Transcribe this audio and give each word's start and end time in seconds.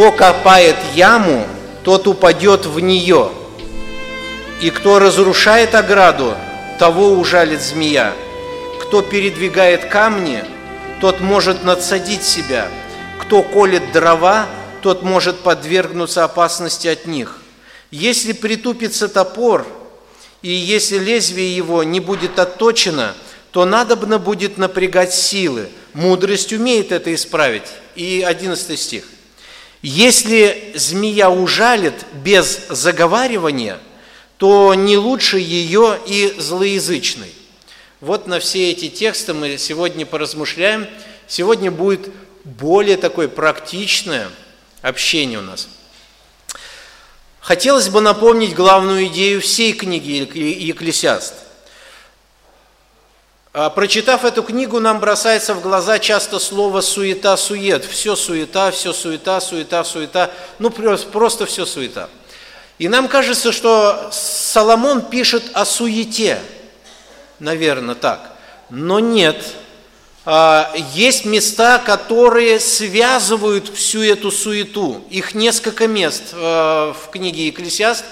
Кто 0.00 0.12
копает 0.12 0.76
яму, 0.94 1.46
тот 1.84 2.08
упадет 2.08 2.64
в 2.64 2.80
нее. 2.80 3.30
И 4.62 4.70
кто 4.70 4.98
разрушает 4.98 5.74
ограду, 5.74 6.34
того 6.78 7.12
ужалит 7.12 7.60
змея. 7.60 8.14
Кто 8.80 9.02
передвигает 9.02 9.90
камни, 9.90 10.42
тот 11.02 11.20
может 11.20 11.64
надсадить 11.64 12.22
себя. 12.22 12.68
Кто 13.20 13.42
колет 13.42 13.92
дрова, 13.92 14.46
тот 14.80 15.02
может 15.02 15.40
подвергнуться 15.40 16.24
опасности 16.24 16.88
от 16.88 17.04
них. 17.04 17.36
Если 17.90 18.32
притупится 18.32 19.06
топор, 19.06 19.66
и 20.40 20.50
если 20.50 20.96
лезвие 20.96 21.54
его 21.54 21.82
не 21.82 22.00
будет 22.00 22.38
отточено, 22.38 23.14
то 23.50 23.66
надобно 23.66 24.18
будет 24.18 24.56
напрягать 24.56 25.12
силы. 25.12 25.68
Мудрость 25.92 26.54
умеет 26.54 26.90
это 26.90 27.14
исправить. 27.14 27.68
И 27.96 28.24
11 28.26 28.80
стих. 28.80 29.04
Если 29.82 30.72
змея 30.74 31.30
ужалит 31.30 31.94
без 32.12 32.66
заговаривания, 32.68 33.78
то 34.36 34.74
не 34.74 34.96
лучше 34.96 35.38
ее 35.38 35.98
и 36.06 36.34
злоязычный. 36.38 37.32
Вот 38.00 38.26
на 38.26 38.40
все 38.40 38.70
эти 38.70 38.88
тексты 38.88 39.34
мы 39.34 39.56
сегодня 39.58 40.04
поразмышляем. 40.04 40.86
Сегодня 41.26 41.70
будет 41.70 42.10
более 42.44 42.96
такое 42.96 43.28
практичное 43.28 44.28
общение 44.82 45.38
у 45.38 45.42
нас. 45.42 45.68
Хотелось 47.40 47.88
бы 47.88 48.00
напомнить 48.00 48.54
главную 48.54 49.06
идею 49.06 49.40
всей 49.40 49.72
книги 49.72 50.28
Екклесиаст. 50.62 51.34
А, 53.52 53.68
прочитав 53.68 54.24
эту 54.24 54.44
книгу, 54.44 54.78
нам 54.78 55.00
бросается 55.00 55.54
в 55.54 55.60
глаза 55.60 55.98
часто 55.98 56.38
слово 56.38 56.82
«суета-сует». 56.82 57.84
Все 57.84 58.14
суета, 58.14 58.70
все 58.70 58.92
суета, 58.92 59.40
суета, 59.40 59.82
суета. 59.82 60.30
Ну, 60.60 60.70
просто 60.70 61.46
все 61.46 61.66
суета. 61.66 62.08
И 62.78 62.88
нам 62.88 63.08
кажется, 63.08 63.50
что 63.50 64.08
Соломон 64.12 65.02
пишет 65.02 65.42
о 65.52 65.64
суете. 65.64 66.38
Наверное, 67.40 67.96
так. 67.96 68.30
Но 68.70 69.00
нет. 69.00 69.44
А, 70.24 70.72
есть 70.94 71.24
места, 71.24 71.78
которые 71.78 72.60
связывают 72.60 73.68
всю 73.68 74.02
эту 74.02 74.30
суету. 74.30 75.02
Их 75.10 75.34
несколько 75.34 75.88
мест 75.88 76.22
а, 76.34 76.92
в 76.92 77.10
книге 77.10 77.48
Екклесиаст, 77.48 78.04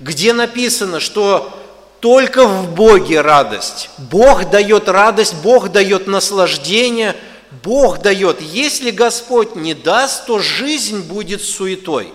где 0.00 0.32
написано, 0.32 0.98
что 0.98 1.56
только 2.00 2.46
в 2.46 2.74
Боге 2.74 3.20
радость. 3.20 3.90
Бог 3.98 4.50
дает 4.50 4.88
радость, 4.88 5.34
Бог 5.42 5.70
дает 5.70 6.06
наслаждение, 6.06 7.14
Бог 7.62 8.00
дает. 8.00 8.40
Если 8.40 8.90
Господь 8.90 9.54
не 9.54 9.74
даст, 9.74 10.26
то 10.26 10.38
жизнь 10.38 11.02
будет 11.02 11.42
суетой. 11.42 12.12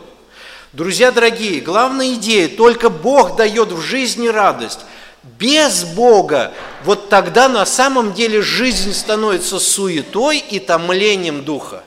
Друзья 0.73 1.11
дорогие, 1.11 1.61
главная 1.61 2.13
идея, 2.15 2.49
только 2.49 2.89
Бог 2.89 3.35
дает 3.35 3.71
в 3.71 3.79
жизни 3.79 4.27
радость. 4.27 4.79
Без 5.39 5.83
Бога, 5.83 6.51
вот 6.83 7.09
тогда 7.09 7.47
на 7.47 7.65
самом 7.65 8.13
деле 8.13 8.41
жизнь 8.41 8.93
становится 8.93 9.59
суетой 9.59 10.37
и 10.37 10.59
томлением 10.59 11.43
духа. 11.43 11.83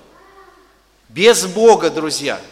Без 1.09 1.47
Бога, 1.47 1.91
друзья– 1.91 2.41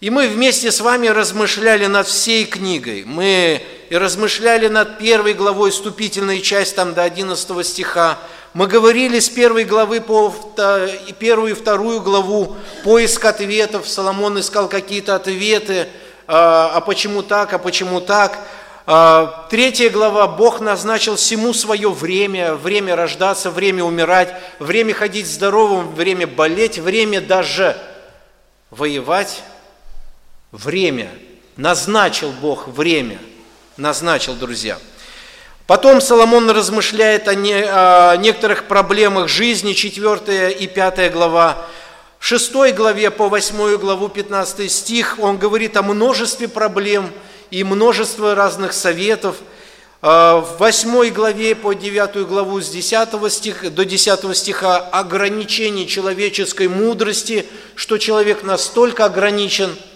и 0.00 0.08
мы 0.08 0.28
вместе 0.28 0.72
с 0.72 0.80
вами 0.80 1.08
размышляли 1.08 1.84
над 1.84 2.06
всей 2.06 2.46
книгой. 2.46 3.04
Мы 3.04 3.62
размышляли 3.90 4.68
над 4.68 4.98
первой 4.98 5.34
главой, 5.34 5.70
вступительной 5.70 6.40
часть 6.40 6.74
там 6.74 6.94
до 6.94 7.02
11 7.02 7.66
стиха. 7.66 8.18
Мы 8.54 8.66
говорили 8.66 9.18
с 9.20 9.28
первой 9.28 9.64
главы 9.64 10.00
по 10.00 10.34
первую 11.18 11.52
и 11.52 11.54
вторую 11.54 12.00
главу 12.00 12.56
поиск 12.82 13.26
ответов. 13.26 13.86
Соломон 13.86 14.40
искал 14.40 14.68
какие-то 14.68 15.16
ответы, 15.16 15.86
а, 16.26 16.72
а 16.74 16.80
почему 16.80 17.22
так, 17.22 17.52
а 17.52 17.58
почему 17.58 18.00
так. 18.00 18.38
А, 18.86 19.46
третья 19.50 19.90
глава, 19.90 20.26
Бог 20.28 20.60
назначил 20.60 21.16
всему 21.16 21.52
свое 21.52 21.90
время, 21.90 22.54
время 22.54 22.96
рождаться, 22.96 23.50
время 23.50 23.84
умирать, 23.84 24.34
время 24.60 24.94
ходить 24.94 25.26
здоровым, 25.26 25.94
время 25.94 26.26
болеть, 26.26 26.78
время 26.78 27.20
даже 27.20 27.76
воевать 28.70 29.42
Время. 30.52 31.10
Назначил 31.56 32.32
Бог 32.32 32.66
время. 32.66 33.18
Назначил, 33.76 34.34
друзья. 34.34 34.78
Потом 35.68 36.00
Соломон 36.00 36.50
размышляет 36.50 37.28
о, 37.28 37.36
не, 37.36 37.54
о 37.54 38.16
некоторых 38.16 38.64
проблемах 38.66 39.28
жизни, 39.28 39.74
4 39.74 40.50
и 40.50 40.66
5 40.66 41.12
глава. 41.12 41.64
В 42.18 42.26
6 42.26 42.74
главе 42.74 43.12
по 43.12 43.28
8 43.28 43.76
главу 43.76 44.08
15 44.08 44.70
стих 44.70 45.18
он 45.20 45.38
говорит 45.38 45.76
о 45.76 45.82
множестве 45.82 46.48
проблем 46.48 47.08
и 47.52 47.62
множестве 47.62 48.34
разных 48.34 48.72
советов. 48.72 49.36
А, 50.02 50.40
в 50.40 50.58
8 50.58 51.10
главе 51.10 51.54
по 51.54 51.74
9 51.74 52.26
главу 52.26 52.60
с 52.60 52.70
10 52.70 53.32
стих, 53.32 53.72
до 53.72 53.84
10 53.84 54.36
стиха 54.36 54.78
ограничение 54.78 55.86
человеческой 55.86 56.66
мудрости, 56.66 57.46
что 57.76 57.98
человек 57.98 58.42
настолько 58.42 59.04
ограничен– 59.04 59.76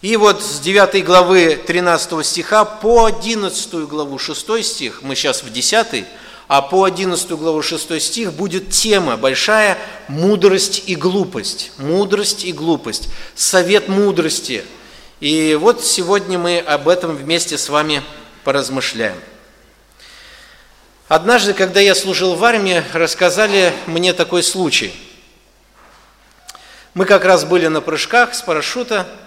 и 0.00 0.16
вот 0.16 0.44
с 0.44 0.60
9 0.60 1.04
главы 1.04 1.60
13 1.66 2.24
стиха 2.24 2.64
по 2.64 3.06
11 3.06 3.74
главу 3.88 4.16
6 4.16 4.64
стих, 4.64 5.02
мы 5.02 5.16
сейчас 5.16 5.42
в 5.42 5.52
10, 5.52 6.04
а 6.46 6.62
по 6.62 6.84
11 6.84 7.28
главу 7.32 7.62
6 7.62 8.00
стих 8.00 8.32
будет 8.32 8.70
тема 8.70 9.16
большая 9.16 9.76
«Мудрость 10.06 10.84
и 10.86 10.94
глупость». 10.94 11.72
Мудрость 11.78 12.44
и 12.44 12.52
глупость. 12.52 13.08
Совет 13.34 13.88
мудрости. 13.88 14.64
И 15.18 15.58
вот 15.60 15.84
сегодня 15.84 16.38
мы 16.38 16.60
об 16.60 16.88
этом 16.88 17.16
вместе 17.16 17.58
с 17.58 17.68
вами 17.68 18.04
поразмышляем. 18.44 19.18
Однажды, 21.08 21.54
когда 21.54 21.80
я 21.80 21.96
служил 21.96 22.36
в 22.36 22.44
армии, 22.44 22.84
рассказали 22.92 23.72
мне 23.86 24.12
такой 24.12 24.44
случай. 24.44 24.94
Мы 26.94 27.04
как 27.04 27.24
раз 27.24 27.44
были 27.44 27.66
на 27.66 27.80
прыжках 27.80 28.36
с 28.36 28.42
парашюта– 28.42 29.08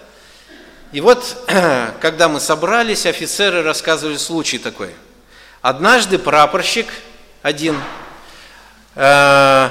и 0.92 1.00
вот, 1.00 1.36
когда 2.00 2.28
мы 2.28 2.38
собрались, 2.38 3.06
офицеры 3.06 3.62
рассказывали 3.62 4.18
случай 4.18 4.58
такой. 4.58 4.90
Однажды 5.62 6.18
прапорщик 6.18 6.86
один 7.40 7.76
э, 8.94 9.68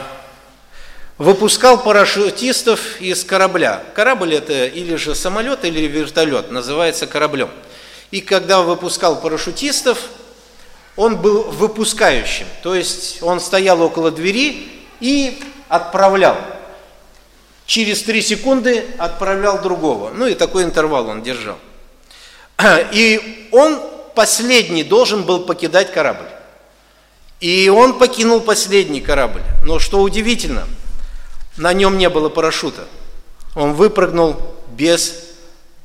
выпускал 1.20 1.84
парашютистов 1.84 3.00
из 3.00 3.24
корабля. 3.24 3.84
Корабль 3.94 4.34
это 4.34 4.66
или 4.66 4.96
же 4.96 5.14
самолет, 5.14 5.64
или 5.64 5.82
вертолет, 5.82 6.50
называется 6.50 7.06
кораблем. 7.06 7.52
И 8.10 8.22
когда 8.22 8.62
выпускал 8.62 9.22
парашютистов, 9.22 10.00
он 10.96 11.18
был 11.18 11.44
выпускающим, 11.44 12.48
то 12.64 12.76
есть 12.76 13.24
он 13.24 13.40
стоял 13.40 13.82
около 13.82 14.12
двери 14.12 14.68
и 15.00 15.42
отправлял 15.70 16.36
через 17.72 18.04
три 18.04 18.22
секунды 18.22 18.86
отправлял 18.98 19.62
другого. 19.62 20.12
Ну 20.14 20.28
и 20.28 20.34
такой 20.34 20.64
интервал 20.64 21.08
он 21.08 21.24
держал. 21.24 21.58
И 22.92 23.48
он 23.54 23.80
последний 24.14 24.84
должен 24.84 25.24
был 25.24 25.46
покидать 25.46 25.94
корабль. 25.94 26.28
И 27.40 27.70
он 27.70 27.98
покинул 27.98 28.42
последний 28.42 29.00
корабль. 29.00 29.42
Но 29.64 29.80
что 29.80 30.02
удивительно, 30.02 30.68
на 31.56 31.72
нем 31.72 31.98
не 31.98 32.10
было 32.10 32.28
парашюта. 32.28 32.90
Он 33.56 33.74
выпрыгнул 33.74 34.36
без 34.72 35.14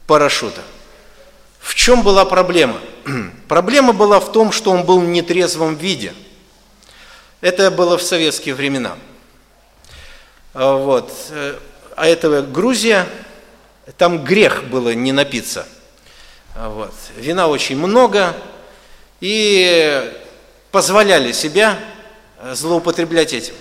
парашюта. 0.09 0.63
В 1.61 1.77
чем 1.77 2.03
была 2.03 2.25
проблема? 2.25 2.81
Проблема 3.47 3.93
была 3.93 4.19
в 4.19 4.33
том, 4.33 4.51
что 4.51 4.73
он 4.73 4.83
был 4.83 4.99
в 4.99 5.07
нетрезвом 5.07 5.77
виде. 5.77 6.15
Это 7.41 7.71
было 7.71 7.97
в 7.97 8.03
советские 8.03 8.57
времена. 8.57 8.97
А, 10.53 10.75
вот 10.79 11.13
а 11.97 12.07
это 12.07 12.43
Грузия, 12.43 13.07
там 13.97 14.23
грех 14.23 14.65
было 14.65 14.95
не 14.95 15.13
напиться. 15.13 15.67
Вот. 16.55 16.93
Вина 17.17 17.49
очень 17.49 17.79
много, 17.79 18.35
и 19.21 20.13
позволяли 20.71 21.33
себя 21.33 21.79
злоупотреблять 22.53 23.33
этим. 23.33 23.55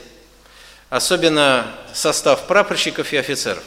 Особенно 0.89 1.65
состав 1.93 2.45
прапорщиков 2.45 3.11
и 3.13 3.17
офицеров. 3.17 3.63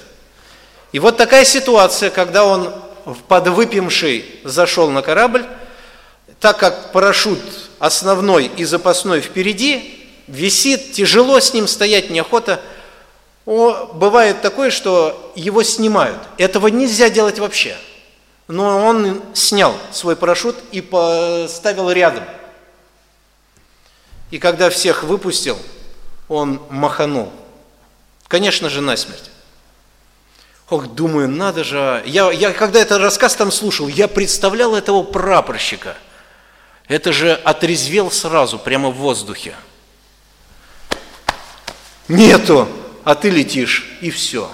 И 0.93 0.99
вот 0.99 1.17
такая 1.17 1.47
ситуация, 1.47 2.11
когда 2.11 2.45
он 2.45 2.75
подвыпивший 3.27 4.25
зашел 4.45 4.91
на 4.91 5.01
корабль, 5.01 5.47
так 6.41 6.59
как 6.59 6.93
парашют 6.93 7.41
основной 7.79 8.47
и 8.47 8.65
запасной 8.65 9.23
впереди, 9.23 10.07
висит, 10.27 10.93
тяжело 10.93 11.41
с 11.41 11.55
ним 11.55 11.67
стоять, 11.67 12.11
неохота– 12.11 12.61
о, 13.49 13.87
бывает 13.95 14.43
такое, 14.43 14.71
что 14.71 15.33
его 15.35 15.63
снимают. 15.63 16.19
Этого 16.37 16.67
нельзя 16.67 17.09
делать 17.09 17.39
вообще. 17.39 17.79
Но 18.47 18.85
он 18.85 19.23
снял 19.33 19.75
свой 19.91 20.17
парашют 20.17 20.55
и 20.71 20.83
поставил 20.83 21.91
рядом. 21.91 22.25
И 24.31 24.39
когда 24.39 24.69
всех 24.69 25.03
выпустил, 25.03 25.59
он 26.29 26.61
маханул. 26.69 27.33
Конечно 28.27 28.69
же, 28.69 28.83
насмерть. 28.83 29.31
Ох, 30.69 30.89
думаю, 30.89 31.27
надо 31.27 31.65
же. 31.65 31.79
А. 31.79 32.03
Я, 32.05 32.31
я 32.31 32.53
когда 32.53 32.81
этот 32.81 33.01
рассказ 33.01 33.35
там 33.35 33.51
слушал, 33.51 33.89
я 33.89 34.09
представлял 34.09 34.75
этого 34.75 35.03
прапорщика. 35.03 35.97
Это 36.87 37.15
же 37.15 37.33
отрезвел 37.33 38.11
сразу, 38.11 38.59
прямо 38.59 38.91
в 38.91 38.97
воздухе. 38.97 39.55
Нету, 42.09 42.69
а 43.05 43.15
ты 43.15 43.31
летишь, 43.31 43.87
и 44.01 44.11
все. 44.11 44.51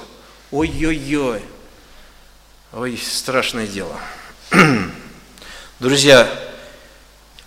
Ой-ой-ой. 0.51 1.43
Ой, 2.73 2.99
страшное 2.99 3.67
дело. 3.67 3.99
Друзья, 5.81 6.29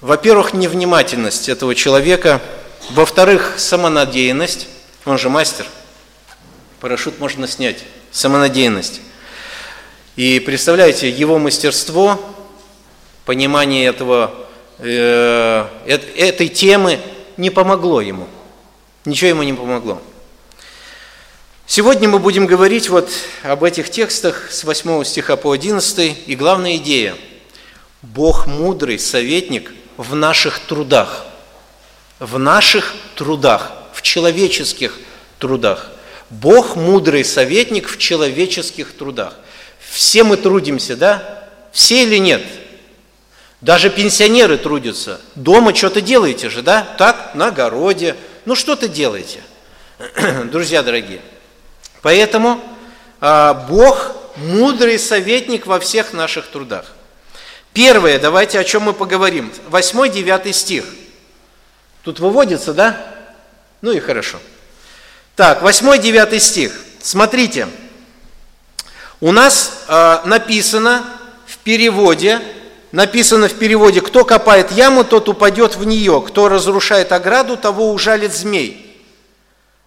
во-первых, 0.01 0.53
невнимательность 0.53 1.49
этого 1.49 1.73
человека, 1.73 2.41
во-вторых, 2.91 3.55
самонадеянность, 3.57 4.67
он 5.05 5.17
же 5.17 5.29
мастер, 5.29 5.65
парашют 6.79 7.19
можно 7.19 7.47
снять, 7.47 7.83
самонадеянность. 8.11 9.01
И 10.15 10.39
представляете, 10.39 11.09
его 11.09 11.39
мастерство, 11.39 12.19
понимание 13.25 13.85
этого, 13.85 14.33
э, 14.79 15.65
этой 15.85 16.47
темы 16.47 16.99
не 17.37 17.49
помогло 17.49 18.01
ему. 18.01 18.27
Ничего 19.05 19.29
ему 19.29 19.43
не 19.43 19.53
помогло. 19.53 20.01
Сегодня 21.69 22.07
мы 22.07 22.19
будем 22.19 22.45
говорить 22.45 22.87
вот 22.87 23.09
об 23.43 23.65
этих 23.65 23.89
текстах 23.89 24.53
с 24.53 24.63
8 24.63 25.03
стиха 25.03 25.35
по 25.35 25.51
11, 25.51 26.17
и 26.25 26.35
главная 26.37 26.77
идея– 26.77 27.17
Бог 28.01 28.47
мудрый 28.47 28.97
советник 28.97 29.73
в 29.97 30.15
наших 30.15 30.59
трудах, 30.59 31.25
в 32.19 32.39
наших 32.39 32.95
трудах, 33.15 33.73
в 33.91 34.01
человеческих 34.01 34.97
трудах. 35.39 35.91
Бог 36.29 36.77
мудрый 36.77 37.25
советник 37.25 37.89
в 37.89 37.97
человеческих 37.97 38.93
трудах. 38.93 39.33
Все 39.89 40.23
мы 40.23 40.37
трудимся, 40.37 40.95
да? 40.95 41.49
Все 41.73 42.03
или 42.03 42.17
нет? 42.17 42.43
Даже 43.59 43.89
пенсионеры 43.89 44.57
трудятся. 44.57 45.19
Дома 45.35 45.75
что-то 45.75 45.99
делаете 45.99 46.49
же, 46.49 46.61
да? 46.61 46.87
Так, 46.97 47.35
на 47.35 47.47
огороде. 47.47 48.15
Ну 48.45 48.55
что-то 48.55 48.87
делаете. 48.87 49.41
Друзья 50.49 50.81
дорогие– 50.81 51.19
Поэтому 52.01 52.59
а, 53.19 53.53
Бог 53.53 54.11
мудрый 54.37 54.99
советник 54.99 55.65
во 55.65 55.79
всех 55.79 56.13
наших 56.13 56.47
трудах. 56.47 56.85
Первое, 57.73 58.19
давайте 58.19 58.59
о 58.59 58.63
чем 58.63 58.83
мы 58.83 58.93
поговорим. 58.93 59.51
8-9 59.69 60.53
стих. 60.53 60.85
Тут 62.03 62.19
выводится, 62.19 62.73
да? 62.73 62.97
Ну 63.81 63.91
и 63.91 63.99
хорошо. 63.99 64.39
Так, 65.35 65.61
8-9 65.61 66.39
стих. 66.39 66.73
Смотрите. 67.01 67.67
У 69.19 69.31
нас 69.31 69.83
э, 69.87 70.19
написано 70.25 71.03
в 71.47 71.57
переводе, 71.59 72.39
написано 72.91 73.47
в 73.47 73.55
переводе, 73.55 74.01
кто 74.01 74.23
копает 74.23 74.71
яму, 74.71 75.03
тот 75.03 75.27
упадет 75.27 75.75
в 75.75 75.85
нее, 75.85 76.23
кто 76.27 76.49
разрушает 76.49 77.11
ограду, 77.11 77.57
того 77.57 77.91
ужалит 77.91 78.33
змей. 78.33 79.03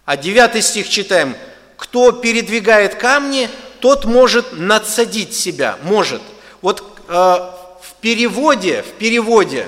А 0.05 0.17
9 0.17 0.63
стих 0.63 0.89
читаем– 0.89 1.35
кто 1.81 2.11
передвигает 2.11 2.93
камни, 2.93 3.49
тот 3.79 4.05
может 4.05 4.53
надсадить 4.53 5.33
себя, 5.33 5.79
может. 5.81 6.21
Вот 6.61 6.83
э, 7.07 7.11
в 7.11 7.93
переводе, 8.01 8.83
в 8.83 8.99
переводе, 8.99 9.67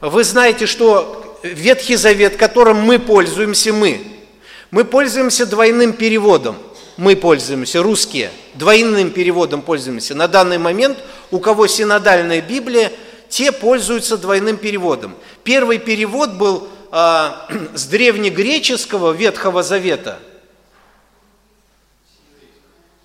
вы 0.00 0.24
знаете, 0.24 0.66
что 0.66 1.38
Ветхий 1.44 1.94
Завет, 1.94 2.36
которым 2.36 2.80
мы 2.80 2.98
пользуемся, 2.98 3.72
мы, 3.72 4.04
мы 4.72 4.84
пользуемся 4.84 5.46
двойным 5.46 5.92
переводом. 5.92 6.56
Мы 6.96 7.14
пользуемся, 7.14 7.80
русские, 7.80 8.32
двойным 8.54 9.12
переводом 9.12 9.62
пользуемся. 9.62 10.16
На 10.16 10.26
данный 10.26 10.58
момент, 10.58 10.98
у 11.30 11.38
кого 11.38 11.68
синодальная 11.68 12.40
Библия, 12.40 12.90
те 13.28 13.52
пользуются 13.52 14.18
двойным 14.18 14.56
переводом. 14.56 15.14
Первый 15.44 15.78
перевод 15.78 16.32
был 16.32 16.66
э, 16.90 17.30
с 17.74 17.84
древнегреческого 17.84 19.12
Ветхого 19.12 19.62
Завета– 19.62 20.18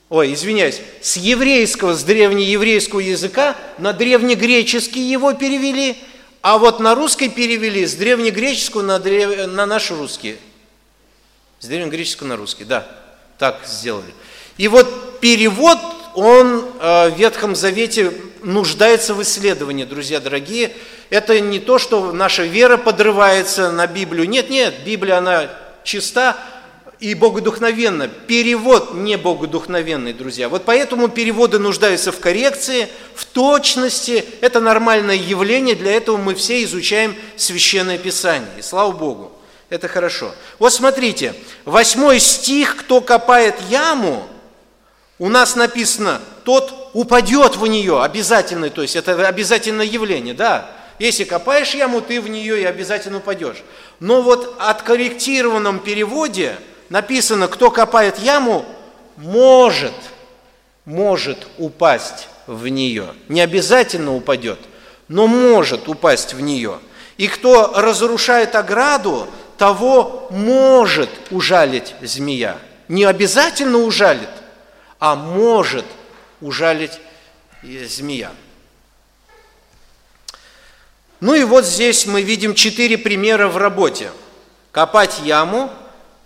ой, 0.09 0.33
извиняюсь, 0.33 0.81
с 1.01 1.18
еврейского, 1.18 1.94
с 1.94 2.04
древнееврейского 2.04 3.00
языка 3.00 3.56
на 3.77 3.94
древнегреческий 3.94 5.01
его 5.01 5.33
перевели, 5.33 5.98
а 6.42 6.57
вот 6.57 6.80
на 6.80 6.95
русский 6.95 7.30
перевели 7.30 7.86
с 7.86 7.94
древнегреческого 7.95 8.81
на, 8.81 9.00
древ... 9.00 9.48
на 9.48 9.65
наш 9.65 9.92
русский. 9.92 10.38
С 11.59 11.68
древнегреческого 11.68 12.27
на 12.27 12.38
русский, 12.38 12.63
да, 12.63 12.88
так 13.38 13.62
сделали. 13.65 14.13
И 14.57 14.68
вот 14.68 15.19
перевод, 15.19 15.77
он 16.15 16.65
э, 16.80 17.09
в 17.09 17.18
Ветхом 17.18 17.56
Завете 17.56 18.13
нуждается 18.44 19.13
в 19.13 19.21
исследовании, 19.21 19.83
друзья 19.83 20.19
дорогие. 20.19 20.71
Это 21.09 21.39
не 21.39 21.59
то, 21.59 21.80
что 21.80 22.12
наша 22.12 22.44
вера 22.44 22.77
подрывается 22.77 23.71
на 23.71 23.88
Библию. 23.88 24.27
Нет, 24.27 24.50
нет, 24.50 24.74
Библия, 24.86 25.18
она 25.18 25.50
чиста, 25.83 26.38
и 27.00 27.14
богодухновенно. 27.14 28.08
Перевод 28.08 28.94
не 28.96 29.18
богодухновенный, 29.18 30.14
друзья. 30.14 30.50
Вот 30.50 30.66
поэтому 30.66 31.10
переводы 31.10 31.60
нуждаются 31.60 32.12
в 32.12 32.20
коррекции, 32.20 32.88
в 33.14 33.26
точности. 33.26 34.26
Это 34.42 34.60
нормальное 34.60 35.16
явление, 35.16 35.76
для 35.76 35.94
этого 35.94 36.18
мы 36.18 36.34
все 36.34 36.64
изучаем 36.64 37.16
Священное 37.36 37.98
Писание. 37.98 38.50
И 38.58 38.62
слава 38.62 38.92
Богу, 38.92 39.32
это 39.70 39.88
хорошо. 39.88 40.34
Вот 40.58 40.74
смотрите, 40.74 41.36
восьмой 41.66 42.20
стих, 42.20 42.78
кто 42.78 43.02
копает 43.02 43.56
яму, 43.70 44.28
у 45.20 45.30
нас 45.30 45.56
написано, 45.56 46.22
тот 46.46 46.92
упадет 46.94 47.58
в 47.58 47.68
нее, 47.68 48.04
обязательно, 48.04 48.70
то 48.70 48.82
есть 48.82 48.96
это 48.96 49.28
обязательное 49.28 49.86
явление, 49.86 50.34
да. 50.34 50.72
Если 51.00 51.26
копаешь 51.26 51.76
яму, 51.76 52.02
ты 52.02 52.20
в 52.20 52.28
нее 52.28 52.62
и 52.62 52.66
обязательно 52.66 53.18
упадешь. 53.18 53.64
Но 54.00 54.24
вот 54.24 54.56
откорректированном 54.58 55.78
переводе– 55.78 56.56
написано, 56.89 57.48
кто 57.48 57.72
копает 57.72 58.19
яму, 58.19 58.66
может, 59.18 59.94
может 60.85 61.47
упасть 61.57 62.28
в 62.45 62.68
нее. 62.68 63.14
Не 63.28 63.42
обязательно 63.42 64.16
упадет, 64.16 64.59
но 65.07 65.28
может 65.28 65.88
упасть 65.90 66.33
в 66.33 66.42
нее. 66.42 66.80
И 67.18 67.28
кто 67.28 67.73
разрушает 67.76 68.56
ограду, 68.56 69.28
того 69.57 70.28
может 70.30 71.09
ужалить 71.31 71.95
змея. 72.02 72.57
Не 72.88 73.06
обязательно 73.06 73.80
ужалит, 73.80 74.30
а 75.00 75.16
может 75.16 75.85
ужалить 76.42 77.00
змея. 77.64 78.31
Ну 81.19 81.33
и 81.33 81.44
вот 81.44 81.66
здесь 81.66 82.06
мы 82.06 82.21
видим 82.21 82.54
четыре 82.54 82.97
примера 82.97 83.47
в 83.47 83.57
работе. 83.57 84.12
Копать 84.71 85.19
яму– 85.23 85.71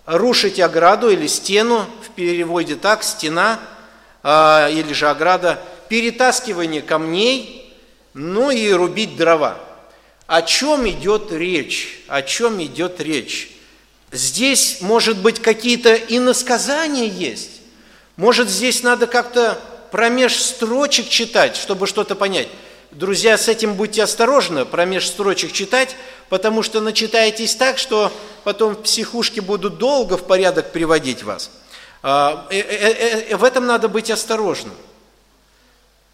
рушить 0.06 0.60
ограду 0.60 1.10
или 1.10 1.28
стену, 1.28 1.86
в 2.06 2.12
переводе 2.12 2.76
так, 2.76 3.04
стена 3.04 3.60
а, 4.24 4.70
или 4.70 4.94
же 4.94 5.10
ограда, 5.10 5.62
перетаскивание 5.90 6.82
камней, 6.82 7.74
ну 8.14 8.52
и 8.52 8.72
рубить 8.72 9.16
дрова. 9.16 9.58
О 10.28 10.42
чем 10.42 10.88
идет 10.90 11.32
речь? 11.32 12.04
О 12.08 12.22
чем 12.22 12.62
идет 12.64 13.02
речь? 13.02 13.52
Здесь, 14.12 14.80
может 14.82 15.18
быть, 15.18 15.42
какие-то 15.42 15.96
иносказания 15.96 17.06
есть. 17.06 17.62
Может, 18.18 18.50
здесь 18.50 18.84
надо 18.84 19.08
как-то 19.08 19.60
промеж 19.92 20.36
строчек 20.36 21.10
читать, 21.10 21.56
чтобы 21.56 21.88
что-то 21.88 22.16
понять. 22.16 22.48
Друзья, 22.92 23.38
с 23.38 23.48
этим 23.48 23.76
будьте 23.76 24.04
осторожны, 24.04 24.66
промеж 24.66 25.08
строчек 25.08 25.54
читать, 25.54 25.96
потому 26.28 26.62
что 26.62 26.82
начитаетесь 26.82 27.56
так, 27.56 27.78
что 27.78 28.12
потом 28.44 28.76
в 28.76 28.82
психушке 28.82 29.40
будут 29.40 29.78
долго 29.78 30.18
в 30.18 30.28
порядок 30.28 30.74
приводить 30.74 31.24
вас. 31.24 31.52
А, 32.04 32.48
э, 32.50 32.60
э, 32.60 33.30
э, 33.30 33.36
в 33.38 33.46
этом 33.46 33.66
надо 33.66 33.88
быть 33.88 34.12
осторожным. 34.12 34.74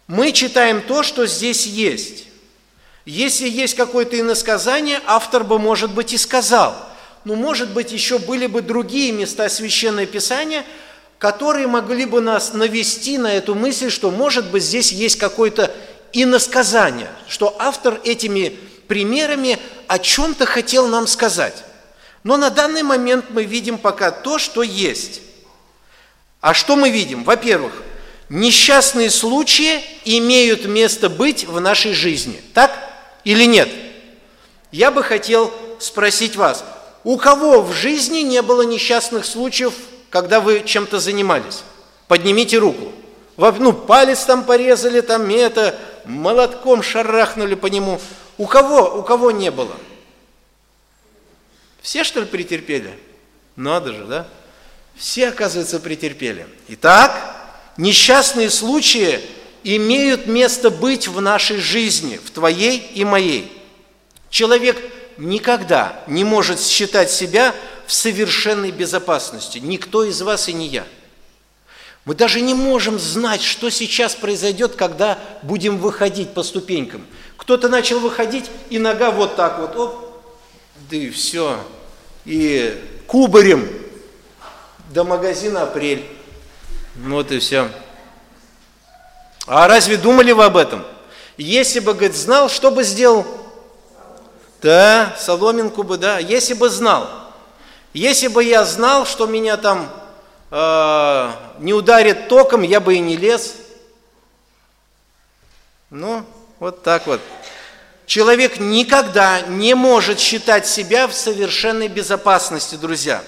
Мы 0.06 0.30
читаем 0.30 0.80
то, 0.80 1.02
что 1.02 1.26
здесь 1.26 1.66
есть. 1.66 2.26
Если 3.04 3.48
есть 3.48 3.74
какое-то 3.74 4.18
иносказание, 4.20 5.00
автор 5.04 5.42
бы, 5.42 5.58
может 5.58 5.90
быть, 5.90 6.12
и 6.12 6.16
сказал. 6.16 6.76
Но, 7.24 7.34
может 7.34 7.70
быть, 7.70 7.90
еще 7.90 8.20
были 8.20 8.46
бы 8.46 8.62
другие 8.62 9.10
места 9.10 9.48
Священного 9.48 10.06
Писания, 10.06 10.64
которые 11.18 11.66
могли 11.66 12.04
бы 12.04 12.20
нас 12.20 12.52
навести 12.52 13.18
на 13.18 13.32
эту 13.34 13.56
мысль, 13.56 13.90
что, 13.90 14.12
может 14.12 14.52
быть, 14.52 14.62
здесь 14.62 14.92
есть 14.92 15.18
какой-то 15.18 15.74
иносказания, 16.12 17.10
что 17.28 17.56
автор 17.58 18.00
этими 18.04 18.58
примерами 18.86 19.58
о 19.86 19.98
чем-то 19.98 20.46
хотел 20.46 20.88
нам 20.88 21.06
сказать. 21.06 21.64
Но 22.24 22.36
на 22.36 22.50
данный 22.50 22.82
момент 22.82 23.26
мы 23.30 23.44
видим 23.44 23.78
пока 23.78 24.10
то, 24.10 24.38
что 24.38 24.62
есть. 24.62 25.20
А 26.40 26.54
что 26.54 26.76
мы 26.76 26.90
видим? 26.90 27.24
Во-первых, 27.24 27.72
несчастные 28.28 29.10
случаи 29.10 29.82
имеют 30.04 30.66
место 30.66 31.08
быть 31.08 31.46
в 31.46 31.60
нашей 31.60 31.92
жизни. 31.92 32.40
Так 32.54 32.72
или 33.24 33.44
нет? 33.44 33.68
Я 34.70 34.90
бы 34.90 35.02
хотел 35.02 35.52
спросить 35.78 36.36
вас, 36.36 36.64
у 37.04 37.16
кого 37.16 37.62
в 37.62 37.72
жизни 37.72 38.18
не 38.18 38.42
было 38.42 38.62
несчастных 38.62 39.24
случаев, 39.24 39.72
когда 40.10 40.40
вы 40.40 40.62
чем-то 40.64 40.98
занимались? 40.98 41.62
Поднимите 42.06 42.58
руку. 42.58 42.92
ну, 43.36 43.72
палец 43.72 44.24
там 44.24 44.44
порезали, 44.44 45.00
там 45.00 45.22
это, 45.40 45.78
молотком 46.08 46.82
шарахнули 46.82 47.54
по 47.54 47.66
нему. 47.66 48.00
У 48.36 48.46
кого, 48.46 48.98
у 48.98 49.02
кого 49.02 49.30
не 49.30 49.50
было? 49.50 49.76
Все, 51.82 52.04
что 52.04 52.20
ли, 52.20 52.26
претерпели? 52.26 52.98
Надо 53.56 53.92
же, 53.92 54.04
да? 54.04 54.28
Все, 54.96 55.28
оказывается, 55.28 55.80
претерпели. 55.80 56.46
Итак, 56.68 57.12
несчастные 57.76 58.50
случаи 58.50 59.20
имеют 59.62 60.26
место 60.26 60.70
быть 60.70 61.08
в 61.08 61.20
нашей 61.20 61.58
жизни, 61.58 62.16
в 62.16 62.30
твоей 62.30 62.78
и 62.78 63.04
моей. 63.04 63.52
Человек 64.30 64.76
никогда 65.16 66.02
не 66.06 66.24
может 66.24 66.60
считать 66.60 67.10
себя 67.10 67.54
в 67.86 67.92
совершенной 67.92 68.70
безопасности. 68.70 69.58
Никто 69.58 70.04
из 70.04 70.20
вас 70.22 70.48
и 70.48 70.52
не 70.52 70.68
я. 70.68 70.86
Мы 72.08 72.14
даже 72.14 72.40
не 72.40 72.54
можем 72.54 72.98
знать, 72.98 73.42
что 73.42 73.68
сейчас 73.68 74.14
произойдет, 74.14 74.76
когда 74.76 75.18
будем 75.42 75.76
выходить 75.76 76.32
по 76.32 76.42
ступенькам. 76.42 77.04
Кто-то 77.36 77.68
начал 77.68 78.00
выходить, 78.00 78.46
и 78.70 78.78
нога 78.78 79.10
вот 79.10 79.36
так 79.36 79.58
вот, 79.58 79.76
оп, 79.76 80.22
да 80.88 80.96
и 80.96 81.10
все. 81.10 81.62
И 82.24 82.82
кубарем 83.06 83.68
до 84.88 85.04
магазина 85.04 85.64
«Апрель». 85.64 86.02
Вот 86.96 87.30
и 87.30 87.40
все. 87.40 87.68
А 89.46 89.68
разве 89.68 89.98
думали 89.98 90.32
вы 90.32 90.44
об 90.46 90.56
этом? 90.56 90.86
Если 91.36 91.78
бы, 91.78 91.92
говорит, 91.92 92.16
знал, 92.16 92.48
что 92.48 92.70
бы 92.70 92.84
сделал? 92.84 93.26
Да, 94.62 95.14
соломинку 95.18 95.82
бы, 95.82 95.98
да. 95.98 96.18
Если 96.18 96.54
бы 96.54 96.70
знал. 96.70 97.06
Если 97.92 98.28
бы 98.28 98.42
я 98.42 98.64
знал, 98.64 99.04
что 99.04 99.26
меня 99.26 99.58
там 99.58 99.90
э, 100.50 101.32
не 101.58 101.72
ударит 101.72 102.28
током, 102.28 102.62
я 102.62 102.80
бы 102.80 102.94
и 102.94 103.00
не 103.00 103.16
лез. 103.16 103.56
Ну, 105.90 106.24
вот 106.58 106.82
так 106.82 107.06
вот. 107.06 107.20
Человек 108.06 108.58
никогда 108.58 109.42
не 109.42 109.74
может 109.74 110.18
считать 110.18 110.66
себя 110.66 111.06
в 111.06 111.14
совершенной 111.14 111.88
безопасности, 111.88 112.74
друзья. 112.74 113.22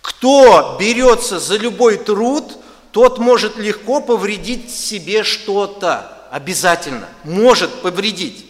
Кто 0.00 0.76
берется 0.80 1.38
за 1.38 1.56
любой 1.56 1.98
труд, 1.98 2.56
тот 2.92 3.18
может 3.18 3.56
легко 3.56 4.00
повредить 4.00 4.74
себе 4.74 5.24
что-то. 5.24 6.26
Обязательно. 6.30 7.08
Может 7.24 7.82
повредить. 7.82 8.46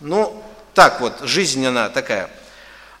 Ну, 0.00 0.42
так 0.74 1.00
вот, 1.00 1.20
жизнь 1.20 1.64
она 1.66 1.88
такая. 1.88 2.30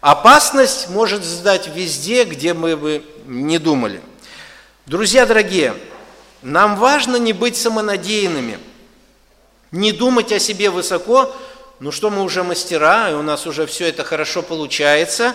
Опасность 0.06 0.88
может 0.88 1.24
сдать 1.24 1.66
везде, 1.66 2.22
где 2.22 2.54
мы 2.54 2.76
бы 2.76 3.04
не 3.26 3.58
думали. 3.58 4.00
Друзья 4.86 5.26
дорогие, 5.26 5.74
нам 6.42 6.76
важно 6.76 7.16
не 7.16 7.32
быть 7.32 7.56
самонадеянными, 7.56 8.60
не 9.72 9.90
думать 9.90 10.30
о 10.30 10.38
себе 10.38 10.70
высоко, 10.70 11.34
ну 11.80 11.90
что 11.90 12.10
мы 12.10 12.22
уже 12.22 12.44
мастера, 12.44 13.10
и 13.10 13.14
у 13.14 13.22
нас 13.22 13.48
уже 13.48 13.66
все 13.66 13.88
это 13.88 14.04
хорошо 14.04 14.42
получается. 14.42 15.34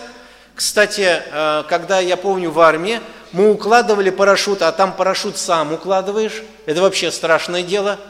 Кстати, 0.54 1.22
э, 1.22 1.64
когда 1.68 2.00
я 2.00 2.16
помню 2.16 2.50
в 2.50 2.58
армии, 2.58 3.02
мы 3.32 3.50
укладывали 3.50 4.08
парашют, 4.08 4.62
а 4.62 4.72
там 4.72 4.96
парашют 4.96 5.36
сам 5.36 5.74
укладываешь, 5.74 6.42
это 6.64 6.80
вообще 6.80 7.12
страшное 7.12 7.62
дело, 7.62 8.00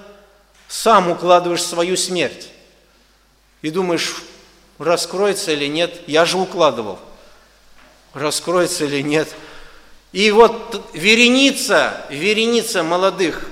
сам 0.69 1.11
укладываешь 1.11 1.65
свою 1.65 1.97
смерть. 1.97 2.51
И 3.63 3.71
думаешь, 3.71 4.15
раскроется 4.83 5.53
или 5.53 5.67
нет, 5.67 6.03
я 6.07 6.25
же 6.25 6.39
укладывал, 6.39 6.99
раскроется 8.15 8.85
или 8.85 9.01
нет. 9.03 9.29
И 10.13 10.31
вот 10.31 10.85
вереница, 10.93 12.05
вереница 12.11 12.83
молодых 12.83 13.49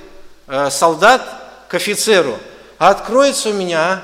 э, 0.47 0.71
солдат 0.71 1.23
к 1.69 1.75
офицеру, 1.75 2.39
откроется 2.79 3.51
у 3.51 3.53
меня, 3.53 4.03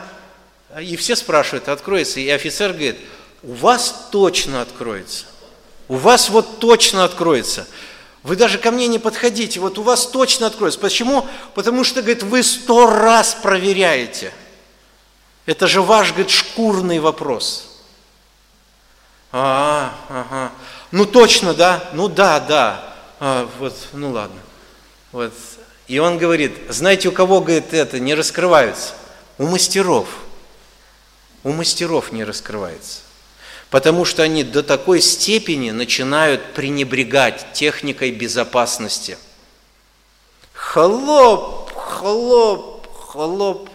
а? 0.70 0.80
и 0.80 0.96
все 0.96 1.16
спрашивают, 1.16 1.68
откроется, 1.68 2.20
и 2.20 2.28
офицер 2.30 2.72
говорит, 2.72 2.98
у 3.42 3.52
вас 3.52 4.08
точно 4.10 4.62
откроется. 4.62 5.26
У 5.88 5.96
вас 5.96 6.30
вот 6.30 6.58
точно 6.58 7.04
откроется. 7.04 7.66
Вы 8.22 8.34
даже 8.36 8.58
ко 8.58 8.72
мне 8.72 8.88
не 8.88 8.98
подходите, 8.98 9.60
вот 9.60 9.78
у 9.78 9.82
вас 9.82 10.06
точно 10.06 10.48
откроется. 10.48 10.80
Почему? 10.80 11.26
Потому 11.54 11.84
что, 11.84 12.02
говорит, 12.02 12.24
вы 12.24 12.42
сто 12.42 12.86
раз 12.86 13.36
проверяете. 13.40 14.32
Это 15.46 15.66
же 15.66 15.80
ваш, 15.80 16.10
говорит, 16.10 16.30
шкурный 16.30 16.98
вопрос. 16.98 17.82
А, 19.32 19.94
ага. 20.08 20.52
Ну 20.90 21.06
точно, 21.06 21.54
да? 21.54 21.88
Ну 21.92 22.08
да, 22.08 22.40
да. 22.40 22.96
А, 23.20 23.48
вот, 23.58 23.74
ну 23.92 24.10
ладно. 24.10 24.40
Вот. 25.12 25.32
И 25.88 25.98
он 25.98 26.18
говорит, 26.18 26.58
знаете, 26.68 27.08
у 27.08 27.12
кого, 27.12 27.40
говорит, 27.40 27.72
это 27.72 28.00
не 28.00 28.14
раскрываются? 28.14 28.94
У 29.38 29.46
мастеров. 29.46 30.08
У 31.44 31.52
мастеров 31.52 32.12
не 32.12 32.24
раскрывается 32.24 33.06
потому 33.70 34.04
что 34.04 34.22
они 34.22 34.44
до 34.44 34.62
такой 34.62 35.00
степени 35.00 35.70
начинают 35.70 36.54
пренебрегать 36.54 37.52
техникой 37.52 38.10
безопасности. 38.10 39.18
Хлоп, 40.52 41.72
хлоп, 41.72 42.86
хлоп. 42.92 43.68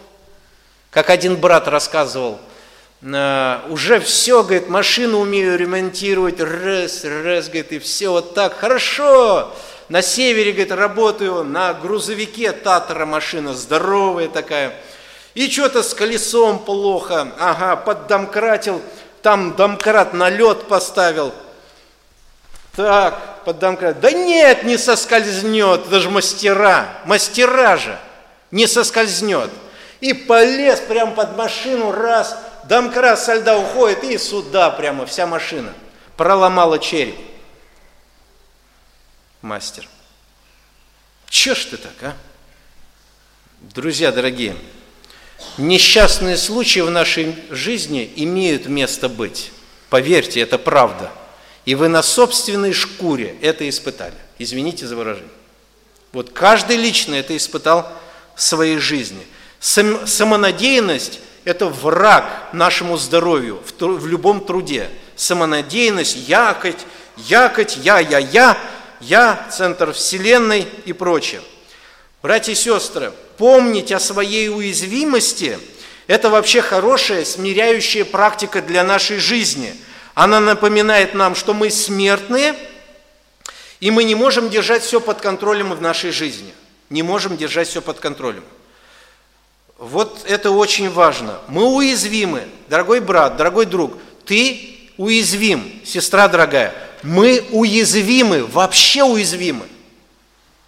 Как 0.92 1.10
один 1.10 1.38
брат 1.38 1.70
рассказывал, 1.70 2.38
«Э, 3.02 3.60
уже 3.70 4.02
все, 4.02 4.44
говорит, 4.44 4.68
машину 4.68 5.20
умею 5.20 5.58
ремонтировать, 5.58 6.42
раз, 6.42 7.06
раз, 7.06 7.48
говорит, 7.48 7.72
и 7.72 7.80
все 7.80 8.10
вот 8.10 8.36
так, 8.36 8.58
хорошо. 8.58 9.56
На 9.88 10.02
севере, 10.02 10.52
говорит, 10.52 10.72
работаю 10.74 11.46
на 11.46 11.74
грузовике, 11.74 12.52
Татара 12.52 13.06
машина, 13.06 13.54
здоровая 13.54 14.28
такая. 14.28 14.74
И 15.34 15.50
что-то 15.50 15.82
с 15.82 15.94
колесом 15.94 16.60
плохо, 16.60 17.32
ага, 17.40 17.78
поддомкратил, 17.78 18.82
там 19.22 19.56
домкрат 19.56 20.14
на 20.14 20.30
лед 20.30 20.68
поставил. 20.68 21.34
Так, 22.76 23.44
под 23.46 23.60
домкрат. 23.60 24.02
Да 24.02 24.12
нет, 24.12 24.64
не 24.64 24.78
соскользнет, 24.78 25.88
это 25.88 26.02
же 26.02 26.10
мастера, 26.10 26.90
мастера 27.06 27.78
же, 27.78 27.98
не 28.52 28.68
соскользнет. 28.68 29.50
И 30.02 30.14
полез 30.14 30.80
прямо 30.82 31.14
под 31.14 31.38
машину, 31.38 31.92
раз, 31.92 32.38
домкрат 32.66 33.20
со 33.20 33.36
льда 33.36 33.58
уходит, 33.58 34.04
и 34.04 34.18
сюда 34.18 34.70
прямо 34.72 35.06
вся 35.06 35.26
машина. 35.26 35.74
Проломала 36.18 36.80
череп. 36.80 37.16
Мастер. 39.42 39.88
Че 41.30 41.56
ж 41.56 41.66
ты 41.66 41.78
так, 41.78 41.94
а? 42.02 42.14
Друзья 43.62 44.12
дорогие, 44.12 44.56
Несчастные 45.58 46.38
случаи 46.38 46.80
в 46.80 46.90
нашей 46.90 47.36
жизни 47.50 48.12
имеют 48.16 48.68
место 48.68 49.10
быть. 49.10 49.52
Поверьте, 49.90 50.40
это 50.40 50.58
правда. 50.58 51.12
И 51.66 51.76
вы 51.76 51.90
на 51.90 52.02
собственной 52.02 52.74
шкуре 52.74 53.36
это 53.42 53.68
испытали. 53.68 54.16
Извините 54.40 54.88
за 54.88 54.96
выражение. 54.96 55.30
Вот 56.14 56.32
каждый 56.32 56.78
лично 56.78 57.16
это 57.16 57.36
испытал 57.36 57.92
в 58.36 58.42
своей 58.42 58.78
жизни. 58.78 59.26
Сам, 59.62 60.08
самонадеянность– 60.08 61.20
это 61.46 61.68
враг 61.68 62.26
нашему 62.52 62.98
здоровью 62.98 63.62
в, 63.64 63.86
в 63.86 64.08
любом 64.08 64.44
труде. 64.44 64.90
Самонадеянность, 65.16 66.16
якоть, 66.28 66.80
якоть, 67.16 67.78
я, 67.78 68.00
я, 68.00 68.18
я, 68.18 68.58
я, 69.00 69.48
центр 69.52 69.94
вселенной 69.94 70.68
и 70.86 70.94
прочее. 70.94 71.42
Братья 72.24 72.52
и 72.52 72.56
сестры, 72.56 73.14
помнить 73.38 73.92
о 73.92 74.00
своей 74.00 74.50
уязвимости– 74.50 75.60
это 76.08 76.32
вообще 76.32 76.62
хорошая, 76.62 77.24
смиряющая 77.24 78.04
практика 78.04 78.64
для 78.64 78.84
нашей 78.84 79.18
жизни. 79.18 79.76
Она 80.16 80.40
напоминает 80.40 81.14
нам, 81.14 81.36
что 81.36 81.54
мы 81.54 81.70
смертные, 81.70 82.56
и 83.80 83.92
мы 83.92 84.04
не 84.06 84.16
можем 84.16 84.50
держать 84.50 84.84
все 84.84 85.00
под 85.00 85.22
контролем 85.22 85.72
в 85.72 85.82
нашей 85.82 86.12
жизни. 86.12 86.52
Не 86.90 87.04
можем 87.04 87.38
держать 87.38 87.68
все 87.68 87.82
под 87.82 88.00
контролем. 88.00 88.44
Вот 89.82 90.26
это 90.26 90.52
очень 90.52 90.90
важно. 90.90 91.40
Мы 91.50 91.66
уязвимы, 91.66 92.48
дорогой 92.70 93.02
брат, 93.02 93.36
дорогой 93.36 93.66
друг, 93.66 93.98
ты 94.26 94.78
уязвим, 94.96 95.82
сестра 95.84 96.30
дорогая. 96.30 96.74
Мы 97.04 97.44
уязвимы, 97.52 98.46
вообще 98.46 99.04
уязвимы. 99.04 99.66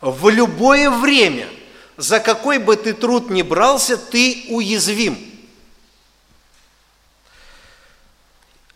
В 0.02 0.28
любое 0.30 0.90
время– 0.90 1.48
за 1.98 2.20
какой 2.20 2.58
бы 2.58 2.76
ты 2.76 2.94
труд 2.94 3.30
ни 3.30 3.42
брался, 3.42 3.98
ты 3.98 4.46
уязвим. 4.50 5.18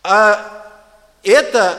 А 0.02 0.70
это 1.22 1.78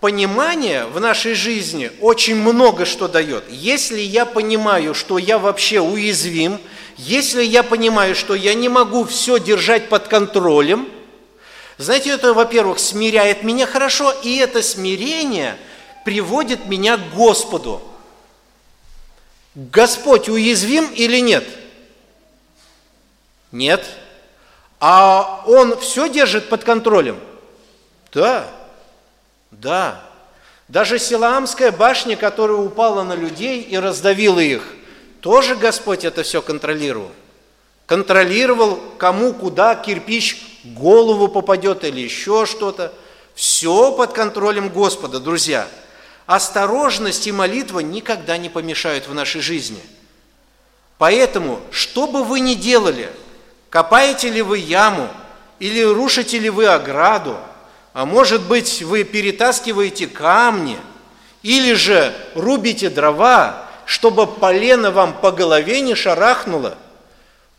понимание 0.00 0.84
в 0.84 1.00
нашей 1.00 1.34
жизни 1.34 1.90
очень 2.00 2.36
много 2.36 2.84
что 2.84 3.08
дает. 3.08 3.44
Если 3.48 4.00
я 4.00 4.26
понимаю, 4.26 4.94
что 4.94 5.16
я 5.18 5.38
вообще 5.38 5.80
уязвим, 5.80 6.60
если 6.96 7.42
я 7.42 7.62
понимаю, 7.62 8.14
что 8.14 8.34
я 8.34 8.54
не 8.54 8.68
могу 8.68 9.04
все 9.04 9.38
держать 9.38 9.88
под 9.88 10.08
контролем, 10.08 10.88
знаете, 11.76 12.10
это, 12.10 12.32
во-первых, 12.32 12.78
смиряет 12.78 13.42
меня 13.42 13.66
хорошо, 13.66 14.12
и 14.12 14.36
это 14.36 14.62
смирение 14.62 15.56
приводит 16.04 16.66
меня 16.66 16.96
к 16.96 17.10
Господу. 17.14 17.82
Господь 19.54 20.28
уязвим 20.28 20.86
или 20.94 21.18
нет? 21.18 21.44
Нет. 23.50 23.84
А 24.80 25.42
Он 25.46 25.78
все 25.78 26.08
держит 26.08 26.48
под 26.48 26.64
контролем? 26.64 27.18
Да. 28.12 28.48
Да. 29.50 30.00
Даже 30.68 30.98
Силаамская 30.98 31.72
башня, 31.72 32.16
которая 32.16 32.56
упала 32.56 33.02
на 33.02 33.14
людей 33.14 33.62
и 33.62 33.76
раздавила 33.76 34.40
их, 34.40 34.74
тоже 35.24 35.56
Господь 35.56 36.04
это 36.04 36.22
все 36.22 36.42
контролировал. 36.42 37.10
Контролировал, 37.86 38.78
кому, 38.98 39.32
куда 39.32 39.74
кирпич 39.74 40.60
голову 40.64 41.28
попадет 41.28 41.82
или 41.82 42.02
еще 42.02 42.44
что-то. 42.44 42.92
Все 43.34 43.90
под 43.92 44.12
контролем 44.12 44.68
Господа, 44.68 45.20
друзья. 45.20 45.66
Осторожность 46.26 47.26
и 47.26 47.32
молитва 47.32 47.80
никогда 47.80 48.36
не 48.36 48.50
помешают 48.50 49.08
в 49.08 49.14
нашей 49.14 49.40
жизни. 49.40 49.80
Поэтому, 50.98 51.58
что 51.70 52.06
бы 52.06 52.22
вы 52.22 52.40
ни 52.40 52.52
делали, 52.52 53.10
копаете 53.70 54.28
ли 54.28 54.42
вы 54.42 54.58
яму 54.58 55.08
или 55.58 55.80
рушите 55.82 56.38
ли 56.38 56.50
вы 56.50 56.66
ограду– 56.66 57.38
а 57.94 58.06
может 58.06 58.42
быть, 58.42 58.82
вы 58.82 59.04
перетаскиваете 59.04 60.08
камни 60.08 60.76
или 61.42 61.74
же 61.74 62.12
рубите 62.34 62.90
дрова, 62.90 63.63
чтобы 63.86 64.26
полено 64.26 64.90
вам 64.90 65.14
по 65.14 65.30
голове 65.30 65.80
не 65.80 65.94
шарахнуло. 65.94 66.76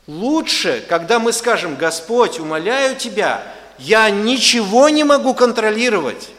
Лучше, 0.08 0.84
когда 0.88 1.20
мы 1.20 1.34
скажем, 1.34 1.76
Господь, 1.76 2.40
умоляю 2.40 2.96
Тебя, 2.96 3.44
я 3.78 4.10
ничего 4.10 4.90
не 4.90 5.04
могу 5.04 5.34
контролировать, 5.34 6.30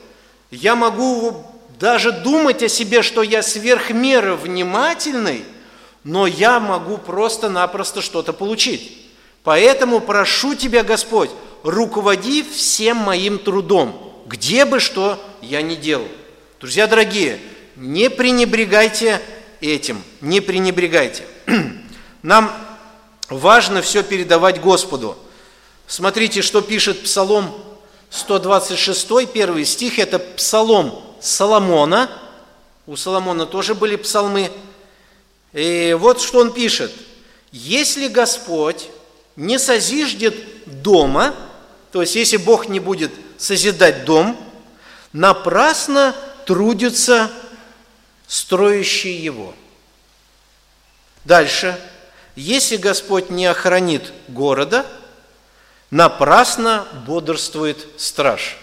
я 0.50 0.76
могу 0.76 1.44
даже 1.78 2.12
думать 2.12 2.62
о 2.62 2.68
себе, 2.68 3.02
что 3.02 3.22
я 3.22 3.42
сверх 3.42 3.90
меры 3.90 4.34
внимательный, 4.34 5.44
но 6.04 6.26
я 6.26 6.60
могу 6.60 6.96
просто-напросто 6.96 8.00
что-то 8.00 8.32
получить. 8.32 9.06
Поэтому 9.42 10.00
прошу 10.00 10.54
Тебя, 10.54 10.82
Господь, 10.82 11.30
руководи 11.62 12.42
всем 12.42 12.96
моим 12.96 13.38
трудом, 13.38 14.22
где 14.26 14.64
бы 14.64 14.80
что 14.80 15.22
я 15.42 15.60
ни 15.62 15.74
делал. 15.74 16.08
Друзья 16.60 16.86
дорогие, 16.86 17.38
не 17.76 18.08
пренебрегайте 18.08 19.20
этим, 19.60 20.02
не 20.20 20.40
пренебрегайте. 20.40 21.24
Нам 22.22 22.52
важно 23.28 23.82
все 23.82 24.02
передавать 24.02 24.60
Господу. 24.60 25.16
Смотрите, 25.86 26.42
что 26.42 26.60
пишет 26.60 27.02
Псалом 27.02 27.54
126, 28.10 29.32
первый 29.32 29.64
стих, 29.64 29.98
это 29.98 30.18
Псалом 30.18 31.02
Соломона. 31.20 32.10
У 32.86 32.96
Соломона 32.96 33.46
тоже 33.46 33.74
были 33.74 33.96
псалмы. 33.96 34.50
И 35.52 35.96
вот 35.98 36.20
что 36.20 36.38
он 36.38 36.52
пишет. 36.52 36.92
«Если 37.50 38.08
Господь 38.08 38.88
не 39.34 39.58
созиждет 39.58 40.34
дома, 40.66 41.34
то 41.92 42.02
есть, 42.02 42.14
если 42.14 42.36
Бог 42.36 42.68
не 42.68 42.80
будет 42.80 43.10
созидать 43.38 44.04
дом, 44.04 44.36
напрасно 45.12 46.14
трудятся 46.44 47.30
строящие 48.26 49.22
его. 49.22 49.54
Дальше. 51.24 51.78
Если 52.34 52.76
Господь 52.76 53.30
не 53.30 53.46
охранит 53.46 54.12
города, 54.28 54.86
напрасно 55.90 56.86
бодрствует 57.06 57.78
страж. 57.96 58.58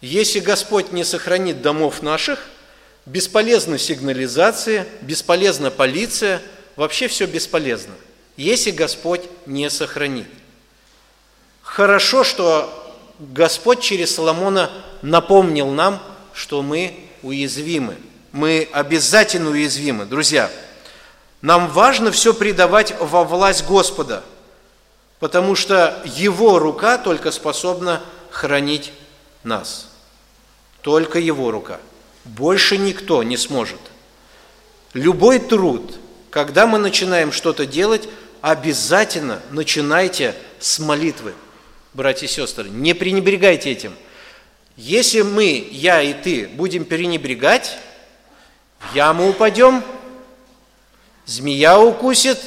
Если 0.00 0.40
Господь 0.40 0.92
не 0.92 1.04
сохранит 1.04 1.62
домов 1.62 2.02
наших, 2.02 2.48
бесполезна 3.04 3.78
сигнализация, 3.78 4.86
бесполезна 5.02 5.70
полиция, 5.70 6.40
вообще 6.76 7.08
все 7.08 7.26
бесполезно, 7.26 7.94
если 8.36 8.70
Господь 8.70 9.22
не 9.46 9.68
сохранит. 9.70 10.28
Хорошо, 11.62 12.24
что 12.24 12.94
Господь 13.18 13.80
через 13.80 14.14
Соломона 14.14 14.70
напомнил 15.02 15.70
нам, 15.70 16.02
что 16.32 16.62
мы 16.62 17.08
уязвимы. 17.22 17.96
Мы 18.36 18.68
обязательно 18.70 19.48
уязвимы. 19.48 20.04
Друзья, 20.04 20.50
нам 21.40 21.68
важно 21.68 22.12
все 22.12 22.34
предавать 22.34 22.94
во 23.00 23.24
власть 23.24 23.64
Господа, 23.64 24.22
потому 25.20 25.54
что 25.54 26.02
Его 26.04 26.58
рука 26.58 26.98
только 26.98 27.30
способна 27.30 28.02
хранить 28.30 28.92
нас. 29.42 29.88
Только 30.82 31.18
Его 31.18 31.50
рука. 31.50 31.80
Больше 32.26 32.76
никто 32.76 33.22
не 33.22 33.38
сможет. 33.38 33.80
Любой 34.92 35.38
труд, 35.38 35.94
когда 36.28 36.66
мы 36.66 36.76
начинаем 36.76 37.32
что-то 37.32 37.64
делать, 37.64 38.06
обязательно 38.42 39.40
начинайте 39.50 40.34
с 40.60 40.78
молитвы 40.78 41.32
братья 41.94 42.26
и 42.26 42.28
сестры, 42.28 42.68
не 42.68 42.92
пренебрегайте 42.92 43.72
этим. 43.72 43.94
Если 44.76 45.22
мы, 45.22 45.66
я 45.70 46.02
и 46.02 46.12
ты, 46.12 46.48
будем 46.48 46.84
пренебрегать, 46.84 47.78
яму 48.96 49.28
упадем, 49.28 49.84
змея 51.26 51.78
укусит, 51.78 52.38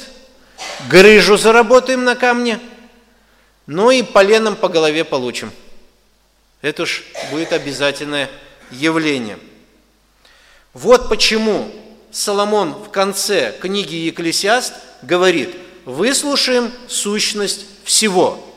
грыжу 0.88 1.36
заработаем 1.36 2.04
на 2.04 2.16
камне, 2.16 2.60
ну 3.66 3.90
и 3.90 4.02
поленом 4.02 4.56
по 4.56 4.68
голове 4.68 5.04
получим. 5.04 5.52
Это 6.60 6.82
уж 6.82 7.04
будет 7.30 7.52
обязательное 7.52 8.28
явление. 8.70 9.38
Вот 10.74 11.08
почему 11.08 11.72
Соломон 12.10 12.74
в 12.74 12.90
конце 12.90 13.56
книги 13.60 13.94
Екклесиаст 13.94 14.74
говорит, 15.02 15.56
выслушаем 15.84 16.72
сущность 16.88 17.64
всего– 17.84 18.44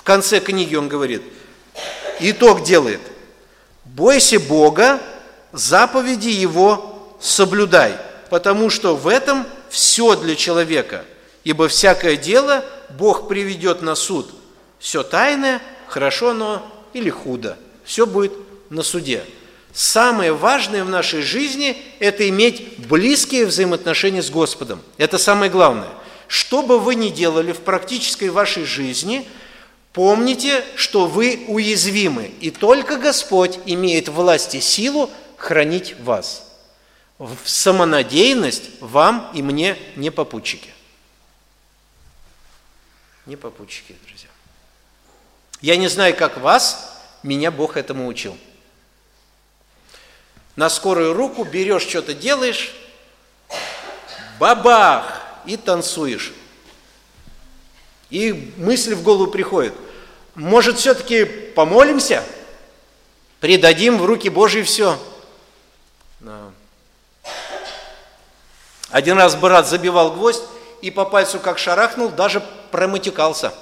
в 0.00 0.02
конце 0.02 0.40
книги 0.40 0.74
он 0.74 0.88
говорит, 0.88 1.22
итог 2.20 2.62
делает, 2.62 3.02
бойся 3.84 4.40
Бога, 4.40 4.98
заповеди 5.52 6.28
Его 6.28 6.89
соблюдай, 7.20 7.96
потому 8.30 8.70
что 8.70 8.96
в 8.96 9.06
этом 9.08 9.46
все 9.68 10.16
для 10.16 10.34
человека, 10.34 11.04
ибо 11.44 11.68
всякое 11.68 12.16
дело 12.16 12.64
Бог 12.90 13.28
приведет 13.28 13.82
на 13.82 13.94
суд. 13.94 14.30
Все 14.78 15.02
тайное, 15.02 15.60
хорошо 15.88 16.30
оно 16.30 16.66
или 16.92 17.10
худо, 17.10 17.56
все 17.84 18.06
будет 18.06 18.32
на 18.70 18.82
суде. 18.82 19.22
Самое 19.72 20.32
важное 20.32 20.82
в 20.84 20.88
нашей 20.88 21.22
жизни– 21.22 21.80
это 22.00 22.28
иметь 22.28 22.78
близкие 22.88 23.46
взаимоотношения 23.46 24.22
с 24.22 24.30
Господом. 24.30 24.80
Это 24.98 25.16
самое 25.16 25.50
главное. 25.50 25.88
Что 26.26 26.62
бы 26.62 26.80
вы 26.80 26.96
ни 26.96 27.08
делали 27.08 27.52
в 27.52 27.60
практической 27.60 28.30
вашей 28.30 28.64
жизни– 28.64 29.28
Помните, 29.92 30.62
что 30.76 31.06
вы 31.06 31.46
уязвимы, 31.48 32.30
и 32.40 32.50
только 32.50 32.96
Господь 32.96 33.58
имеет 33.66 34.08
власть 34.08 34.54
и 34.54 34.60
силу 34.60 35.10
хранить 35.36 35.98
вас. 36.00 36.49
В 37.20 37.36
самонадеянность 37.44 38.80
вам 38.80 39.30
и 39.34 39.42
мне 39.42 39.76
не 39.94 40.08
попутчики. 40.08 40.70
Не 43.26 43.36
попутчики, 43.36 43.94
друзья. 44.06 44.30
Я 45.60 45.76
не 45.76 45.88
знаю, 45.88 46.16
как 46.16 46.38
вас, 46.38 46.98
меня 47.22 47.50
Бог 47.50 47.76
этому 47.76 48.06
учил. 48.06 48.38
На 50.56 50.70
скорую 50.70 51.12
руку 51.12 51.44
берешь, 51.44 51.82
что-то 51.82 52.14
делаешь, 52.14 52.74
бабах, 54.38 55.20
и 55.44 55.58
танцуешь. 55.58 56.32
И 58.08 58.54
мысль 58.56 58.94
в 58.94 59.02
голову 59.02 59.30
приходит, 59.30 59.74
может, 60.34 60.78
все-таки 60.78 61.26
помолимся? 61.26 62.24
Предадим 63.40 63.98
в 63.98 64.06
руки 64.06 64.30
Божьи 64.30 64.62
все. 64.62 64.98
Один 68.90 69.16
раз 69.16 69.36
брат 69.36 69.68
забивал 69.68 70.12
гвоздь 70.12 70.42
и 70.82 70.90
по 70.90 71.04
пальцу 71.04 71.38
как 71.38 71.58
шарахнул, 71.58 72.08
даже 72.08 72.42
проматюкался. 72.70 73.54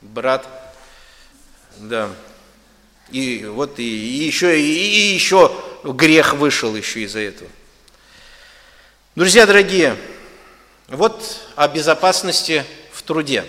Брат, 0.00 0.46
да. 1.76 2.08
И 3.10 3.44
вот 3.44 3.78
и, 3.78 3.82
и 3.82 4.24
еще, 4.24 4.58
и, 4.58 4.62
и 4.62 5.14
еще 5.14 5.52
грех 5.82 6.34
вышел 6.34 6.74
еще 6.74 7.00
из-за 7.00 7.20
этого. 7.20 7.50
Друзья 9.16 9.46
дорогие, 9.46 9.96
вот 10.88 11.22
о 11.56 11.68
безопасности 11.68 12.64
в 12.92 13.02
труде. 13.02 13.44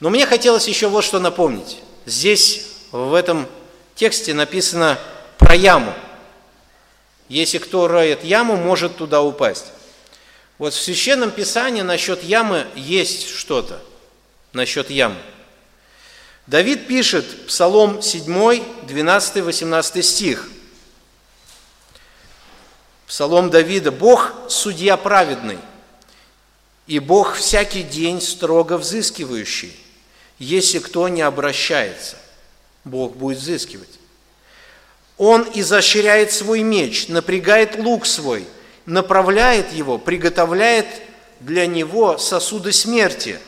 Но 0.00 0.10
мне 0.10 0.26
хотелось 0.26 0.68
еще 0.68 0.88
вот 0.88 1.04
что 1.04 1.18
напомнить. 1.18 1.78
Здесь, 2.06 2.66
в 2.90 3.14
этом 3.14 3.46
тексте 3.94 4.34
написано 4.34 4.98
про 5.38 5.54
яму. 5.54 5.92
Если 7.32 7.56
кто 7.56 7.88
роет 7.88 8.24
яму, 8.24 8.56
может 8.56 8.98
туда 8.98 9.22
упасть. 9.22 9.72
Вот 10.58 10.74
в 10.74 10.78
Священном 10.78 11.30
Писании 11.30 11.80
насчет 11.80 12.22
ямы 12.22 12.66
есть 12.74 13.26
что-то. 13.26 13.80
Насчет 14.52 14.90
ямы. 14.90 15.16
Давид 16.46 16.86
пишет, 16.86 17.46
Псалом 17.46 18.02
7, 18.02 18.62
12, 18.82 19.44
18 19.44 20.04
стих. 20.04 20.50
Псалом 23.06 23.48
Давида. 23.48 23.92
Бог– 23.92 24.34
судья 24.50 24.98
праведный, 24.98 25.58
и 26.86 26.98
Бог 26.98 27.36
всякий 27.36 27.82
день 27.82 28.20
строго 28.20 28.76
взыскивающий. 28.76 29.74
Если 30.38 30.80
кто 30.80 31.08
не 31.08 31.22
обращается, 31.22 32.18
Бог 32.84 33.16
будет 33.16 33.38
взыскивать. 33.38 34.01
Он 35.18 35.46
изощряет 35.54 36.32
свой 36.32 36.62
меч, 36.62 37.08
напрягает 37.08 37.78
лук 37.78 38.06
свой, 38.06 38.46
направляет 38.86 39.72
его, 39.72 39.98
приготовляет 39.98 40.86
для 41.40 41.66
него 41.66 42.18
сосуды 42.18 42.72
смерти. 42.72 43.38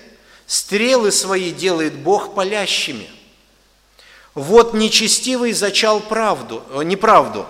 Стрелы 0.46 1.10
свои 1.10 1.52
делает 1.52 1.94
Бог 1.94 2.34
палящими. 2.34 3.08
Вот 4.34 4.74
нечестивый 4.74 5.52
зачал 5.52 6.00
правду, 6.00 6.62
э, 6.70 6.82
неправду, 6.82 7.46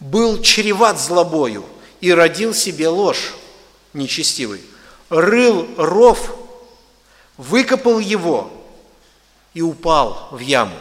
был 0.00 0.40
чреват 0.42 0.98
злобою 0.98 1.64
и 2.00 2.12
родил 2.12 2.54
себе 2.54 2.88
ложь 2.88 3.34
нечестивый. 3.92 4.62
Рыл 5.10 5.68
ров, 5.76 6.34
выкопал 7.36 7.98
его 7.98 8.50
и 9.54 9.60
упал 9.60 10.28
в 10.30 10.38
яму, 10.38 10.76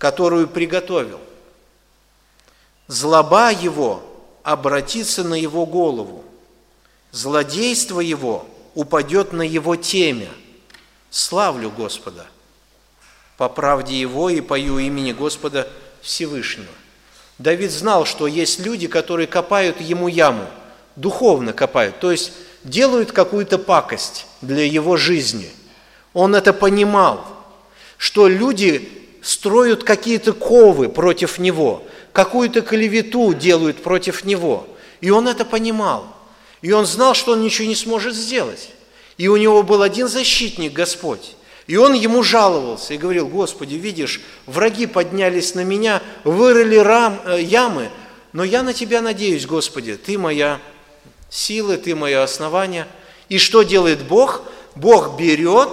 которую 0.00 0.48
приготовил. 0.48 1.20
Злоба 2.88 3.52
его 3.52 4.02
обратится 4.42 5.22
на 5.22 5.34
его 5.34 5.64
голову, 5.64 6.24
злодейство 7.12 8.00
его 8.00 8.44
упадет 8.74 9.32
на 9.32 9.42
его 9.42 9.76
темя. 9.76 10.30
Славлю 11.10 11.70
Господа– 11.70 12.26
по 13.40 13.48
правде 13.48 13.98
Его 13.98 14.28
и 14.28 14.42
пою 14.42 14.78
имени 14.78 15.12
Господа 15.12 15.66
Всевышнего. 16.02 16.68
Давид 17.38 17.70
знал, 17.70 18.04
что 18.04 18.26
есть 18.26 18.60
люди, 18.60 18.86
которые 18.86 19.26
копают 19.26 19.80
ему 19.80 20.08
яму, 20.08 20.44
духовно 20.94 21.54
копают, 21.54 21.98
то 22.00 22.12
есть 22.12 22.32
делают 22.64 23.12
какую-то 23.12 23.58
пакость 23.58 24.26
для 24.42 24.66
его 24.66 24.98
жизни. 24.98 25.50
Он 26.12 26.34
это 26.34 26.52
понимал, 26.52 27.26
что 27.96 28.28
люди 28.28 28.99
строят 29.22 29.84
какие-то 29.84 30.32
ковы 30.32 30.88
против 30.88 31.38
него, 31.38 31.82
какую-то 32.12 32.62
клевету 32.62 33.32
делают 33.34 33.82
против 33.82 34.24
него. 34.24 34.66
И 35.00 35.10
он 35.10 35.28
это 35.28 35.44
понимал. 35.44 36.06
И 36.62 36.72
он 36.72 36.86
знал, 36.86 37.14
что 37.14 37.32
он 37.32 37.42
ничего 37.42 37.68
не 37.68 37.74
сможет 37.74 38.14
сделать. 38.14 38.70
И 39.16 39.28
у 39.28 39.36
него 39.36 39.62
был 39.62 39.82
один 39.82 40.08
защитник, 40.08 40.72
Господь. 40.72 41.36
И 41.66 41.76
он 41.76 41.92
ему 41.92 42.22
жаловался 42.22 42.94
и 42.94 42.98
говорил, 42.98 43.28
Господи, 43.28 43.76
видишь, 43.76 44.20
враги 44.46 44.86
поднялись 44.86 45.54
на 45.54 45.62
меня, 45.62 46.02
вырыли 46.24 46.76
рам, 46.76 47.20
э, 47.24 47.42
ямы, 47.42 47.90
но 48.32 48.44
я 48.44 48.62
на 48.62 48.72
Тебя 48.72 49.00
надеюсь, 49.00 49.46
Господи, 49.46 49.96
Ты 49.96 50.18
моя 50.18 50.60
сила, 51.28 51.76
Ты 51.76 51.94
мое 51.94 52.22
основание. 52.22 52.86
И 53.28 53.38
что 53.38 53.62
делает 53.62 54.02
Бог? 54.02 54.42
Бог 54.74 55.18
берет, 55.18 55.70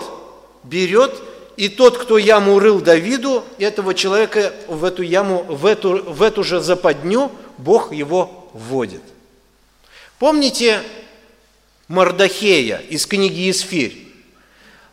берет, 0.64 1.16
и 1.58 1.70
тот, 1.70 1.98
кто 1.98 2.20
яму 2.20 2.60
рыл 2.60 2.80
Давиду, 2.80 3.44
этого 3.58 3.96
человека 3.96 4.54
в 4.68 4.86
эту 4.86 5.02
яму, 5.02 5.44
в 5.44 5.66
эту, 5.66 6.04
в 6.04 6.22
эту 6.22 6.44
же 6.44 6.62
западню, 6.62 7.32
Бог 7.58 7.92
его 7.92 8.50
вводит. 8.54 9.02
Помните 10.20 10.82
Мардахея 11.88 12.78
из 12.90 13.08
книги 13.08 13.50
Исфирь? 13.50 14.08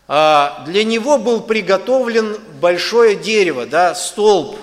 А, 0.09 0.65
для 0.67 0.85
него 0.85 1.19
был 1.19 1.43
приготовлен 1.43 2.39
большое 2.61 3.15
дерево, 3.15 3.67
да, 3.67 3.95
столб, 3.95 4.57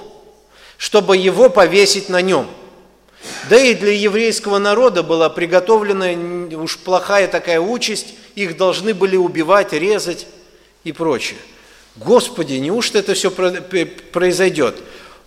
чтобы 0.77 1.17
его 1.17 1.49
повесить 1.51 2.09
на 2.09 2.21
нем. 2.21 2.47
Да 3.47 3.59
и 3.59 3.75
для 3.75 3.91
еврейского 3.91 4.57
народа 4.57 5.03
была 5.03 5.29
приготовлена 5.29 6.57
уж 6.57 6.79
плохая 6.79 7.27
такая 7.27 7.59
участь, 7.59 8.15
их 8.33 8.57
должны 8.57 8.95
были 8.95 9.17
убивать, 9.17 9.73
резать 9.73 10.25
и 10.83 10.91
прочее. 10.91 11.37
Господи, 11.95 12.53
неужто 12.53 12.99
это 12.99 13.13
все 13.13 13.31
произойдет? 13.31 14.75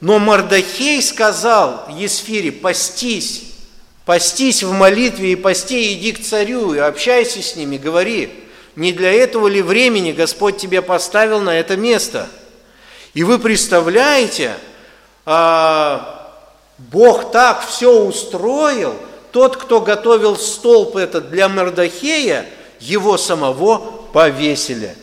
Но 0.01 0.19
Мардахей 0.19 1.03
сказал 1.03 1.87
Есфире, 1.97 2.53
постись, 2.53 3.45
постись 4.05 4.63
в 4.63 4.73
молитве 4.73 5.33
и 5.33 5.37
пости, 5.37 5.95
иди 5.95 6.13
к 6.13 6.23
царю 6.23 6.75
и 6.75 6.79
общайся 6.79 7.43
с 7.43 7.57
ними, 7.57 7.77
говори, 7.77 8.31
не 8.77 8.93
для 8.93 9.13
этого 9.13 9.47
ли 9.47 9.63
времени 9.63 10.13
Господь 10.13 10.57
тебя 10.57 10.83
поставил 10.83 11.41
на 11.41 11.59
это 11.59 11.77
место? 11.77 12.29
И 13.13 13.23
вы 13.23 13.39
представляете, 13.39 14.55
а, 15.25 16.33
Бог 16.79 17.31
так 17.31 17.67
все 17.67 18.01
устроил, 18.01 18.97
тот, 19.31 19.57
кто 19.57 19.81
готовил 19.81 20.37
столб 20.37 20.97
этот 20.97 21.31
для 21.31 21.49
Мардахея, 21.49 22.47
его 22.81 23.17
самого 23.17 23.79
повесили. 24.13 24.97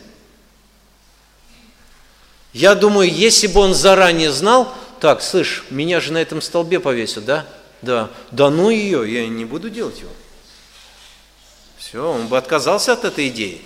Я 2.52 2.74
думаю, 2.74 3.10
если 3.10 3.46
бы 3.46 3.60
он 3.60 3.74
заранее 3.74 4.30
знал, 4.30 4.72
так, 5.00 5.22
слышь, 5.22 5.64
меня 5.70 6.00
же 6.00 6.12
на 6.12 6.18
этом 6.18 6.40
столбе 6.40 6.80
повесят, 6.80 7.24
да? 7.24 7.46
Да. 7.80 8.10
Да 8.30 8.50
ну 8.50 8.70
ее, 8.70 9.10
я 9.12 9.26
не 9.26 9.44
буду 9.44 9.70
делать 9.70 9.98
его. 9.98 10.10
Все, 11.78 12.08
он 12.08 12.28
бы 12.28 12.38
отказался 12.38 12.92
от 12.92 13.04
этой 13.04 13.28
идеи. 13.28 13.60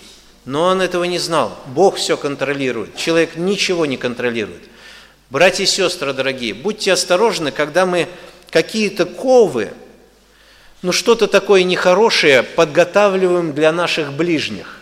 Но 0.44 0.64
он 0.64 0.80
этого 0.80 1.04
не 1.04 1.18
знал. 1.18 1.58
Бог 1.66 1.96
все 1.96 2.16
контролирует. 2.16 2.96
Человек 2.96 3.36
ничего 3.36 3.84
не 3.84 3.96
контролирует. 3.96 4.62
Братья 5.28 5.64
и 5.64 5.66
сестры 5.66 6.12
дорогие, 6.12 6.54
будьте 6.54 6.92
осторожны, 6.92 7.50
когда 7.50 7.84
мы 7.84 8.08
какие-то 8.50 9.06
ковы, 9.06 9.72
ну 10.82 10.92
что-то 10.92 11.26
такое 11.26 11.64
нехорошее 11.64 12.44
подготавливаем 12.44 13.52
для 13.52 13.72
наших 13.72 14.12
ближних. 14.12 14.75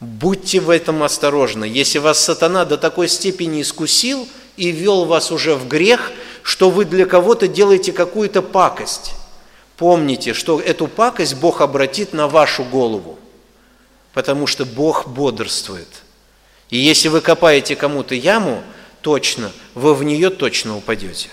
Будьте 0.00 0.60
в 0.60 0.70
этом 0.70 1.02
осторожны. 1.02 1.64
Если 1.64 1.98
вас 1.98 2.18
сатана 2.18 2.64
до 2.64 2.78
такой 2.78 3.08
степени 3.08 3.62
искусил 3.62 4.26
и 4.56 4.70
вел 4.70 5.04
вас 5.04 5.30
уже 5.30 5.54
в 5.54 5.68
грех, 5.68 6.12
что 6.42 6.70
вы 6.70 6.84
для 6.84 7.06
кого-то 7.06 7.46
делаете 7.46 7.92
какую-то 7.92 8.42
пакость, 8.42 9.12
Помните, 9.80 10.34
что 10.34 10.60
эту 10.60 10.88
пакость 10.88 11.36
Бог 11.36 11.62
обратит 11.62 12.12
на 12.12 12.28
вашу 12.28 12.64
голову, 12.64 13.18
потому 14.12 14.46
что 14.46 14.66
Бог 14.66 15.08
бодрствует. 15.08 15.88
И 16.68 16.76
если 16.76 17.08
вы 17.08 17.22
копаете 17.22 17.76
кому-то 17.76 18.14
яму, 18.14 18.62
точно, 19.00 19.50
вы 19.74 19.94
в 19.94 20.04
нее 20.04 20.28
точно 20.28 20.76
упадете. 20.76 21.30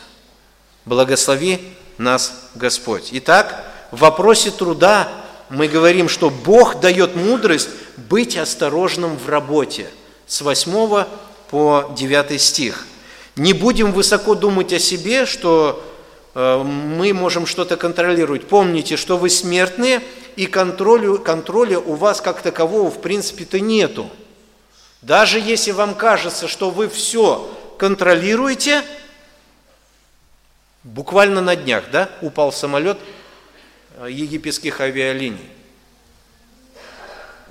Благослови 0.86 1.60
нас 1.98 2.48
Господь. 2.56 3.10
Итак, 3.12 3.66
в 3.92 4.00
вопросе 4.00 4.50
труда 4.50 5.10
мы 5.50 5.68
говорим, 5.68 6.08
что 6.08 6.30
Бог 6.30 6.80
дает 6.80 7.18
мудрость 7.18 7.68
быть 7.98 8.38
осторожным 8.38 9.18
в 9.18 9.28
работе. 9.30 9.90
С 10.26 10.42
8 10.42 11.06
по 11.50 11.94
9 11.98 12.42
стих. 12.42 12.86
Не 13.36 13.54
будем 13.54 13.92
высоко 13.92 14.36
думать 14.36 14.74
о 14.74 14.80
себе, 14.80 15.26
что 15.26 15.84
Э, 16.40 16.62
мы 16.62 17.14
можем 17.14 17.48
что-то 17.48 17.78
контролировать. 17.78 18.48
Помните, 18.48 18.96
что 18.96 19.18
вы 19.18 19.32
смертные, 19.32 20.04
и 20.36 20.46
контроля, 20.46 21.18
контроля 21.18 21.80
у 21.80 21.96
вас 21.96 22.22
как 22.22 22.44
такового 22.44 22.92
в 22.92 23.02
принципе-то 23.02 23.60
нету. 23.60 24.08
Даже 25.02 25.40
если 25.40 25.72
вам 25.72 25.96
кажется, 25.96 26.48
что 26.48 26.70
вы 26.70 26.90
все 26.90 27.52
контролируете, 27.80 28.84
буквально 30.84 31.42
на 31.42 31.56
днях, 31.56 31.86
да, 31.92 32.08
упал 32.22 32.52
самолет 32.52 33.00
э, 33.98 34.08
египетских 34.12 34.80
авиалиний. 34.80 35.50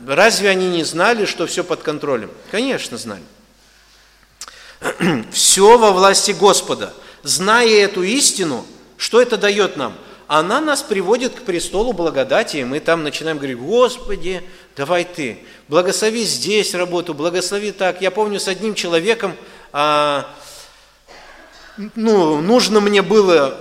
Разве 0.04 0.50
они 0.50 0.68
не 0.68 0.84
знали, 0.84 1.24
что 1.24 1.46
все 1.46 1.64
под 1.64 1.82
контролем? 1.82 2.30
Конечно, 2.50 2.98
знали. 2.98 3.22
Все 5.32 5.78
во 5.78 5.90
власти 5.92 6.32
Господа. 6.32 6.92
Зная 7.22 7.84
эту 7.84 8.02
истину, 8.02 8.66
что 8.98 9.20
это 9.20 9.36
дает 9.36 9.76
нам? 9.76 9.94
Она 10.28 10.60
нас 10.60 10.82
приводит 10.82 11.34
к 11.34 11.42
престолу 11.42 11.92
благодати, 11.92 12.58
и 12.58 12.64
мы 12.64 12.80
там 12.80 13.04
начинаем 13.04 13.38
говорить, 13.38 13.58
Господи, 13.58 14.42
давай 14.76 15.04
Ты, 15.04 15.38
благослови 15.68 16.24
здесь 16.24 16.74
работу, 16.74 17.14
благослови 17.14 17.70
так. 17.70 18.02
Я 18.02 18.10
помню, 18.10 18.40
с 18.40 18.48
одним 18.48 18.74
человеком, 18.74 19.34
а, 19.72 20.28
ну, 21.94 22.40
нужно 22.40 22.80
мне 22.80 23.02
было 23.02 23.58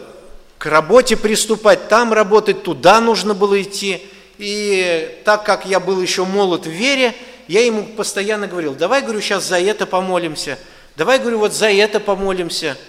к 0.58 0.66
работе 0.66 1.18
приступать, 1.18 1.88
там 1.88 2.14
работать, 2.14 2.64
туда 2.64 3.00
нужно 3.00 3.36
было 3.36 3.62
идти. 3.62 4.02
И 4.38 5.22
так 5.24 5.46
как 5.46 5.66
я 5.66 5.80
был 5.80 6.02
еще 6.02 6.26
молод 6.26 6.66
в 6.66 6.70
вере, 6.70 7.14
я 7.48 7.66
ему 7.66 7.84
постоянно 7.84 8.48
говорил, 8.48 8.74
давай, 8.74 9.02
говорю, 9.02 9.22
сейчас 9.22 9.46
за 9.46 9.60
это 9.60 9.86
помолимся, 9.86 10.58
давай, 10.96 11.20
говорю, 11.20 11.40
вот 11.40 11.54
за 11.54 11.70
это 11.72 12.00
помолимся– 12.00 12.78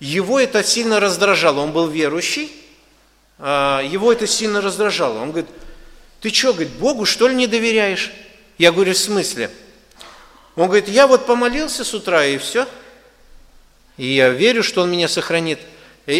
его 0.00 0.40
это 0.40 0.64
сильно 0.64 0.98
раздражало. 0.98 1.60
Он 1.60 1.72
был 1.72 1.86
верующий, 1.86 2.50
а, 3.38 3.82
его 3.82 4.10
это 4.10 4.26
сильно 4.26 4.62
раздражало. 4.62 5.20
Он 5.20 5.28
говорит, 5.30 5.50
ты 6.20 6.32
что, 6.32 6.52
говорит, 6.52 6.72
Богу 6.72 7.04
что 7.04 7.28
ли 7.28 7.34
не 7.34 7.46
доверяешь? 7.46 8.10
Я 8.56 8.72
говорю, 8.72 8.94
в 8.94 8.98
смысле? 8.98 9.50
Он 10.56 10.66
говорит, 10.66 10.88
я 10.88 11.06
вот 11.06 11.26
помолился 11.26 11.84
с 11.84 11.94
утра 11.94 12.24
и 12.24 12.38
все. 12.38 12.66
И 13.98 14.06
я 14.06 14.30
верю, 14.30 14.62
что 14.62 14.82
Он 14.82 14.90
меня 14.90 15.06
сохранит. 15.06 15.60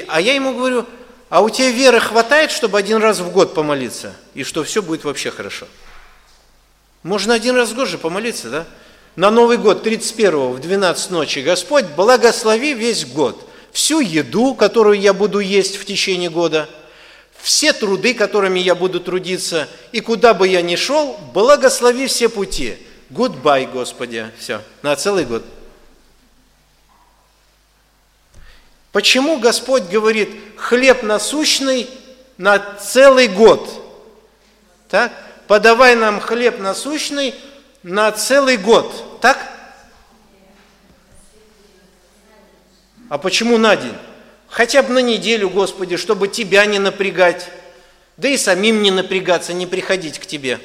А 0.08 0.20
я 0.20 0.34
ему 0.34 0.54
говорю, 0.54 0.86
А 1.30 1.42
у 1.42 1.48
тебя 1.48 1.70
веры 1.70 2.00
хватает, 2.00 2.50
чтобы 2.50 2.76
один 2.76 2.98
раз 2.98 3.20
в 3.20 3.30
год 3.30 3.54
помолиться, 3.54 4.14
и 4.34 4.42
что 4.42 4.64
все 4.64 4.82
будет 4.82 5.04
вообще 5.04 5.30
хорошо? 5.30 5.66
Можно 7.04 7.34
один 7.34 7.54
раз 7.54 7.70
в 7.70 7.76
год 7.76 7.88
же 7.88 7.98
помолиться, 7.98 8.50
да? 8.50 8.66
На 9.14 9.30
Новый 9.30 9.56
год, 9.56 9.84
31 9.84 10.52
в 10.52 10.60
12 10.60 11.10
ночи, 11.10 11.38
Господь, 11.38 11.86
благослови 11.96 12.74
весь 12.74 13.06
год, 13.06 13.48
всю 13.72 14.00
еду, 14.00 14.54
которую 14.54 15.00
я 15.00 15.14
буду 15.14 15.38
есть 15.38 15.76
в 15.76 15.84
течение 15.84 16.30
года, 16.30 16.68
все 17.40 17.72
труды, 17.72 18.12
которыми 18.12 18.58
я 18.58 18.74
буду 18.74 18.98
трудиться, 18.98 19.68
и 19.92 20.00
куда 20.00 20.34
бы 20.34 20.48
я 20.48 20.62
ни 20.62 20.74
шел, 20.74 21.16
благослови 21.32 22.08
все 22.08 22.28
пути. 22.28 22.76
Goodbye, 23.08 23.70
Господи. 23.70 24.30
Все, 24.38 24.62
на 24.82 24.94
целый 24.96 25.24
год. 25.24 25.44
Почему 28.92 29.38
Господь 29.38 29.84
говорит 29.84 30.30
хлеб 30.56 31.02
насущный 31.02 31.88
на 32.38 32.58
целый 32.58 33.28
год? 33.28 33.68
Так? 34.88 35.12
Подавай 35.46 35.94
нам 35.96 36.20
хлеб 36.20 36.58
насущный 36.58 37.34
на 37.82 38.10
целый 38.12 38.56
год. 38.56 39.20
Так? 39.20 39.38
А 43.08 43.18
почему 43.18 43.58
на 43.58 43.76
день? 43.76 43.94
Хотя 44.48 44.82
бы 44.82 44.92
на 44.92 44.98
неделю, 44.98 45.48
Господи, 45.48 45.96
чтобы 45.96 46.28
Тебя 46.28 46.66
не 46.66 46.78
напрягать, 46.80 47.48
да 48.16 48.28
и 48.28 48.36
самим 48.36 48.82
не 48.82 48.90
напрягаться, 48.90 49.52
не 49.52 49.66
приходить 49.66 50.18
к 50.18 50.26
Тебе. 50.26 50.58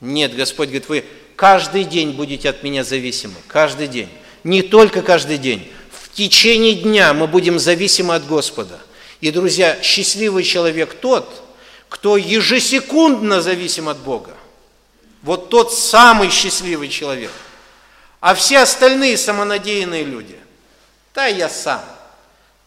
Нет, 0.00 0.34
Господь 0.34 0.68
говорит, 0.68 0.88
вы 0.88 1.04
каждый 1.36 1.84
день 1.84 2.12
будете 2.12 2.50
от 2.50 2.62
меня 2.62 2.82
зависимы, 2.82 3.34
каждый 3.46 3.86
день. 3.86 4.08
Не 4.42 4.62
только 4.62 5.00
каждый 5.02 5.38
день, 5.38 5.72
течение 6.14 6.74
дня 6.74 7.12
мы 7.12 7.26
будем 7.26 7.58
зависимы 7.58 8.14
от 8.14 8.26
Господа. 8.26 8.80
И, 9.20 9.30
друзья, 9.30 9.78
счастливый 9.82 10.44
человек 10.44 10.94
тот, 10.94 11.42
кто 11.88 12.16
ежесекундно 12.16 13.40
зависим 13.40 13.88
от 13.88 13.98
Бога. 13.98 14.32
Вот 15.22 15.48
тот 15.48 15.72
самый 15.72 16.30
счастливый 16.30 16.88
человек. 16.88 17.30
А 18.20 18.34
все 18.34 18.60
остальные 18.60 19.16
самонадеянные 19.16 20.04
люди. 20.04 20.38
Да 21.14 21.26
я 21.26 21.48
сам. 21.48 21.82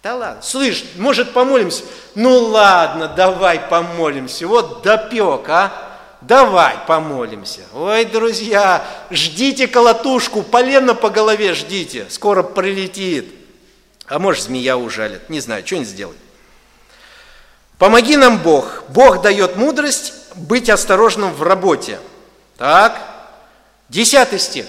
Да 0.03 0.15
ладно, 0.15 0.41
слышь, 0.41 0.85
может 0.95 1.33
помолимся? 1.33 1.83
Ну 2.15 2.37
ладно, 2.39 3.07
давай 3.07 3.59
помолимся. 3.59 4.47
Вот 4.47 4.81
допек, 4.83 5.49
а? 5.49 5.86
Давай 6.27 6.75
помолимся. 6.87 7.61
Ой, 7.73 8.03
друзья, 8.03 8.85
ждите 9.09 9.65
колотушку, 9.67 10.43
полено 10.43 10.93
по 10.93 11.09
голове 11.09 11.53
ждите, 11.53 12.05
скоро 12.09 12.43
прилетит. 12.43 13.33
А 14.07 14.19
может, 14.19 14.43
змея 14.43 14.75
ужалит, 14.75 15.29
не 15.29 15.39
знаю, 15.39 15.65
что-нибудь 15.65 15.87
сделать. 15.87 16.17
Помоги 17.77 18.17
нам, 18.17 18.39
Бог. 18.39 18.83
Бог 18.89 19.21
дает 19.21 19.55
мудрость 19.55 20.13
быть 20.35 20.69
осторожным 20.69 21.31
в 21.33 21.43
работе. 21.43 21.97
Так, 22.57 22.99
десятый 23.87 24.39
стих. 24.39 24.65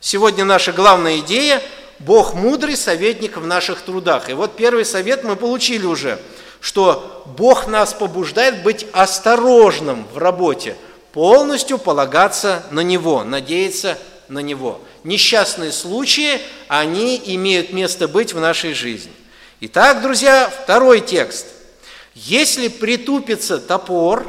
Сегодня 0.00 0.44
наша 0.44 0.72
главная 0.72 1.18
идея– 1.18 1.62
Бог 2.00 2.34
мудрый 2.34 2.76
советник 2.76 3.36
в 3.36 3.46
наших 3.46 3.82
трудах. 3.82 4.28
И 4.28 4.32
вот 4.32 4.56
первый 4.56 4.84
совет 4.84 5.22
мы 5.22 5.36
получили 5.36 5.86
уже, 5.86 6.18
что 6.64 7.22
Бог 7.36 7.66
нас 7.66 7.92
побуждает 7.92 8.62
быть 8.62 8.86
осторожным 8.92 10.06
в 10.14 10.16
работе, 10.16 10.76
полностью 11.12 11.76
полагаться 11.76 12.64
на 12.70 12.80
Него, 12.80 13.22
надеяться 13.22 13.98
на 14.28 14.38
Него. 14.38 14.80
Несчастные 15.04 15.72
случаи, 15.72 16.40
они 16.66 17.20
имеют 17.26 17.74
место 17.74 18.08
быть 18.08 18.32
в 18.32 18.40
нашей 18.40 18.72
жизни. 18.72 19.12
Итак, 19.60 20.00
друзья, 20.00 20.50
второй 20.64 21.00
текст. 21.00 21.46
Если 22.14 22.68
притупится 22.68 23.58
топор, 23.58 24.26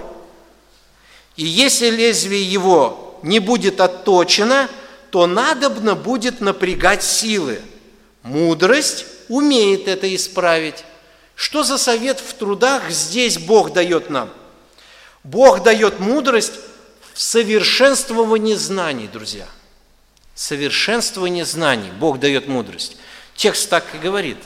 и 1.38 1.46
если 1.46 1.90
лезвие 1.90 2.44
его 2.44 3.18
не 3.24 3.40
будет 3.40 3.80
отточено– 3.80 4.70
то 5.16 5.28
надобно 5.28 5.96
будет 5.96 6.42
напрягать 6.42 7.02
силы. 7.02 7.62
Мудрость 8.24 9.06
умеет 9.30 9.88
это 9.88 10.14
исправить. 10.14 10.84
Что 11.36 11.64
за 11.64 11.78
совет 11.78 12.20
в 12.20 12.34
трудах 12.34 12.90
здесь 12.90 13.38
Бог 13.38 13.74
дает 13.74 14.10
нам? 14.10 14.30
Бог 15.24 15.64
дает 15.64 16.00
мудрость 16.00 16.54
в 17.14 17.22
совершенствовании 17.22 18.56
знаний, 18.56 19.08
друзья. 19.08 19.48
Совершенствование 20.34 21.46
знаний. 21.46 21.92
Бог 22.00 22.20
дает 22.20 22.48
мудрость. 22.48 22.98
Текст 23.36 23.70
так 23.70 23.84
и 23.94 23.98
говорит. 23.98 24.38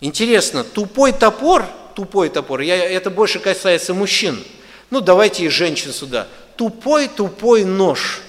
Интересно, 0.00 0.64
тупой 0.64 1.12
топор, 1.12 1.64
тупой 1.94 2.28
топор, 2.28 2.60
я, 2.60 2.76
это 2.76 3.10
больше 3.10 3.40
касается 3.40 3.94
мужчин. 3.94 4.42
Ну, 4.90 5.00
давайте 5.00 5.44
и 5.44 5.48
женщин 5.48 5.92
сюда. 5.92 6.28
Тупой-тупой 6.56 7.64
нож– 7.64 8.22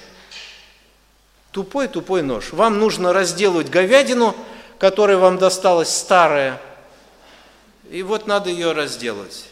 Тупой-тупой 1.52 2.22
нож. 2.22 2.52
Вам 2.52 2.78
нужно 2.80 3.12
разделывать 3.12 3.70
говядину, 3.70 4.36
которая 4.80 5.18
вам 5.18 5.38
досталась 5.38 5.96
старая, 5.96 6.60
и 7.92 8.02
вот 8.02 8.28
надо 8.28 8.50
ее 8.50 8.72
разделать. 8.72 9.46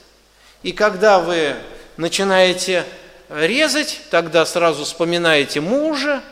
И 0.63 0.71
когда 0.71 1.19
вы 1.19 1.55
начинаете 1.97 2.85
резать, 3.29 4.01
тогда 4.09 4.45
сразу 4.45 4.85
вспоминаете 4.85 5.59
мужа, 5.59 6.23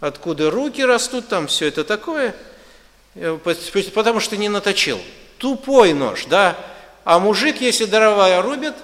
откуда 0.00 0.50
руки 0.50 0.84
растут, 0.84 1.28
там 1.28 1.46
все 1.46 1.66
это 1.66 1.84
такое, 1.84 2.34
э, 3.14 3.38
потому 3.94 4.20
что 4.20 4.36
не 4.36 4.48
наточил. 4.48 4.98
Тупой 5.38 5.92
нож, 5.92 6.24
да. 6.26 6.56
А 7.04 7.18
мужик, 7.18 7.60
если 7.60 7.84
дрова 7.84 8.40
рубит, 8.40 8.74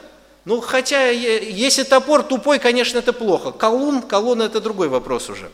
ну, 0.44 0.60
хотя, 0.60 1.08
если 1.08 1.84
топор 1.84 2.22
тупой, 2.22 2.58
конечно, 2.58 2.98
это 2.98 3.12
плохо. 3.12 3.52
Колун, 3.52 4.02
колун– 4.02 4.42
это 4.42 4.60
другой 4.60 4.88
вопрос 4.88 5.30
уже. 5.30 5.50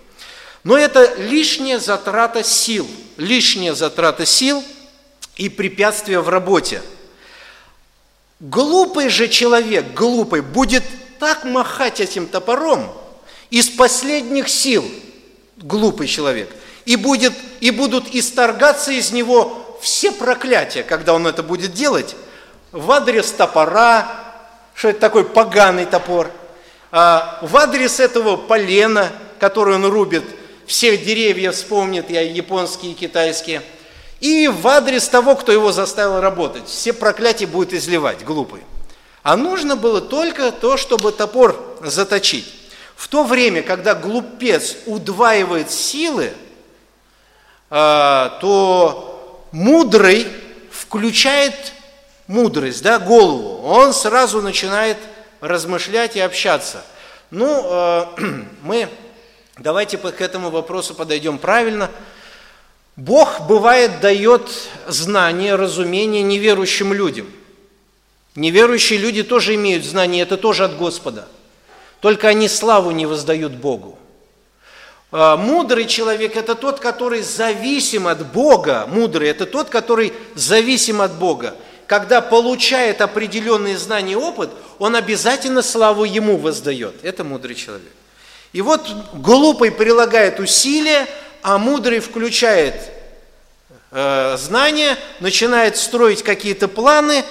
Но 0.66 0.76
это 0.76 1.14
лишняя 1.14 1.78
затрата 1.78 2.42
сил, 2.42 2.88
лишняя 3.18 3.72
затрата 3.72 4.26
сил 4.26 4.64
и 5.36 5.48
препятствия 5.48 6.18
в 6.18 6.28
работе. 6.28 6.82
Глупый 8.40 9.08
же 9.08 9.28
человек, 9.28 9.94
глупый, 9.94 10.40
будет 10.40 10.82
так 11.20 11.44
махать 11.44 12.00
этим 12.00 12.26
топором 12.26 12.92
из 13.48 13.68
последних 13.68 14.48
сил, 14.48 14.84
глупый 15.56 16.08
человек, 16.08 16.52
и, 16.84 16.96
будет, 16.96 17.34
и 17.60 17.70
будут 17.70 18.12
исторгаться 18.12 18.90
из 18.90 19.12
него 19.12 19.78
все 19.80 20.10
проклятия, 20.10 20.82
когда 20.82 21.14
он 21.14 21.28
это 21.28 21.44
будет 21.44 21.74
делать, 21.74 22.16
в 22.72 22.90
адрес 22.90 23.30
топора, 23.30 24.10
что 24.74 24.88
это 24.88 24.98
такой 24.98 25.26
поганый 25.26 25.86
топор, 25.86 26.28
а 26.90 27.38
в 27.42 27.56
адрес 27.56 28.00
этого 28.00 28.36
полена, 28.36 29.12
который 29.38 29.76
он 29.76 29.84
рубит– 29.84 30.24
всех 30.66 31.04
деревьев 31.04 31.54
вспомнит, 31.54 32.10
я 32.10 32.20
японские 32.22 32.94
китайские, 32.94 33.62
и 34.20 34.48
в 34.48 34.66
адрес 34.66 35.08
того, 35.08 35.36
кто 35.36 35.52
его 35.52 35.72
заставил 35.72 36.20
работать. 36.20 36.66
Все 36.68 36.92
проклятия 36.92 37.46
будет 37.46 37.72
изливать, 37.72 38.24
глупый. 38.24 38.62
А 39.22 39.36
нужно 39.36 39.76
было 39.76 40.00
только 40.00 40.52
то, 40.52 40.76
чтобы 40.76 41.12
топор 41.12 41.78
заточить. 41.82 42.52
В 42.94 43.08
то 43.08 43.24
время, 43.24 43.62
когда 43.62 43.94
глупец 43.94 44.76
удваивает 44.86 45.70
силы, 45.70 46.32
а, 47.68 48.38
то 48.40 49.46
мудрый 49.52 50.28
включает 50.70 51.72
мудрость, 52.26 52.82
да, 52.82 52.98
голову. 52.98 53.62
Он 53.66 53.92
сразу 53.92 54.40
начинает 54.40 54.96
размышлять 55.40 56.16
и 56.16 56.20
общаться. 56.20 56.82
Ну, 57.30 57.62
а, 57.64 58.14
мы 58.62 58.88
Давайте 59.58 59.96
к 59.96 60.20
этому 60.20 60.50
вопросу 60.50 60.94
подойдем 60.94 61.38
правильно. 61.38 61.90
Бог, 62.94 63.46
бывает, 63.46 64.00
дает 64.00 64.50
знание, 64.86 65.54
разумение 65.54 66.22
неверующим 66.22 66.92
людям. 66.92 67.26
Неверующие 68.34 68.98
люди 68.98 69.22
тоже 69.22 69.54
имеют 69.54 69.84
знание, 69.84 70.22
это 70.22 70.36
тоже 70.36 70.64
от 70.64 70.76
Господа. 70.76 71.26
Только 72.00 72.28
они 72.28 72.48
славу 72.48 72.90
не 72.90 73.06
воздают 73.06 73.52
Богу. 73.52 73.98
А, 75.10 75.38
мудрый 75.38 75.86
человек– 75.86 76.36
это 76.38 76.54
тот, 76.54 76.78
который 76.78 77.22
зависим 77.22 78.06
от 78.06 78.26
Бога. 78.26 78.86
Мудрый– 78.86 79.28
это 79.30 79.46
тот, 79.46 79.70
который 79.70 80.12
зависим 80.34 81.00
от 81.00 81.14
Бога. 81.14 81.56
Когда 81.86 82.20
получает 82.20 83.00
определенные 83.00 83.78
знания 83.78 84.12
и 84.12 84.16
опыт, 84.16 84.50
он 84.78 84.96
обязательно 84.96 85.62
славу 85.62 86.04
ему 86.04 86.36
воздает. 86.36 86.96
Это 87.02 87.24
мудрый 87.24 87.54
человек. 87.54 87.92
И 88.52 88.62
вот 88.62 88.88
глупый 89.14 89.70
прилагает 89.70 90.40
усилия, 90.40 91.06
а 91.42 91.58
мудрый 91.58 92.00
включает 92.00 92.74
э, 93.90 94.36
знания, 94.38 94.96
начинает 95.20 95.76
строить 95.76 96.22
какие-то 96.22 96.68
планы. 96.68 97.24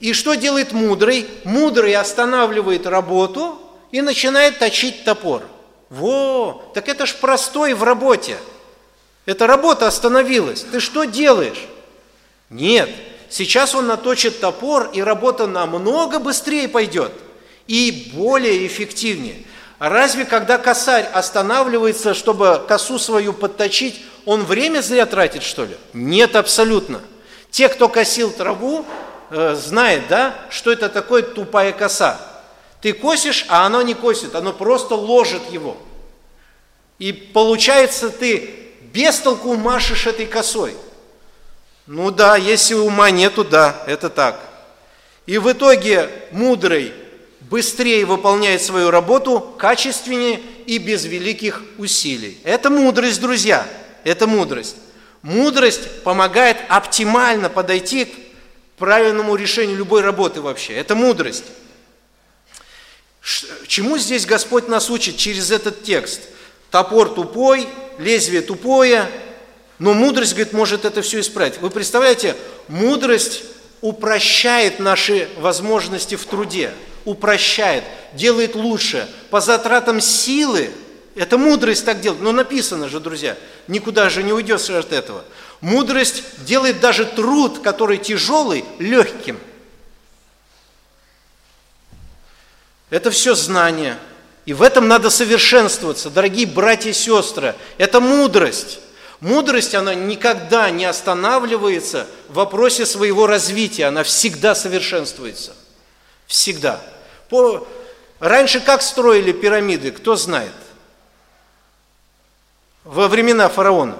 И 0.00 0.12
что 0.12 0.34
делает 0.34 0.72
мудрый? 0.72 1.26
Мудрый 1.44 1.94
останавливает 1.94 2.86
работу 2.86 3.60
и 3.90 4.00
начинает 4.00 4.58
точить 4.58 5.04
топор. 5.04 5.42
Во, 5.88 6.70
так 6.74 6.88
это 6.88 7.06
ж 7.06 7.14
простой 7.14 7.74
в 7.74 7.82
работе. 7.82 8.36
Эта 9.26 9.46
работа 9.46 9.86
остановилась. 9.86 10.62
Ты 10.62 10.80
что 10.80 11.04
делаешь? 11.04 11.66
Нет, 12.50 12.88
сейчас 13.28 13.74
он 13.74 13.86
наточит 13.86 14.40
топор, 14.40 14.90
и 14.92 15.00
работа 15.00 15.46
намного 15.46 16.18
быстрее 16.18 16.68
пойдет 16.68 17.12
и 17.66 18.12
более 18.14 18.66
эффективнее. 18.66 19.42
Разве 19.78 20.24
когда 20.24 20.56
косарь 20.56 21.04
останавливается, 21.12 22.14
чтобы 22.14 22.62
косу 22.66 22.98
свою 22.98 23.32
подточить, 23.32 24.02
он 24.24 24.44
время 24.44 24.80
зря 24.80 25.04
тратит, 25.04 25.42
что 25.42 25.64
ли? 25.64 25.76
Нет, 25.92 26.34
абсолютно. 26.34 27.02
Те, 27.50 27.68
кто 27.68 27.88
косил 27.88 28.30
траву, 28.30 28.86
э, 29.30 29.54
знает, 29.54 30.08
да, 30.08 30.34
что 30.50 30.72
это 30.72 30.88
такое 30.88 31.22
тупая 31.22 31.72
коса. 31.72 32.18
Ты 32.80 32.92
косишь, 32.92 33.44
а 33.48 33.66
оно 33.66 33.82
не 33.82 33.94
косит, 33.94 34.34
оно 34.34 34.52
просто 34.52 34.94
ложит 34.94 35.50
его. 35.50 35.76
И 36.98 37.12
получается, 37.12 38.08
ты 38.08 38.70
без 38.92 39.18
толку 39.18 39.56
машешь 39.56 40.06
этой 40.06 40.26
косой. 40.26 40.74
Ну 41.86 42.10
да, 42.10 42.36
если 42.36 42.74
ума 42.74 43.10
нету, 43.10 43.44
да, 43.44 43.82
это 43.86 44.08
так. 44.08 44.40
И 45.26 45.38
в 45.38 45.52
итоге 45.52 46.08
мудрый 46.32 46.92
быстрее 47.50 48.04
выполняет 48.04 48.62
свою 48.62 48.90
работу, 48.90 49.40
качественнее 49.58 50.40
и 50.66 50.78
без 50.78 51.04
великих 51.04 51.62
усилий. 51.78 52.38
Это 52.44 52.70
мудрость, 52.70 53.20
друзья, 53.20 53.66
это 54.04 54.26
мудрость. 54.26 54.76
Мудрость 55.22 56.02
помогает 56.02 56.56
оптимально 56.68 57.48
подойти 57.48 58.06
к 58.06 58.10
правильному 58.78 59.34
решению 59.36 59.76
любой 59.76 60.02
работы 60.02 60.40
вообще. 60.40 60.74
Это 60.74 60.94
мудрость. 60.94 61.44
Чему 63.66 63.98
здесь 63.98 64.24
Господь 64.26 64.68
нас 64.68 64.88
учит 64.88 65.16
через 65.16 65.50
этот 65.50 65.82
текст? 65.82 66.20
Топор 66.70 67.08
тупой, 67.08 67.66
лезвие 67.98 68.42
тупое, 68.42 69.08
но 69.78 69.94
мудрость, 69.94 70.32
говорит, 70.32 70.52
может 70.52 70.84
это 70.84 71.02
все 71.02 71.20
исправить. 71.20 71.58
Вы 71.58 71.70
представляете, 71.70 72.36
мудрость 72.68 73.42
упрощает 73.80 74.78
наши 74.78 75.28
возможности 75.38 76.14
в 76.14 76.24
труде, 76.24 76.72
упрощает, 77.06 77.84
делает 78.12 78.54
лучше. 78.54 79.08
По 79.30 79.40
затратам 79.40 80.02
силы, 80.02 80.70
это 81.14 81.38
мудрость 81.38 81.86
так 81.86 82.02
делает, 82.02 82.20
но 82.20 82.32
написано 82.32 82.88
же, 82.88 83.00
друзья, 83.00 83.38
никуда 83.68 84.10
же 84.10 84.22
не 84.22 84.34
уйдешь 84.34 84.68
от 84.68 84.92
этого. 84.92 85.24
Мудрость 85.62 86.22
делает 86.44 86.80
даже 86.80 87.06
труд, 87.06 87.60
который 87.60 87.96
тяжелый, 87.96 88.66
легким– 88.78 89.38
Это 92.90 93.10
все 93.10 93.34
знание. 93.34 93.98
И 94.44 94.52
в 94.52 94.62
этом 94.62 94.86
надо 94.86 95.10
совершенствоваться, 95.10 96.08
дорогие 96.08 96.46
братья 96.46 96.90
и 96.90 96.92
сестры. 96.92 97.56
Это 97.78 98.00
мудрость. 98.00 98.78
Мудрость, 99.18 99.74
она 99.74 99.94
никогда 99.94 100.70
не 100.70 100.84
останавливается 100.84 102.06
в 102.28 102.34
вопросе 102.34 102.86
своего 102.86 103.26
развития, 103.26 103.86
она 103.86 104.04
всегда 104.04 104.54
совершенствуется. 104.54 105.52
Всегда. 106.26 106.80
По... 107.28 107.66
Раньше 108.18 108.60
как 108.60 108.82
строили 108.82 109.32
пирамиды, 109.32 109.90
кто 109.90 110.16
знает? 110.16 110.52
Во 112.84 113.08
времена 113.08 113.48
фараона. 113.48 113.96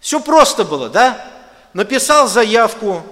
Все 0.00 0.20
просто 0.20 0.64
было, 0.64 0.88
да? 0.88 1.24
Написал 1.72 2.28
заявку, 2.28 3.02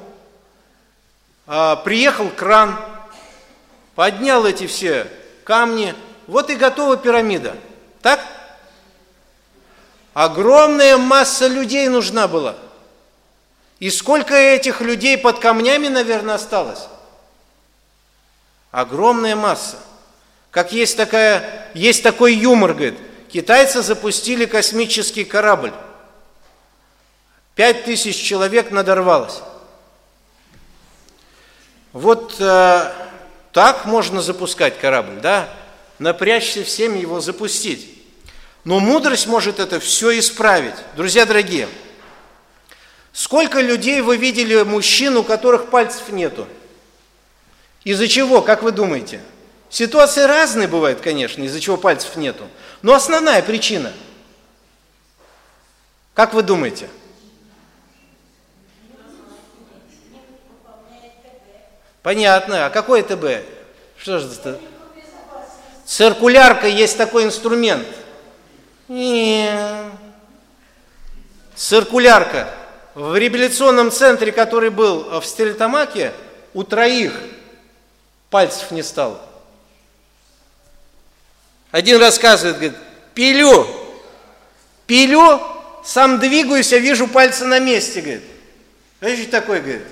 а, 1.47 1.77
приехал 1.77 2.29
кран, 2.31 2.79
поднял 3.95 4.47
эти 4.47 4.67
все 4.67 5.07
камни, 5.45 5.95
вот 6.27 6.51
и 6.51 6.55
готова 6.55 6.97
пирамида. 6.97 7.57
Так? 8.01 8.21
Огромная 10.15 10.99
масса 10.99 11.47
людей 11.47 11.89
нужна 11.89 12.29
была. 12.29 12.55
И 13.81 13.91
сколько 13.91 14.35
этих 14.35 14.81
людей 14.81 15.19
под 15.19 15.41
камнями, 15.41 15.89
наверное, 15.89 16.37
осталось? 16.37 16.87
Огромная 18.73 19.37
масса. 19.37 19.77
Как 20.51 20.73
есть, 20.73 20.97
такая, 20.97 21.71
есть 21.75 22.03
такой 22.03 22.35
юмор, 22.35 22.73
говорит, 22.73 22.99
китайцы 23.31 23.83
запустили 23.83 24.47
космический 24.47 25.25
корабль. 25.25 25.73
Пять 27.55 27.85
тысяч 27.85 28.17
человек 28.17 28.71
надорвалось. 28.71 29.41
Вот 31.93 32.37
э, 32.39 32.93
так 33.53 33.85
можно 33.85 34.23
запускать 34.23 34.79
корабль, 34.79 35.21
да? 35.21 35.51
Напрячься 35.99 36.65
всем 36.65 36.99
его 36.99 37.21
запустить. 37.21 38.03
Но 38.65 38.81
мудрость 38.81 39.27
может 39.27 39.61
это 39.61 39.81
все 39.81 40.19
исправить. 40.19 40.77
Друзья 40.97 41.27
дорогие, 41.27 41.69
сколько 43.13 43.61
людей 43.61 44.01
вы 44.01 44.17
видели 44.17 44.63
мужчин, 44.63 45.19
у 45.19 45.25
которых 45.25 45.69
пальцев 45.69 46.09
нету? 46.09 46.47
Из-за 47.85 48.09
чего, 48.09 48.43
как 48.43 48.63
вы 48.63 48.73
думаете? 48.73 49.21
Ситуации 49.71 50.23
разные 50.23 50.69
бывают, 50.69 51.01
конечно, 51.01 51.43
из-за 51.43 51.61
чего 51.61 51.77
пальцев 51.77 52.17
нету. 52.17 52.45
Но 52.83 52.95
основная 52.95 53.43
причина, 53.43 53.93
как 56.15 56.35
вы 56.35 56.43
думаете– 56.43 56.89
Понятно. 62.03 62.67
А 62.67 62.71
какой 62.71 63.03
ТБ? 63.03 63.45
Что 63.97 64.19
же 64.19 64.29
это? 64.29 64.59
Циркулярка 65.87 66.67
есть 66.67 66.97
такой 66.97 67.25
инструмент. 67.25 67.87
Нет. 68.89 69.85
Циркулярка. 71.55 72.49
В 72.95 73.17
реабилитационном 73.17 73.91
центре, 73.91 74.33
который 74.33 74.71
был 74.71 75.21
в 75.21 75.25
Стерлитамаке, 75.25 76.13
у 76.55 76.63
троих 76.65 77.15
пальцев 78.33 78.71
не 78.71 78.83
стало. 78.83 79.21
Один 81.71 82.01
рассказывает, 82.01 82.57
говорит, 82.57 82.79
пилю, 83.15 83.67
пилю, 84.87 85.41
сам 85.85 86.19
двигаюсь, 86.19 86.73
а 86.73 86.79
вижу 86.79 87.07
пальцы 87.07 87.45
на 87.45 87.61
месте, 87.61 88.01
говорит. 88.01 88.25
Что 89.01 89.31
такое, 89.31 89.61
говорит? 89.61 89.83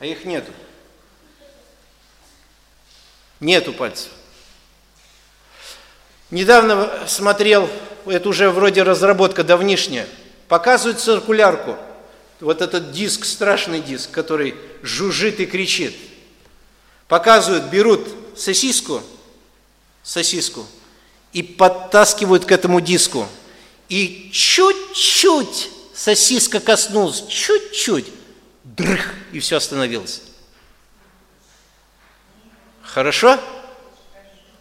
а 0.00 0.06
их 0.06 0.24
нету. 0.24 0.52
Нету 3.40 3.72
пальцев. 3.72 4.10
Недавно 6.30 7.06
смотрел, 7.06 7.68
это 8.06 8.28
уже 8.28 8.50
вроде 8.50 8.82
разработка 8.82 9.44
давнишняя, 9.44 10.06
показывают 10.48 11.00
циркулярку, 11.00 11.76
вот 12.40 12.62
этот 12.62 12.92
диск, 12.92 13.24
страшный 13.24 13.80
диск, 13.80 14.10
который 14.10 14.54
жужжит 14.82 15.40
и 15.40 15.46
кричит. 15.46 15.94
Показывают, 17.08 17.64
берут 17.64 18.06
сосиску, 18.36 19.02
сосиску 20.02 20.66
и 21.32 21.42
подтаскивают 21.42 22.44
к 22.44 22.52
этому 22.52 22.80
диску. 22.80 23.28
И 23.88 24.30
чуть-чуть 24.32 25.70
сосиска 25.94 26.60
коснулась, 26.60 27.26
чуть-чуть, 27.28 28.06
дрых, 28.64 29.14
и 29.32 29.40
все 29.40 29.56
остановилось. 29.56 30.22
Хорошо? 32.82 33.38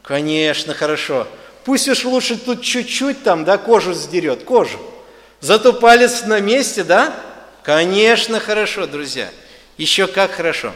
Конечно, 0.02 0.74
хорошо. 0.74 1.28
Пусть 1.64 1.88
уж 1.88 2.04
лучше 2.04 2.38
тут 2.38 2.62
чуть-чуть 2.62 3.24
там, 3.24 3.46
да, 3.46 3.58
кожу 3.58 3.94
сдерет, 3.94 4.44
кожу. 4.44 4.80
Зато 5.40 5.72
палец 5.72 6.24
на 6.24 6.40
месте, 6.40 6.84
да? 6.84 7.16
Конечно, 7.64 8.40
хорошо, 8.40 8.88
друзья. 8.88 9.32
Еще 9.78 10.08
как 10.08 10.32
хорошо. 10.32 10.74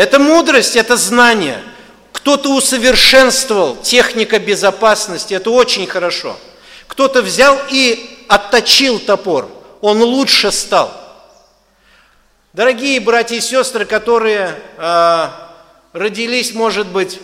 Это 0.00 0.18
мудрость, 0.18 0.76
это 0.76 0.96
знание. 0.96 1.62
Кто-то 2.12 2.54
усовершенствовал 2.54 3.76
техника 3.76 4.38
безопасности, 4.38 5.34
это 5.34 5.50
очень 5.50 5.86
хорошо. 5.86 6.38
Кто-то 6.86 7.20
взял 7.20 7.58
и 7.68 8.24
отточил 8.26 8.98
топор, 8.98 9.46
он 9.82 10.02
лучше 10.02 10.52
стал. 10.52 10.90
Дорогие 12.54 12.98
братья 12.98 13.36
и 13.36 13.42
сестры, 13.42 13.84
которые 13.84 14.58
э, 14.78 15.28
родились, 15.92 16.54
может 16.54 16.86
быть, 16.86 17.20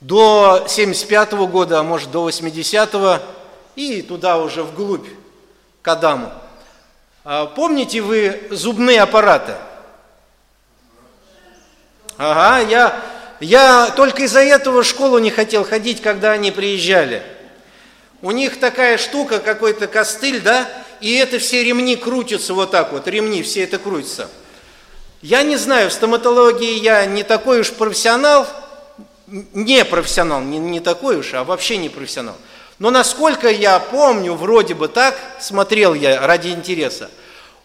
до 0.00 0.64
75 0.66 1.32
-го 1.32 1.46
года, 1.46 1.80
а 1.80 1.82
может 1.82 2.10
до 2.10 2.26
80-го, 2.26 3.20
и 3.74 4.00
туда 4.00 4.38
уже 4.38 4.62
вглубь, 4.62 5.06
к 5.82 5.88
Адаму. 5.88 6.32
А 7.24 7.44
помните 7.44 8.00
вы 8.00 8.48
зубные 8.52 9.02
аппараты? 9.02 9.52
Ага, 12.18 12.66
я, 12.68 13.02
я 13.40 13.92
только 13.94 14.22
из-за 14.22 14.40
этого 14.40 14.82
в 14.82 14.86
школу 14.86 15.18
не 15.18 15.30
хотел 15.30 15.64
ходить, 15.64 16.00
когда 16.00 16.32
они 16.32 16.50
приезжали. 16.50 17.22
У 18.22 18.30
них 18.30 18.58
такая 18.58 18.96
штука, 18.96 19.38
какой-то 19.38 19.86
костыль, 19.86 20.40
да, 20.40 20.66
и 21.00 21.14
это 21.14 21.38
все 21.38 21.62
ремни 21.62 21.96
крутятся 21.96 22.54
вот 22.54 22.70
так 22.70 22.92
вот, 22.92 23.06
ремни, 23.06 23.42
все 23.42 23.64
это 23.64 23.78
крутится. 23.78 24.30
Я 25.20 25.42
не 25.42 25.56
знаю, 25.56 25.90
в 25.90 25.92
стоматологии 25.92 26.78
я 26.78 27.04
не 27.04 27.22
такой 27.22 27.60
уж 27.60 27.72
профессионал, 27.72 28.46
не 29.26 29.84
профессионал, 29.84 30.40
не, 30.40 30.58
не 30.58 30.80
такой 30.80 31.16
уж, 31.16 31.34
а 31.34 31.44
вообще 31.44 31.76
не 31.76 31.88
профессионал. 31.88 32.36
Но 32.78 32.90
насколько 32.90 33.48
я 33.48 33.78
помню, 33.78 34.34
вроде 34.34 34.74
бы 34.74 34.88
так, 34.88 35.18
смотрел 35.40 35.94
я 35.94 36.26
ради 36.26 36.48
интереса, 36.48 37.10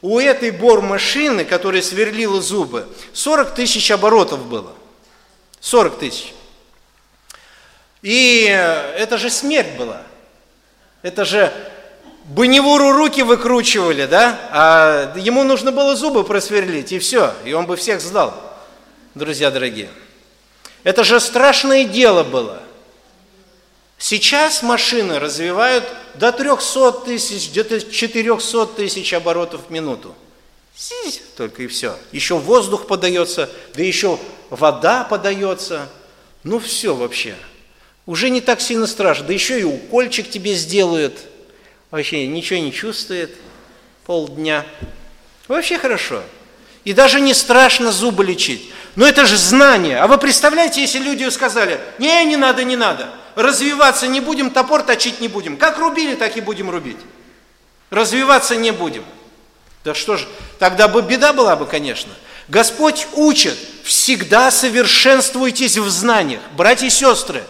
У 0.02 0.20
этой 0.20 0.52
бор-машины, 0.52 1.46
которая 1.46 1.82
сверлила 1.82 2.42
зубы, 2.42 2.88
40 3.14 3.54
тысяч 3.54 3.92
оборотов 3.92 4.46
было. 4.46 4.74
40 5.60 6.00
тысяч. 6.00 6.34
И 8.02 8.46
это 8.46 9.18
же 9.18 9.30
смерть 9.30 9.78
была. 9.78 10.02
Это 11.04 11.24
же 11.24 11.54
Бонневуру 12.26 12.94
руки 12.94 13.24
выкручивали, 13.24 14.06
да? 14.06 14.40
А 14.52 15.18
ему 15.18 15.44
нужно 15.44 15.72
было 15.72 15.96
зубы 15.96 16.24
просверлить, 16.24 16.92
и 16.92 17.00
все. 17.00 17.34
И 17.46 17.54
он 17.54 17.66
бы 17.66 17.76
всех 17.76 18.00
сдал, 18.02 18.34
друзья 19.16 19.52
дорогие. 19.52 19.90
Это 20.84 21.04
же 21.04 21.20
страшное 21.20 21.84
дело 21.84 22.24
было. 22.24 22.62
Сейчас 24.02 24.64
машины 24.64 25.20
развивают 25.20 25.86
до 26.16 26.34
300 26.34 26.92
тысяч, 27.06 27.52
где-то 27.52 27.80
400 27.80 28.66
тысяч 28.68 29.14
оборотов 29.14 29.68
в 29.68 29.72
минуту. 29.72 30.14
Только 31.38 31.64
и 31.64 31.68
все. 31.68 31.96
Еще 32.12 32.36
воздух 32.36 32.88
подается, 32.88 33.50
да 33.76 33.84
еще 33.84 34.20
вода 34.50 35.04
подается. 35.04 35.88
Ну 36.44 36.60
все 36.60 36.96
вообще. 36.96 37.36
Уже 38.06 38.30
не 38.30 38.42
так 38.42 38.60
сильно 38.60 38.88
страшно. 38.88 39.28
Да 39.28 39.34
еще 39.34 39.60
и 39.60 39.64
укольчик 39.64 40.30
тебе 40.30 40.56
сделают– 40.56 41.18
вообще 41.92 42.26
ничего 42.26 42.60
не 42.60 42.74
чувствует 42.74 43.32
полдня. 44.06 44.66
Вообще 45.48 45.78
хорошо. 45.78 46.24
И 46.84 46.94
даже 46.94 47.20
не 47.22 47.34
страшно 47.34 47.92
зубы 47.92 48.24
лечить. 48.24 48.72
Но 48.96 49.06
это 49.06 49.26
же 49.26 49.38
знание. 49.38 50.00
А 50.00 50.08
вы 50.08 50.18
представляете, 50.18 50.82
если 50.82 51.00
люди 51.00 51.30
сказали, 51.30 51.80
не, 52.00 52.26
не 52.26 52.38
надо, 52.38 52.64
не 52.64 52.76
надо, 52.76 53.10
развиваться 53.36 54.08
не 54.08 54.20
будем, 54.20 54.52
топор 54.52 54.84
точить 54.84 55.22
не 55.22 55.28
будем. 55.28 55.58
Как 55.58 55.78
рубили, 55.78 56.16
так 56.16 56.38
и 56.38 56.42
будем 56.42 56.70
рубить. 56.70 56.98
Развиваться 57.90 58.56
не 58.56 58.72
будем. 58.72 59.04
Да 59.84 59.94
что 59.94 60.18
же, 60.18 60.28
тогда 60.60 60.88
бы 60.88 61.02
беда 61.02 61.34
была 61.34 61.56
бы, 61.56 61.66
конечно. 61.66 62.12
Господь 62.48 63.08
учит, 63.14 63.58
всегда 63.84 64.52
совершенствуйтесь 64.52 65.78
в 65.78 65.90
знаниях. 65.90 66.42
Братья 66.56 66.88
и 66.88 66.90
сестры, 66.90 67.44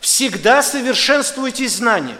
всегда 0.00 0.62
совершенствуйтесь 0.62 1.72
в 1.72 1.76
знаниях. 1.76 2.18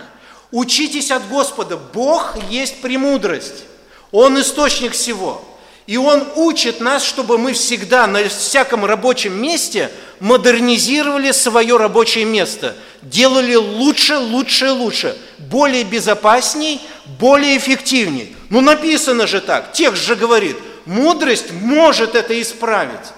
Учитесь 0.51 1.11
от 1.11 1.27
Господа. 1.29 1.77
Бог 1.77 2.37
есть 2.49 2.81
премудрость. 2.81 3.65
Он 4.13 4.41
источник 4.41 4.93
всего. 4.93 5.45
И 5.89 5.97
Он 5.97 6.23
учит 6.37 6.81
нас, 6.81 7.03
чтобы 7.03 7.39
мы 7.39 7.55
всегда 7.55 8.07
на 8.07 8.29
всяком 8.29 8.85
рабочем 8.85 9.41
месте 9.41 9.91
модернизировали 10.21 11.33
свое 11.33 11.79
рабочее 11.79 12.27
место. 12.27 12.77
Делали 13.01 13.55
лучше, 13.55 14.19
лучше, 14.19 14.71
лучше. 14.71 15.17
Более 15.39 15.85
безопасней, 15.85 16.83
более 17.19 17.57
эффективней. 17.57 18.37
Ну 18.51 18.61
написано 18.61 19.27
же 19.27 19.41
так, 19.41 19.73
текст 19.73 20.03
же 20.05 20.15
говорит, 20.15 20.59
мудрость 20.85 21.53
может 21.53 22.15
это 22.15 22.39
исправить. 22.39 23.15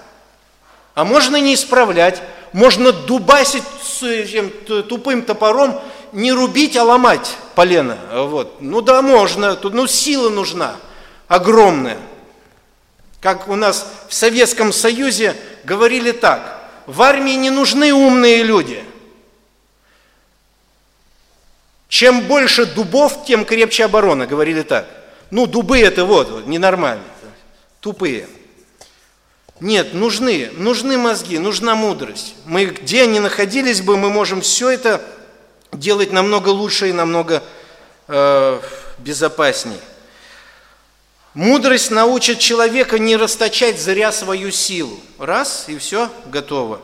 А 0.94 1.04
можно 1.04 1.40
не 1.40 1.54
исправлять, 1.54 2.22
можно 2.52 2.92
дубасить 2.92 3.64
с 3.82 4.04
тупым 4.88 5.22
топором 5.22 5.80
не 6.12 6.30
рубить, 6.30 6.76
а 6.76 6.84
ломать 6.84 7.34
полено. 7.56 7.98
Вот. 8.12 8.60
Ну 8.60 8.80
да, 8.80 9.02
можно, 9.02 9.56
тут 9.56 9.74
ну, 9.74 9.88
сила 9.88 10.28
нужна 10.28 10.76
огромная. 11.26 11.98
Как 13.20 13.48
у 13.48 13.54
нас 13.54 13.86
в 14.08 14.14
Советском 14.14 14.72
Союзе 14.72 15.36
говорили 15.64 16.12
так, 16.12 16.58
в 16.86 17.02
армии 17.02 17.34
не 17.34 17.50
нужны 17.50 17.92
умные 17.92 18.42
люди. 18.42 18.82
Чем 21.88 22.22
больше 22.22 22.66
дубов, 22.66 23.26
тем 23.26 23.44
крепче 23.44 23.84
оборона, 23.84 24.26
говорили 24.26 24.62
так. 24.62 24.86
Ну, 25.30 25.46
дубы 25.46 25.80
это 25.80 26.04
вот, 26.04 26.46
ненормально, 26.46 27.04
тупые. 27.80 28.28
Нет, 29.60 29.92
нужны, 29.92 30.50
нужны 30.54 30.96
мозги, 30.96 31.38
нужна 31.38 31.74
мудрость. 31.74 32.34
Мы, 32.46 32.64
где 32.64 33.06
ни 33.06 33.18
находились 33.18 33.82
бы, 33.82 33.98
мы 33.98 34.08
можем 34.08 34.40
все 34.40 34.70
это 34.70 35.02
делать 35.72 36.12
намного 36.12 36.48
лучше 36.48 36.88
и 36.88 36.92
намного 36.92 37.42
э, 38.08 38.60
безопасней. 38.98 39.78
Мудрость 41.34 41.90
научит 41.90 42.40
человека 42.40 42.98
не 42.98 43.16
расточать 43.16 43.80
зря 43.80 44.10
свою 44.10 44.50
силу. 44.50 44.98
Раз, 45.18 45.64
и 45.68 45.78
все, 45.78 46.10
готово. 46.26 46.80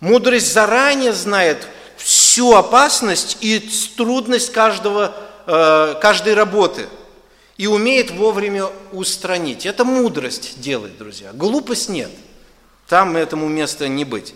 Мудрость 0.00 0.52
заранее 0.52 1.12
знает 1.12 1.66
всю 1.96 2.54
опасность 2.54 3.38
и 3.40 3.60
трудность 3.96 4.52
каждого, 4.52 5.14
э, 5.46 5.94
каждой 6.00 6.34
работы 6.34 6.86
и 7.56 7.66
умеет 7.66 8.10
вовремя 8.10 8.68
устранить. 8.92 9.66
Это 9.66 9.84
мудрость 9.84 10.60
делает, 10.60 10.96
друзья. 10.96 11.32
Глупость 11.32 11.88
нет. 11.88 12.10
Там 12.88 13.16
этому 13.16 13.48
места 13.48 13.86
не 13.86 14.04
быть. 14.04 14.34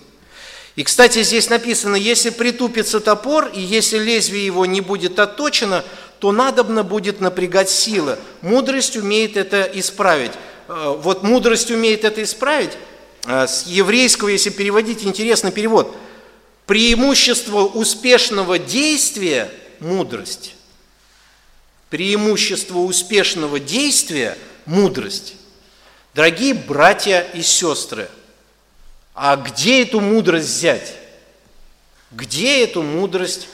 И, 0.77 0.85
кстати, 0.85 1.23
здесь 1.25 1.51
написано, 1.51 1.97
если 1.97 2.31
притупится 2.31 3.01
топор, 3.01 3.51
и 3.53 3.61
если 3.61 3.99
лезвие 3.99 4.47
его 4.47 4.65
не 4.65 4.81
будет 4.81 5.19
отточено, 5.19 5.85
то 6.19 6.33
надобно 6.33 6.83
будет 6.83 7.21
напрягать 7.21 7.71
силы. 7.71 8.19
Мудрость 8.43 8.97
умеет 8.97 9.37
это 9.37 9.63
исправить. 9.63 10.33
Э, 10.69 10.97
вот 10.99 11.23
мудрость 11.23 11.71
умеет 11.71 12.05
это 12.05 12.23
исправить. 12.23 12.73
Э, 13.27 13.47
с 13.47 13.67
еврейского, 13.67 14.29
если 14.29 14.51
переводить, 14.51 15.05
интересный 15.05 15.53
перевод. 15.53 15.97
Преимущество 16.67 17.61
успешного 17.61 18.59
действия– 18.59 19.51
мудрость. 19.81 20.55
Преимущество 21.91 22.79
успешного 22.79 23.59
действия– 23.61 24.37
мудрость. 24.67 25.37
Дорогие 26.15 26.55
братья 26.55 27.27
и 27.33 27.43
сестры– 27.43 28.09
а 29.21 29.35
где 29.35 29.83
эту 29.83 30.01
мудрость 30.01 30.47
взять? 30.47 30.95
Где 32.13 32.63
эту 32.63 32.85
мудрость 32.85 33.49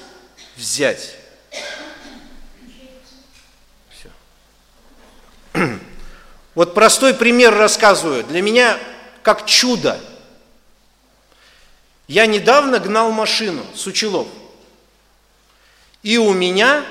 взять? 0.59 1.17
Вот 6.55 6.75
простой 6.75 7.15
пример 7.15 7.55
рассказываю. 7.55 8.25
Для 8.25 8.43
меня 8.43 8.79
как 9.23 9.47
чудо. 9.47 9.99
Я 12.07 12.27
недавно 12.27 12.79
гнал 12.79 13.11
машину 13.11 13.65
с 13.75 13.87
Учелов. 13.87 14.29
И 16.03 16.19
у 16.19 16.33
меня 16.33 16.85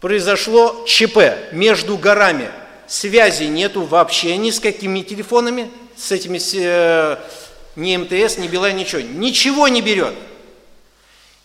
произошло 0.00 0.84
ЧП 0.86 1.52
между 1.52 1.96
горами. 1.96 2.50
Связи 2.86 3.44
нету 3.44 3.82
вообще 3.82 4.36
ни 4.36 4.50
с 4.50 4.60
какими 4.60 5.00
телефонами, 5.00 5.70
с 5.96 6.12
этими 6.12 6.38
э, 6.54 7.16
ни 7.74 7.96
МТС, 7.96 8.38
ни 8.38 8.46
Билайн, 8.46 8.76
ничего. 8.76 9.00
Ничего 9.00 9.66
не 9.66 9.80
берет. 9.82 10.14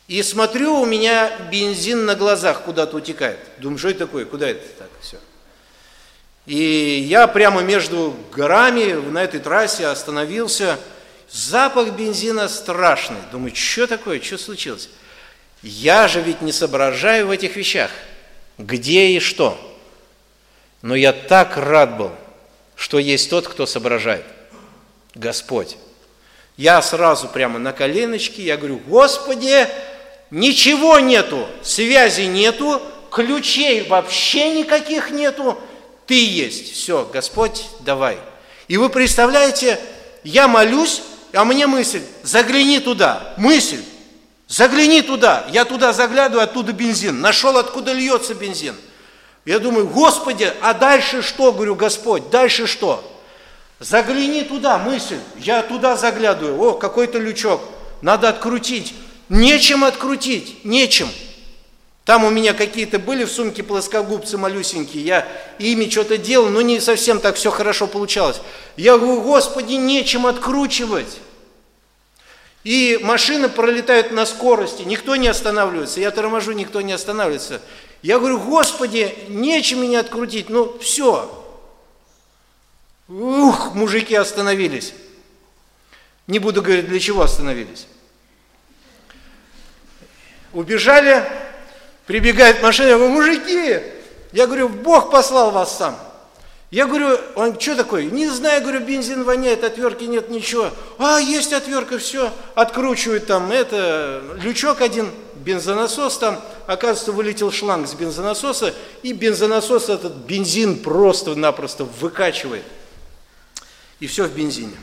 И 0.08 0.22
смотрю, 0.24 0.82
у 0.82 0.86
меня 0.86 1.32
бензин 1.50 2.06
на 2.06 2.16
глазах 2.16 2.64
куда-то 2.64 2.98
утекает. 2.98 3.40
Думаю, 3.60 3.80
что 3.80 3.90
это 3.90 4.00
такое, 4.00 4.26
куда 4.26 4.50
это 4.50 4.68
так 4.78 4.90
все? 5.02 5.18
И 6.46 7.06
я 7.08 7.28
прямо 7.28 7.62
между 7.62 8.16
горами 8.32 8.94
на 8.94 9.24
этой 9.24 9.40
трассе 9.40 9.88
остановился. 9.88 10.80
Запах 11.30 11.92
бензина 11.92 12.50
страшный. 12.50 13.20
Думаю, 13.32 13.56
что 13.56 13.88
такое, 13.88 14.20
что 14.22 14.38
случилось? 14.38 14.90
Я 15.62 16.08
же 16.08 16.22
ведь 16.22 16.42
не 16.42 16.52
соображаю 16.52 17.28
в 17.28 17.32
этих 17.32 17.56
вещах. 17.56 17.92
Где 18.58 19.08
и 19.10 19.20
что? 19.20 19.58
Но 20.82 20.96
я 20.96 21.14
так 21.14 21.58
рад 21.58 21.98
был, 21.98 22.12
что 22.76 22.98
есть 22.98 23.30
тот, 23.30 23.48
кто 23.48 23.66
соображает. 23.66 24.26
Господь. 25.14 25.78
Я 26.58 26.82
сразу 26.82 27.28
прямо 27.28 27.60
на 27.60 27.74
коленочки, 27.74 28.42
я 28.42 28.58
говорю, 28.58 28.80
Господи, 28.88 29.68
ничего 30.32 31.00
нету, 31.00 31.48
связи 31.64 32.24
нету, 32.24 32.82
ключей 33.12 33.88
вообще 33.88 34.52
никаких 34.60 35.12
нету, 35.12 35.60
Ты 36.12 36.26
есть. 36.26 36.74
Все, 36.74 37.10
Господь, 37.14 37.68
давай. 37.80 38.18
И 38.68 38.76
вы 38.76 38.90
представляете, 38.90 39.80
я 40.26 40.50
молюсь, 40.50 41.04
а 41.32 41.46
мне 41.46 41.68
мысль, 41.68 42.02
загляни 42.22 42.82
туда, 42.82 43.34
мысль, 43.38 43.82
загляни 44.46 45.04
туда. 45.04 45.48
Я 45.54 45.64
туда 45.64 45.94
заглядываю, 45.94 46.44
оттуда 46.44 46.74
бензин. 46.74 47.22
Нашел, 47.22 47.58
откуда 47.58 47.94
льется 47.94 48.34
бензин. 48.34 48.76
Я 49.46 49.60
думаю, 49.60 49.88
Господи, 49.88 50.52
а 50.60 50.74
дальше 50.74 51.22
что? 51.22 51.54
Говорю, 51.54 51.76
Господь, 51.76 52.30
дальше 52.30 52.68
что? 52.68 53.02
Загляни 53.80 54.44
туда, 54.44 54.80
мысль. 54.80 55.20
Я 55.38 55.64
туда 55.64 55.96
заглядываю. 55.96 56.62
О, 56.62 56.74
какой-то 56.74 57.20
лючок. 57.20 57.62
Надо 58.02 58.28
открутить. 58.28 58.94
Нечем 59.30 59.86
открутить, 59.86 60.66
нечем. 60.66 61.08
Там 62.12 62.26
у 62.26 62.30
меня 62.30 62.54
какие-то 62.54 63.00
были 63.00 63.24
в 63.24 63.32
сумке 63.32 63.64
плоскогубцы 63.64 64.38
малюсенькие, 64.38 65.02
я 65.02 65.28
ими 65.60 65.90
что-то 65.90 66.18
делал, 66.18 66.50
но 66.50 66.60
не 66.60 66.82
совсем 66.82 67.22
так 67.22 67.38
все 67.38 67.52
хорошо 67.52 67.88
получалось. 67.88 68.42
Я 68.76 68.98
говорю, 68.98 69.22
Господи, 69.22 69.76
нечем 69.76 70.28
откручивать. 70.28 71.22
И 72.66 73.00
машины 73.02 73.48
пролетают 73.48 74.12
на 74.12 74.26
скорости, 74.26 74.82
никто 74.82 75.16
не 75.16 75.30
останавливается. 75.30 76.02
Я 76.02 76.12
торможу, 76.12 76.52
никто 76.52 76.82
не 76.82 76.92
останавливается. 76.92 77.62
Я 78.02 78.20
говорю, 78.20 78.40
Господи, 78.40 79.16
нечем 79.30 79.82
меня 79.82 80.02
открутить, 80.02 80.50
ну 80.50 80.78
все, 80.80 81.32
Ух, 83.08 83.74
мужики 83.74 84.16
остановились. 84.16 84.94
Не 86.28 86.40
буду 86.40 86.62
говорить, 86.62 86.90
для 86.90 87.00
чего 87.00 87.22
остановились. 87.22 87.88
Убежали, 90.52 91.26
прибегает 92.06 92.62
машина, 92.62 92.88
я 92.88 92.98
говорю, 92.98 93.14
мужики, 93.14 93.80
я 94.32 94.48
говорю, 94.48 94.70
Бог 94.70 95.12
послал 95.12 95.52
вас 95.52 95.78
сам. 95.78 95.98
Я 96.72 96.86
говорю, 96.88 97.20
он 97.36 97.60
что 97.60 97.76
такое? 97.76 98.06
Не 98.06 98.30
знаю, 98.30 98.62
говорю, 98.62 98.80
бензин 98.80 99.26
воняет, 99.26 99.66
отвертки 99.66 100.06
нет, 100.06 100.30
ничего. 100.30 100.72
А, 100.98 101.20
есть 101.20 101.52
отвертка, 101.52 101.98
все, 101.98 102.32
откручивают 102.56 103.28
там, 103.28 103.52
это, 103.52 104.24
лючок 104.42 104.80
один, 104.80 105.12
бензонасос 105.36 106.18
там, 106.18 106.42
оказывается, 106.68 107.12
вылетел 107.12 107.52
шланг 107.52 107.90
с 107.90 107.94
бензонасоса, 107.94 108.74
и 109.04 109.12
бензонасос 109.12 109.90
этот 109.90 110.14
бензин 110.14 110.78
просто-напросто 110.78 111.84
выкачивает. 111.84 112.64
И 114.00 114.08
все 114.08 114.24
в 114.24 114.32
бензине. 114.32 114.78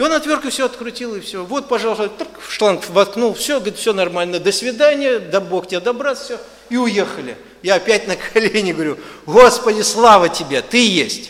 И 0.00 0.02
он 0.02 0.14
отверткой 0.14 0.50
все 0.50 0.64
открутил, 0.64 1.14
и 1.14 1.20
все. 1.20 1.44
Вот, 1.44 1.68
пожалуйста, 1.68 2.10
шланг 2.48 2.88
воткнул, 2.88 3.34
все, 3.34 3.56
говорит, 3.56 3.76
все 3.76 3.92
нормально, 3.92 4.40
до 4.40 4.50
свидания, 4.50 5.18
да 5.18 5.40
Бог 5.40 5.66
тебе 5.66 5.80
добра, 5.80 6.14
все, 6.14 6.38
и 6.70 6.78
уехали. 6.78 7.36
Я 7.62 7.74
опять 7.74 8.08
на 8.08 8.16
колени 8.16 8.72
говорю, 8.72 8.96
Господи, 9.26 9.82
слава 9.82 10.30
Тебе, 10.30 10.62
Ты 10.62 10.88
есть. 10.88 11.28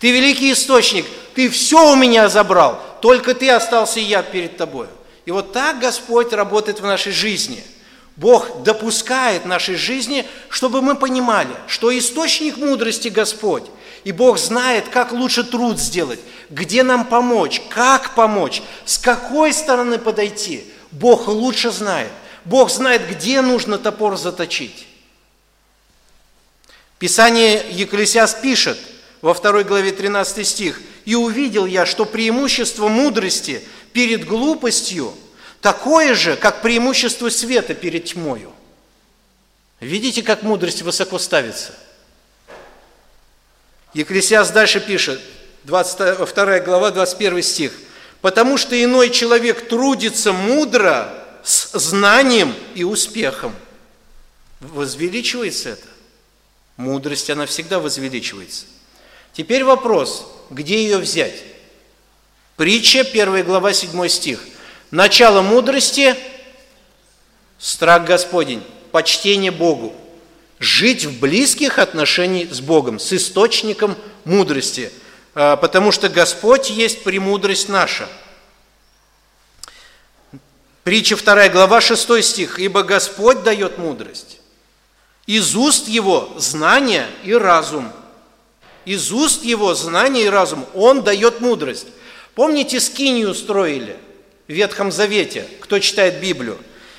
Ты 0.00 0.10
великий 0.10 0.52
источник, 0.52 1.06
Ты 1.36 1.48
все 1.50 1.92
у 1.92 1.94
меня 1.94 2.28
забрал, 2.28 2.82
только 3.00 3.32
Ты 3.32 3.48
остался 3.48 4.00
и 4.00 4.02
я 4.02 4.24
перед 4.24 4.56
Тобой. 4.56 4.88
И 5.24 5.30
вот 5.30 5.52
так 5.52 5.78
Господь 5.78 6.32
работает 6.32 6.80
в 6.80 6.84
нашей 6.84 7.12
жизни. 7.12 7.62
Бог 8.16 8.64
допускает 8.64 9.44
в 9.44 9.46
нашей 9.46 9.76
жизни, 9.76 10.26
чтобы 10.48 10.82
мы 10.82 10.96
понимали, 10.96 11.54
что 11.68 11.96
источник 11.96 12.56
мудрости 12.56 13.06
Господь, 13.06 13.66
и 14.04 14.12
Бог 14.12 14.38
знает, 14.38 14.88
как 14.88 15.12
лучше 15.12 15.44
труд 15.44 15.78
сделать, 15.78 16.20
где 16.48 16.82
нам 16.82 17.04
помочь, 17.04 17.60
как 17.68 18.14
помочь, 18.14 18.62
с 18.84 18.98
какой 18.98 19.52
стороны 19.52 19.98
подойти. 19.98 20.64
Бог 20.90 21.28
лучше 21.28 21.70
знает. 21.70 22.10
Бог 22.44 22.70
знает, 22.70 23.08
где 23.08 23.42
нужно 23.42 23.78
топор 23.78 24.16
заточить. 24.16 24.86
Писание 26.98 27.64
Екклесиас 27.70 28.34
пишет 28.34 28.78
во 29.20 29.34
второй 29.34 29.64
главе 29.64 29.92
13 29.92 30.46
стих, 30.46 30.80
«И 31.04 31.14
увидел 31.14 31.66
я, 31.66 31.86
что 31.86 32.04
преимущество 32.04 32.88
мудрости 32.88 33.62
перед 33.92 34.26
глупостью 34.26 35.12
такое 35.60 36.14
же, 36.14 36.36
как 36.36 36.62
преимущество 36.62 37.28
света 37.28 37.74
перед 37.74 38.06
тьмою». 38.06 38.52
Видите, 39.80 40.22
как 40.22 40.42
мудрость 40.42 40.82
высоко 40.82 41.18
ставится? 41.18 41.74
Екклесиас 43.94 44.50
дальше 44.50 44.80
пишет, 44.80 45.20
22 45.64 46.60
глава, 46.60 46.90
21 46.90 47.42
стих. 47.42 47.72
«Потому 48.20 48.58
что 48.58 48.80
иной 48.82 49.10
человек 49.10 49.68
трудится 49.68 50.32
мудро 50.32 51.10
с 51.42 51.78
знанием 51.78 52.54
и 52.74 52.84
успехом». 52.84 53.54
Возвеличивается 54.60 55.70
это. 55.70 55.86
Мудрость, 56.76 57.30
она 57.30 57.46
всегда 57.46 57.78
возвеличивается. 57.78 58.66
Теперь 59.32 59.64
вопрос, 59.64 60.30
где 60.50 60.82
ее 60.82 60.98
взять? 60.98 61.42
Притча, 62.56 63.00
1 63.00 63.42
глава, 63.44 63.72
7 63.72 64.08
стих. 64.08 64.40
Начало 64.90 65.40
мудрости– 65.40 66.14
страх 67.58 68.04
Господень, 68.04 68.62
почтение 68.90 69.50
Богу. 69.50 69.94
Жить 70.60 71.06
в 71.06 71.18
близких 71.18 71.78
отношениях 71.78 72.52
с 72.52 72.60
Богом, 72.60 73.00
с 73.00 73.12
источником 73.14 73.96
мудрости, 74.24 74.92
а, 75.34 75.56
потому 75.56 75.90
что 75.90 76.08
Господь 76.08 76.70
есть 76.70 77.02
премудрость 77.02 77.68
наша. 77.70 78.06
Притча 80.84 81.16
2 81.16 81.48
глава, 81.48 81.80
6 81.80 82.22
стих. 82.22 82.58
«Ибо 82.58 82.82
Господь 82.82 83.42
дает 83.42 83.78
мудрость, 83.78 84.40
из 85.26 85.54
уст 85.56 85.88
его 85.88 86.30
знание 86.36 87.06
и 87.24 87.32
разум. 87.32 87.90
Из 88.84 89.12
уст 89.12 89.44
его 89.44 89.74
знание 89.74 90.26
и 90.26 90.28
разум. 90.28 90.66
Он 90.74 91.02
дает 91.02 91.40
мудрость. 91.40 91.86
Помните, 92.34 92.80
скинию 92.80 93.34
строили 93.34 93.96
в 94.48 94.52
Ветхом 94.52 94.90
Завете, 94.90 95.46
кто 95.60 95.78
читает 95.78 96.20
Библию? 96.20 96.58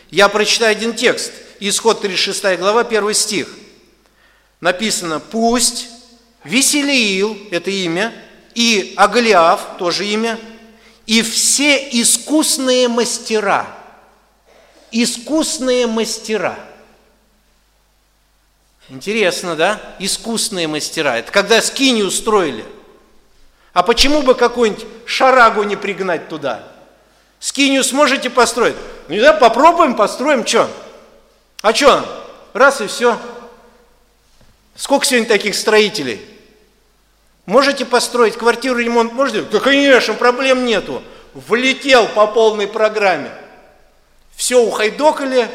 Я 0.10 0.30
прочитаю 0.30 0.72
один 0.72 0.94
текст. 0.96 1.32
Исход 1.62 2.02
36 2.02 2.58
глава, 2.58 2.82
1 2.82 3.14
стих. 3.14 3.48
Написано, 4.60 5.20
пусть 5.20 5.88
Веселиил, 6.44 7.38
это 7.52 7.72
имя, 7.72 8.14
и 8.54 8.94
Аглиав, 8.98 9.78
тоже 9.78 10.06
имя, 10.08 10.38
и 11.06 11.22
все 11.22 11.78
искусные 11.92 12.90
мастера, 12.90 13.68
искусные 14.92 15.88
мастера– 15.88 16.60
Интересно, 18.92 19.56
да? 19.56 19.82
Искусные 20.00 20.68
мастера. 20.68 21.18
Это 21.18 21.32
когда 21.32 21.62
скинию 21.62 22.12
строили. 22.12 22.66
А 23.72 23.84
почему 23.84 24.22
бы 24.22 24.36
какую-нибудь 24.36 24.86
шарагу 25.06 25.64
не 25.64 25.78
пригнать 25.78 26.28
туда? 26.28 26.68
Скинию 27.40 27.86
сможете 27.86 28.30
построить? 28.30 28.76
Ну 29.08 29.18
да, 29.22 29.32
попробуем, 29.32 29.96
построим, 29.96 30.46
что? 30.46 30.70
А 31.62 31.74
что? 31.74 32.04
Раз 32.54 32.82
и 32.82 32.88
все. 32.88 33.20
Сколько 34.76 35.06
сегодня 35.06 35.28
таких 35.28 35.56
строителей? 35.56 36.26
Можете 37.46 37.86
построить 37.86 38.38
квартиру, 38.38 38.78
ремонт 38.80 39.14
можете? 39.14 39.42
Да, 39.44 39.60
конечно, 39.60 40.14
проблем 40.14 40.66
нету. 40.66 41.04
Влетел 41.34 42.08
по 42.08 42.28
полной 42.28 42.68
программе. 42.68 43.32
Все 44.36 44.60
ухайдокали, 44.60 45.50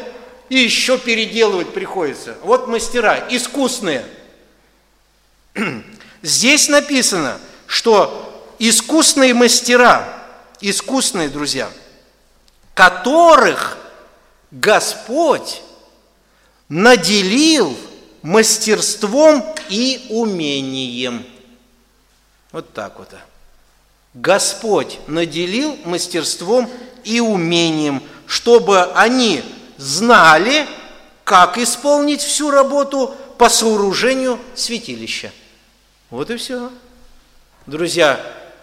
и 0.49 0.57
еще 0.57 0.97
переделывать 0.97 1.73
приходится. 1.73 2.37
Вот 2.43 2.67
мастера, 2.67 3.27
искусные. 3.29 4.05
Здесь 6.21 6.69
написано, 6.69 7.39
что 7.65 8.53
искусные 8.59 9.33
мастера, 9.33 10.07
искусные 10.61 11.29
друзья, 11.29 11.69
которых 12.73 13.77
Господь 14.51 15.61
наделил 16.69 17.75
мастерством 18.21 19.43
и 19.69 20.07
умением. 20.09 21.25
Вот 22.51 22.73
так 22.73 22.99
вот. 22.99 23.09
Господь 24.13 24.99
наделил 25.07 25.77
мастерством 25.85 26.69
и 27.03 27.19
умением, 27.19 28.01
чтобы 28.25 28.83
они 28.93 29.43
знали, 29.77 30.65
как 31.23 31.57
исполнить 31.57 32.21
всю 32.21 32.49
работу 32.49 33.15
по 33.37 33.49
сооружению 33.49 34.39
святилища. 34.55 35.31
Вот 36.09 36.31
и 36.31 36.37
все. 36.37 36.71
Друзья, 37.65 38.19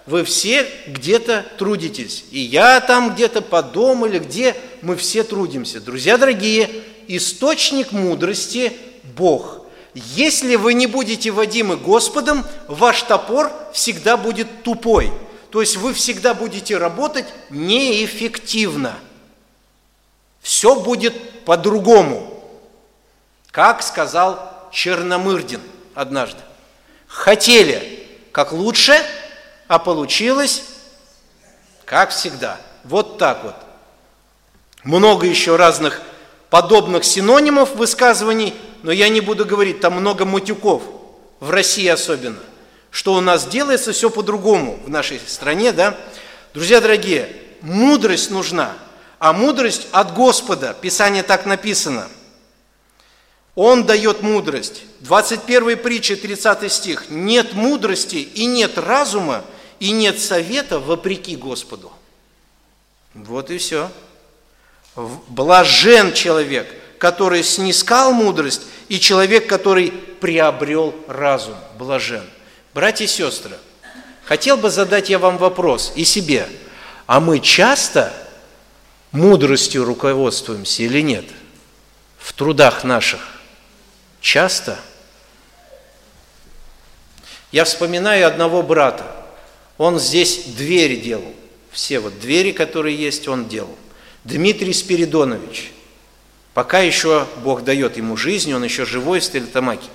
вы 0.06 0.24
все 0.24 0.66
где-то 0.86 1.44
трудитесь. 1.58 2.24
И 2.30 2.40
я 2.40 2.80
там 2.80 3.14
где-то 3.14 3.42
по 3.42 3.62
дому 3.62 4.06
или 4.06 4.18
где, 4.18 4.56
мы 4.82 4.96
все 4.96 5.22
трудимся. 5.22 5.80
Друзья 5.80 6.16
дорогие, 6.18 6.82
источник 7.08 7.92
мудрости– 7.92 8.72
Бог. 9.16 9.60
Если 9.94 10.56
вы 10.56 10.74
не 10.74 10.86
будете 10.86 11.30
водимы 11.30 11.76
Господом, 11.76 12.44
ваш 12.68 13.02
топор 13.02 13.52
всегда 13.72 14.16
будет 14.16 14.62
тупой. 14.62 15.12
То 15.50 15.60
есть 15.60 15.76
вы 15.76 15.92
всегда 15.94 16.34
будете 16.34 16.76
работать 16.78 17.26
неэффективно– 17.50 18.96
все 20.44 20.74
будет 20.74 21.44
по-другому, 21.46 22.38
как 23.50 23.82
сказал 23.82 24.68
Черномырдин 24.70 25.62
однажды. 25.94 26.40
Хотели 27.06 28.06
как 28.30 28.52
лучше, 28.52 28.94
а 29.68 29.78
получилось 29.78 30.64
как 31.86 32.10
всегда. 32.10 32.60
Вот 32.84 33.16
так 33.16 33.42
вот. 33.42 33.54
Много 34.82 35.26
еще 35.26 35.56
разных 35.56 36.02
подобных 36.54 37.02
синонимов 37.02 37.74
высказываний, 37.74 38.54
но 38.84 38.92
я 38.92 39.08
не 39.08 39.20
буду 39.20 39.44
говорить, 39.44 39.80
там 39.80 39.94
много 39.94 40.24
матюков, 40.24 40.84
в 41.40 41.50
России 41.50 41.88
особенно, 41.88 42.38
что 42.92 43.14
у 43.14 43.20
нас 43.20 43.44
делается 43.48 43.90
все 43.90 44.08
по-другому 44.08 44.78
в 44.86 44.88
нашей 44.88 45.20
стране, 45.26 45.72
да. 45.72 45.98
Друзья 46.52 46.80
дорогие, 46.80 47.28
мудрость 47.60 48.30
нужна– 48.30 48.72
а 49.18 49.32
мудрость 49.32 49.88
от 49.90 50.14
Господа. 50.14 50.76
Писание 50.80 51.22
так 51.24 51.44
написано. 51.44 52.08
Он 53.54 53.84
дает 53.84 54.22
мудрость. 54.22 54.82
21 55.00 55.78
притча, 55.78 56.14
30 56.14 56.70
стих. 56.70 57.06
Нет 57.08 57.54
мудрости 57.54 58.16
и 58.16 58.46
нет 58.46 58.78
разума, 58.78 59.42
и 59.80 59.90
нет 59.90 60.20
совета 60.20 60.78
вопреки 60.78 61.36
Господу. 61.36 61.90
Вот 63.14 63.50
и 63.50 63.58
все. 63.58 63.90
Блажен 64.96 66.12
человек, 66.12 66.72
который 66.98 67.42
снискал 67.42 68.12
мудрость, 68.12 68.62
и 68.88 69.00
человек, 69.00 69.48
который 69.48 69.90
приобрел 69.90 70.94
разум. 71.08 71.56
Блажен. 71.78 72.24
Братья 72.74 73.04
и 73.04 73.08
сестры, 73.08 73.56
хотел 74.24 74.56
бы 74.56 74.70
задать 74.70 75.10
я 75.10 75.18
вам 75.18 75.38
вопрос 75.38 75.92
и 75.96 76.04
себе. 76.04 76.48
А 77.06 77.20
мы 77.20 77.40
часто 77.40 78.12
мудростью 79.12 79.84
руководствуемся 79.84 80.82
или 80.82 81.00
нет? 81.00 81.24
В 82.18 82.32
трудах 82.32 82.84
наших? 82.84 83.20
Часто? 84.20 84.78
Я 87.52 87.64
вспоминаю 87.64 88.26
одного 88.26 88.62
брата. 88.62 89.04
Он 89.76 89.98
здесь 89.98 90.44
двери 90.44 90.96
делал. 90.96 91.34
Все 91.70 92.00
вот 92.00 92.18
двери, 92.20 92.52
которые 92.52 92.96
есть, 92.96 93.28
он 93.28 93.48
делал. 93.48 93.76
Дмитрий 94.24 94.72
Спиридонович. 94.72 95.70
Пока 96.54 96.80
еще 96.80 97.26
Бог 97.42 97.62
дает 97.62 97.96
ему 97.96 98.16
жизнь, 98.16 98.52
он 98.52 98.64
еще 98.64 98.84
живой 98.84 99.20
в 99.20 99.24
Стерлитамаке. 99.24 99.88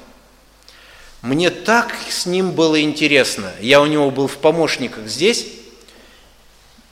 Мне 1.21 1.49
так 1.49 1.93
с 2.09 2.25
ним 2.25 2.51
было 2.51 2.82
интересно. 2.82 3.51
Я 3.59 3.82
у 3.82 3.86
него 3.86 4.11
был 4.11 4.27
в 4.27 4.38
помощниках 4.38 5.07
здесь. 5.07 5.47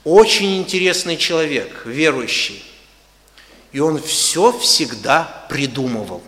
Очень 0.04 0.58
интересный 0.58 1.16
человек, 1.16 1.82
верующий. 1.84 2.64
И 3.72 3.80
он 3.80 4.02
все 4.02 4.56
всегда 4.58 5.46
придумывал. 5.48 6.22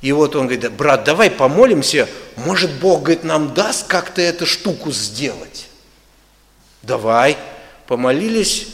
И 0.00 0.12
вот 0.12 0.36
он 0.36 0.46
говорит, 0.46 0.70
брат, 0.72 1.04
давай 1.04 1.30
помолимся, 1.30 2.08
может 2.36 2.70
Бог, 2.74 3.04
говорит, 3.04 3.24
нам 3.24 3.54
даст 3.54 3.86
как-то 3.86 4.20
эту 4.20 4.44
штуку 4.44 4.92
сделать. 4.92 5.66
Давай, 6.82 7.38
помолились, 7.86 8.66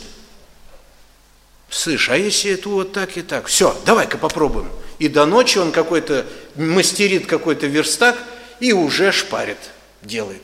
слышь, 1.71 2.11
а 2.11 2.17
если 2.17 2.53
это 2.53 2.69
вот 2.69 2.93
так 2.93 3.17
и 3.17 3.23
так? 3.23 3.47
Все, 3.47 3.77
давай-ка 3.87 4.19
попробуем. 4.19 4.69
И 4.99 5.09
до 5.09 5.25
ночи 5.25 5.59
он 5.59 5.73
какой-то 5.73 6.27
мастерит 6.57 7.27
какой-то 7.27 7.67
верстак 7.67 8.19
и 8.61 8.73
уже 8.73 9.13
шпарит, 9.13 9.59
делает. 10.03 10.43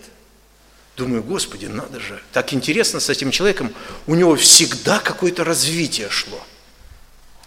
Думаю, 0.96 1.22
Господи, 1.22 1.66
надо 1.66 2.00
же. 2.00 2.22
Так 2.32 2.54
интересно 2.54 3.00
с 3.00 3.10
этим 3.10 3.30
человеком. 3.30 3.72
У 4.06 4.14
него 4.14 4.34
всегда 4.36 4.98
какое-то 4.98 5.44
развитие 5.44 6.08
шло. 6.08 6.40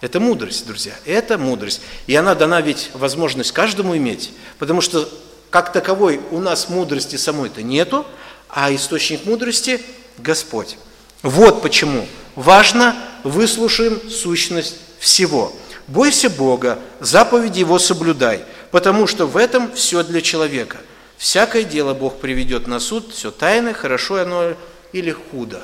Это 0.00 0.20
мудрость, 0.20 0.66
друзья. 0.66 0.94
Это 1.04 1.36
мудрость. 1.36 1.80
И 2.06 2.14
она 2.14 2.36
дана 2.36 2.60
ведь 2.60 2.90
возможность 2.94 3.50
каждому 3.50 3.96
иметь. 3.96 4.30
Потому 4.58 4.80
что 4.80 5.08
как 5.50 5.72
таковой 5.72 6.20
у 6.30 6.38
нас 6.38 6.68
мудрости 6.68 7.16
самой-то 7.16 7.62
нету, 7.62 8.06
а 8.48 8.72
источник 8.72 9.24
мудрости– 9.26 9.80
Господь. 10.18 10.76
Вот 11.22 11.60
почему 11.62 12.06
важно 12.34 12.96
выслушаем 13.24 14.00
сущность 14.10 14.76
всего. 14.98 15.52
Бойся 15.86 16.30
Бога, 16.30 16.78
заповеди 17.00 17.60
Его 17.60 17.78
соблюдай, 17.78 18.44
потому 18.70 19.06
что 19.06 19.26
в 19.26 19.36
этом 19.36 19.72
все 19.72 20.02
для 20.02 20.20
человека. 20.20 20.78
Всякое 21.16 21.64
дело 21.64 21.94
Бог 21.94 22.18
приведет 22.18 22.66
на 22.66 22.80
суд, 22.80 23.12
все 23.12 23.30
тайное, 23.30 23.74
хорошо 23.74 24.16
оно 24.16 24.54
или 24.92 25.10
худо. 25.10 25.62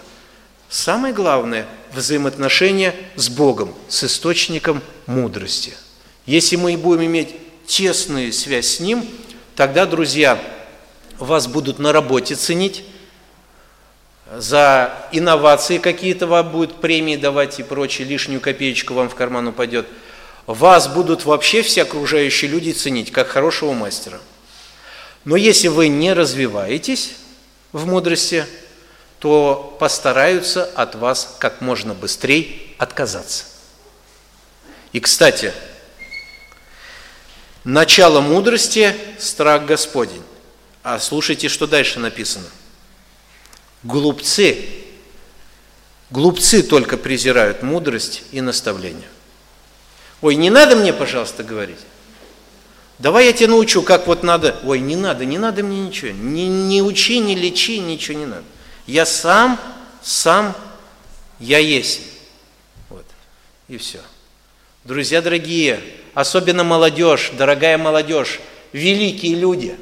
Самое 0.68 1.14
главное– 1.14 1.66
взаимоотношения 1.94 2.94
с 3.14 3.28
Богом, 3.28 3.72
с 3.88 4.04
источником 4.04 4.82
мудрости. 5.06 5.74
Если 6.26 6.56
мы 6.56 6.76
будем 6.76 7.04
иметь 7.04 7.36
тесную 7.66 8.32
связь 8.32 8.66
с 8.66 8.80
Ним, 8.80 9.08
тогда, 9.54 9.86
друзья, 9.86 10.40
вас 11.18 11.46
будут 11.46 11.78
на 11.78 11.92
работе 11.92 12.34
ценить, 12.34 12.84
за 14.30 14.92
инновации 15.12 15.78
какие-то 15.78 16.26
вам 16.26 16.50
будут 16.50 16.80
премии 16.80 17.16
давать 17.16 17.60
и 17.60 17.62
прочее, 17.62 18.06
лишнюю 18.08 18.40
копеечку 18.40 18.94
вам 18.94 19.08
в 19.08 19.14
карман 19.14 19.48
упадет. 19.48 19.86
Вас 20.46 20.88
будут 20.88 21.24
вообще 21.24 21.62
все 21.62 21.82
окружающие 21.82 22.50
люди 22.50 22.72
ценить, 22.72 23.12
как 23.12 23.28
хорошего 23.28 23.72
мастера. 23.72 24.20
Но 25.24 25.36
если 25.36 25.68
вы 25.68 25.88
не 25.88 26.12
развиваетесь 26.12 27.14
в 27.72 27.86
мудрости, 27.86 28.46
то 29.18 29.76
постараются 29.80 30.64
от 30.64 30.94
вас 30.94 31.36
как 31.38 31.60
можно 31.60 31.94
быстрее 31.94 32.60
отказаться. 32.78 33.44
И, 34.92 35.00
кстати, 35.00 35.52
начало 37.64 38.20
мудрости– 38.20 38.94
страх 39.18 39.66
Господень. 39.66 40.22
А 40.82 40.98
слушайте, 40.98 41.48
что 41.48 41.66
дальше 41.66 41.98
написано– 41.98 42.46
Глупцы, 43.86 44.66
глупцы 46.10 46.64
только 46.64 46.96
презирают 46.96 47.62
мудрость 47.62 48.24
и 48.32 48.40
наставление. 48.40 49.08
Ой, 50.22 50.34
не 50.34 50.50
надо 50.50 50.74
мне, 50.74 50.92
пожалуйста, 50.92 51.44
говорить. 51.44 51.78
Давай 52.98 53.26
я 53.26 53.32
тебя 53.32 53.50
научу, 53.50 53.82
как 53.82 54.08
вот 54.08 54.24
надо. 54.24 54.58
Ой, 54.64 54.80
не 54.80 54.96
надо, 54.96 55.24
не 55.24 55.38
надо 55.38 55.62
мне 55.62 55.86
ничего. 55.86 56.10
Не, 56.10 56.48
не 56.48 56.82
учи, 56.82 57.20
не 57.20 57.36
лечи, 57.36 57.78
ничего 57.78 58.18
не 58.18 58.26
надо. 58.26 58.42
Я 58.88 59.06
сам, 59.06 59.60
сам, 60.02 60.56
я 61.38 61.58
есть. 61.58 62.00
Вот. 62.88 63.06
И 63.68 63.76
все. 63.76 64.00
Друзья 64.82 65.22
дорогие, 65.22 65.80
особенно 66.12 66.64
молодежь, 66.64 67.30
дорогая 67.38 67.78
молодежь, 67.78 68.40
великие 68.72 69.36
люди 69.36 69.78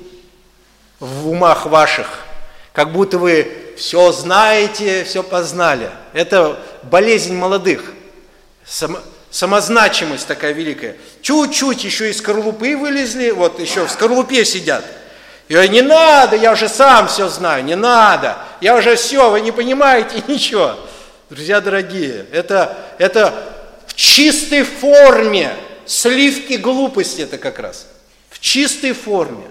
в 1.01 1.27
умах 1.27 1.65
ваших, 1.65 2.25
как 2.75 2.93
будто 2.93 3.17
вы 3.17 3.64
все 3.77 4.13
знаете, 4.13 5.05
все 5.05 5.23
познали. 5.23 5.91
Это 6.13 6.59
болезнь 6.83 7.35
молодых, 7.35 7.93
Сам, 8.67 8.99
самозначимость 9.31 10.27
такая 10.27 10.53
великая. 10.53 10.97
Чуть-чуть 11.21 11.85
еще 11.85 12.11
из 12.11 12.19
скорлупы 12.19 12.77
вылезли, 12.77 13.31
вот 13.31 13.59
еще 13.59 13.87
в 13.87 13.91
скорлупе 13.91 14.45
сидят. 14.45 14.85
И 15.49 15.55
не 15.69 15.83
надо, 15.83 16.37
я 16.37 16.53
уже 16.53 16.69
сам 16.69 17.09
все 17.09 17.29
знаю, 17.29 17.65
не 17.65 17.77
надо, 17.77 18.39
я 18.61 18.77
уже 18.77 18.97
все, 18.97 19.31
вы 19.31 19.41
не 19.41 19.53
понимаете 19.53 20.23
ничего. 20.29 20.77
Друзья 21.31 21.61
дорогие, 21.61 22.27
это, 22.33 22.77
это 22.99 23.35
в 23.87 23.95
чистой 23.95 24.63
форме 24.63 25.55
сливки 25.85 26.55
глупости 26.55 27.23
это 27.23 27.37
как 27.39 27.59
раз. 27.59 27.87
В 28.31 28.39
чистой 28.39 28.93
форме. 28.93 29.45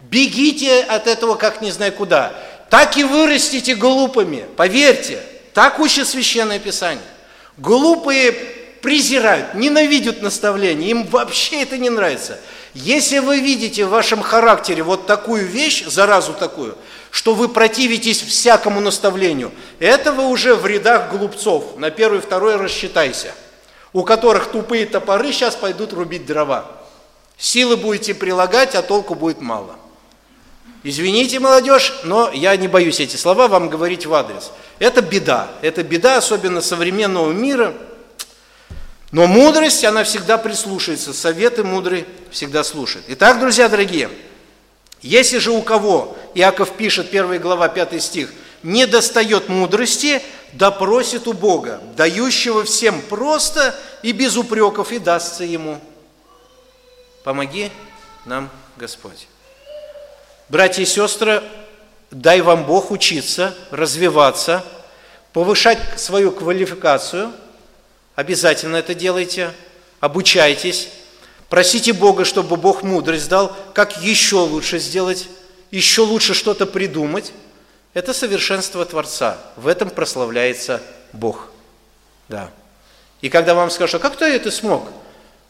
Бегите 0.00 0.82
от 0.82 1.06
этого 1.06 1.34
как 1.34 1.60
не 1.60 1.70
знаю 1.70 1.92
куда 1.92 2.32
так 2.70 2.96
и 2.96 3.04
вырастите 3.04 3.74
глупыми. 3.74 4.44
Поверьте, 4.56 5.20
так 5.54 5.78
учит 5.78 6.06
Священное 6.06 6.58
Писание. 6.58 7.04
Глупые 7.56 8.32
презирают, 8.82 9.54
ненавидят 9.54 10.22
наставления, 10.22 10.88
им 10.88 11.04
вообще 11.06 11.62
это 11.62 11.78
не 11.78 11.90
нравится. 11.90 12.38
Если 12.74 13.18
вы 13.18 13.40
видите 13.40 13.84
в 13.86 13.90
вашем 13.90 14.22
характере 14.22 14.82
вот 14.82 15.06
такую 15.06 15.46
вещь, 15.46 15.84
заразу 15.86 16.32
такую, 16.32 16.76
что 17.10 17.34
вы 17.34 17.48
противитесь 17.48 18.22
всякому 18.22 18.80
наставлению, 18.80 19.50
это 19.78 20.12
вы 20.12 20.26
уже 20.28 20.54
в 20.54 20.66
рядах 20.66 21.10
глупцов. 21.10 21.76
На 21.76 21.90
первый, 21.90 22.20
второй 22.20 22.56
рассчитайся. 22.56 23.34
У 23.92 24.04
которых 24.04 24.48
тупые 24.48 24.86
топоры 24.86 25.32
сейчас 25.32 25.56
пойдут 25.56 25.92
рубить 25.94 26.26
дрова. 26.26 26.70
Силы 27.38 27.76
будете 27.76 28.14
прилагать, 28.14 28.74
а 28.74 28.82
толку 28.82 29.14
будет 29.14 29.40
мало. 29.40 29.77
Извините, 30.84 31.40
молодежь, 31.40 31.92
но 32.04 32.30
я 32.32 32.56
не 32.56 32.68
боюсь 32.68 33.00
эти 33.00 33.16
слова 33.16 33.48
вам 33.48 33.68
говорить 33.68 34.06
в 34.06 34.14
адрес. 34.14 34.52
Это 34.78 35.02
беда. 35.02 35.50
Это 35.60 35.82
беда, 35.82 36.18
особенно 36.18 36.60
современного 36.60 37.32
мира. 37.32 37.74
Но 39.10 39.26
мудрость, 39.26 39.84
она 39.84 40.04
всегда 40.04 40.38
прислушается. 40.38 41.12
Советы 41.12 41.64
мудрый 41.64 42.06
всегда 42.30 42.62
слушает. 42.62 43.04
Итак, 43.08 43.40
друзья 43.40 43.68
дорогие, 43.68 44.10
если 45.02 45.38
же 45.38 45.50
у 45.50 45.62
кого, 45.62 46.16
Иаков 46.34 46.72
пишет, 46.72 47.08
1 47.08 47.40
глава, 47.40 47.68
5 47.68 48.02
стих, 48.02 48.32
не 48.62 48.86
достает 48.86 49.48
мудрости, 49.48 50.22
да 50.52 50.70
просит 50.70 51.26
у 51.26 51.32
Бога, 51.32 51.80
дающего 51.96 52.64
всем 52.64 53.00
просто 53.02 53.74
и 54.02 54.12
без 54.12 54.36
упреков, 54.36 54.92
и 54.92 54.98
дастся 54.98 55.44
ему. 55.44 55.80
Помоги 57.24 57.70
нам, 58.24 58.50
Господь. 58.76 59.26
Братья 60.48 60.80
и 60.82 60.86
сестры, 60.86 61.42
дай 62.10 62.40
вам 62.40 62.64
Бог 62.64 62.90
учиться, 62.90 63.54
развиваться, 63.70 64.64
повышать 65.34 65.78
свою 65.96 66.32
квалификацию. 66.32 67.32
Обязательно 68.14 68.76
это 68.76 68.94
делайте. 68.94 69.52
Обучайтесь. 70.00 70.88
Просите 71.50 71.92
Бога, 71.92 72.24
чтобы 72.24 72.56
Бог 72.56 72.82
мудрость 72.82 73.28
дал, 73.28 73.54
как 73.74 74.02
еще 74.02 74.36
лучше 74.36 74.78
сделать, 74.78 75.28
еще 75.70 76.00
лучше 76.00 76.32
что-то 76.32 76.64
придумать. 76.64 77.32
Это 77.92 78.14
совершенство 78.14 78.86
Творца. 78.86 79.36
В 79.56 79.66
этом 79.66 79.90
прославляется 79.90 80.80
Бог. 81.12 81.48
Да. 82.30 82.48
И 83.20 83.28
когда 83.28 83.52
вам 83.52 83.70
скажут, 83.70 83.96
а 83.96 83.98
как 83.98 84.16
ты 84.16 84.24
это 84.24 84.50
смог? 84.50 84.88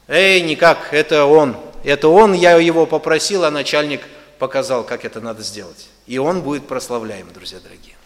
Эй, 0.09 0.41
никак, 0.41 0.93
это 0.93 1.25
он. 1.25 1.57
Это 1.85 2.09
он, 2.09 2.33
я 2.33 2.57
его 2.57 2.85
попросил, 2.85 3.45
а 3.45 3.53
начальник– 3.53 4.01
показал, 4.39 4.85
как 4.85 5.05
это 5.05 5.21
надо 5.21 5.43
сделать. 5.43 5.89
И 6.07 6.19
он 6.19 6.43
будет 6.43 6.67
прославляем, 6.67 7.33
друзья 7.33 7.59
дорогие. 7.61 7.97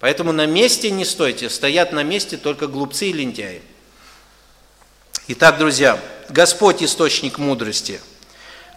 Поэтому 0.00 0.32
на 0.32 0.46
месте 0.46 0.90
не 0.90 1.04
стойте, 1.04 1.50
стоят 1.50 1.92
на 1.92 2.02
месте 2.02 2.36
только 2.36 2.66
глупцы 2.66 3.06
и 3.06 3.12
лентяи. 3.12 3.62
Итак, 5.28 5.58
друзья, 5.58 5.98
Господь 6.28 6.82
источник 6.82 7.38
мудрости. 7.38 8.00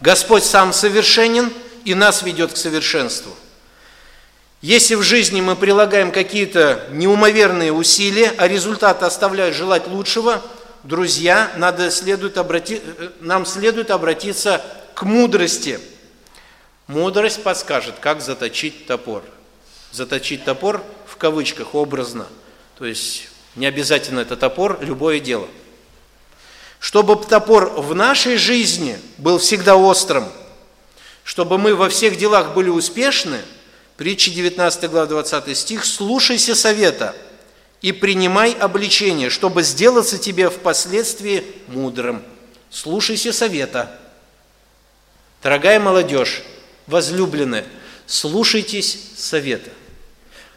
Господь 0.02 0.44
сам 0.44 0.74
совершенен 0.74 1.52
и 1.86 1.94
нас 1.94 2.24
ведет 2.24 2.54
к 2.54 2.58
совершенству. 2.58 3.34
Если 4.62 4.96
в 4.96 5.02
жизни 5.02 5.42
мы 5.42 5.56
прилагаем 5.56 6.12
какие-то 6.12 6.88
неумоверные 6.92 7.72
усилия, 7.72 8.34
а 8.38 8.48
результаты 8.48 9.06
оставляют 9.06 9.56
желать 9.56 9.88
лучшего, 9.88 10.42
друзья, 10.84 11.52
надо 11.58 11.90
следует 11.90 12.38
обрати... 12.38 12.82
нам 13.22 13.46
следует 13.46 13.90
обратиться 13.90 14.64
к 14.94 15.04
мудрости. 15.04 15.80
Мудрость 16.92 17.44
подскажет, 17.44 17.96
как 18.00 18.22
заточить 18.22 18.86
топор. 18.86 19.24
Заточить 19.92 20.44
топор 20.44 20.84
в 21.06 21.18
кавычках 21.18 21.74
образно. 21.76 22.28
То 22.78 22.86
есть 22.86 23.28
не 23.56 23.66
обязательно 23.66 24.20
это 24.20 24.36
топор, 24.36 24.78
любое 24.82 25.20
дело. 25.20 25.48
Чтобы 26.80 27.16
топор 27.16 27.70
в 27.70 27.96
нашей 27.96 28.38
жизни 28.38 29.00
был 29.18 29.38
всегда 29.38 29.76
острым, 29.76 30.26
чтобы 31.24 31.58
мы 31.58 31.76
во 31.76 31.90
всех 31.90 32.18
делах 32.18 32.54
были 32.54 32.70
успешны– 32.70 33.40
Притча 34.02 34.32
19 34.32 34.90
глава 34.90 35.06
20 35.06 35.56
стих. 35.56 35.86
«Слушайся 35.86 36.56
совета 36.56 37.16
и 37.84 37.92
принимай 37.92 38.52
обличение, 38.52 39.30
чтобы 39.30 39.62
сделаться 39.62 40.18
тебе 40.18 40.50
впоследствии 40.50 41.46
мудрым». 41.68 42.24
Слушайся 42.72 43.32
совета. 43.32 43.96
Дорогая 45.44 45.80
молодежь, 45.80 46.42
возлюбленные, 46.92 47.66
слушайтесь 48.06 48.98
совета. 49.18 49.72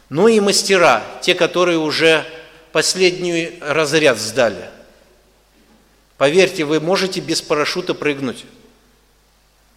Ну 0.09 0.27
и 0.27 0.39
мастера, 0.39 1.03
те, 1.23 1.33
которые 1.33 1.79
уже 1.79 2.23
последний 2.71 3.57
разряд 3.61 4.19
сдали. 4.19 4.69
Поверьте, 6.17 6.63
вы 6.63 6.79
можете 6.79 7.19
без 7.19 7.41
парашюта 7.41 7.95
прыгнуть 7.95 8.45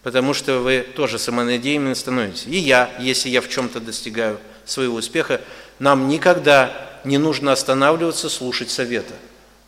потому 0.03 0.33
что 0.33 0.59
вы 0.59 0.85
тоже 0.95 1.19
самонадеянными 1.19 1.93
становитесь. 1.93 2.45
И 2.47 2.57
я, 2.57 2.89
если 2.99 3.29
я 3.29 3.41
в 3.41 3.49
чем-то 3.49 3.79
достигаю 3.79 4.39
своего 4.65 4.95
успеха, 4.95 5.41
нам 5.79 6.07
никогда 6.07 6.99
не 7.03 7.17
нужно 7.17 7.51
останавливаться, 7.51 8.29
слушать 8.29 8.69
совета. 8.69 9.13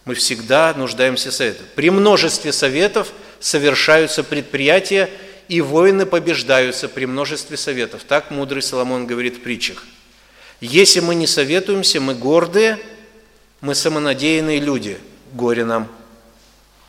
Мы 0.05 0.15
всегда 0.15 0.73
нуждаемся 0.75 1.31
в 1.31 1.33
советах. 1.33 1.65
При 1.75 1.89
множестве 1.89 2.51
советов 2.51 3.11
совершаются 3.39 4.23
предприятия, 4.23 5.09
и 5.51 5.59
воины 5.59 6.05
побеждаются 6.05 6.87
при 6.87 7.03
множестве 7.03 7.57
советов. 7.57 8.05
Так 8.07 8.31
мудрый 8.31 8.61
Соломон 8.61 9.05
говорит 9.05 9.35
в 9.35 9.41
притчах. 9.41 9.83
Если 10.61 11.01
мы 11.01 11.13
не 11.13 11.27
советуемся, 11.27 11.99
мы 11.99 12.15
гордые, 12.15 12.79
мы 13.59 13.75
самонадеянные 13.75 14.61
люди, 14.61 14.97
горе 15.33 15.65
нам. 15.65 15.89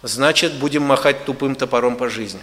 Значит, 0.04 0.52
будем 0.60 0.84
махать 0.84 1.24
тупым 1.24 1.56
топором 1.56 1.96
по 1.96 2.08
жизни. 2.08 2.38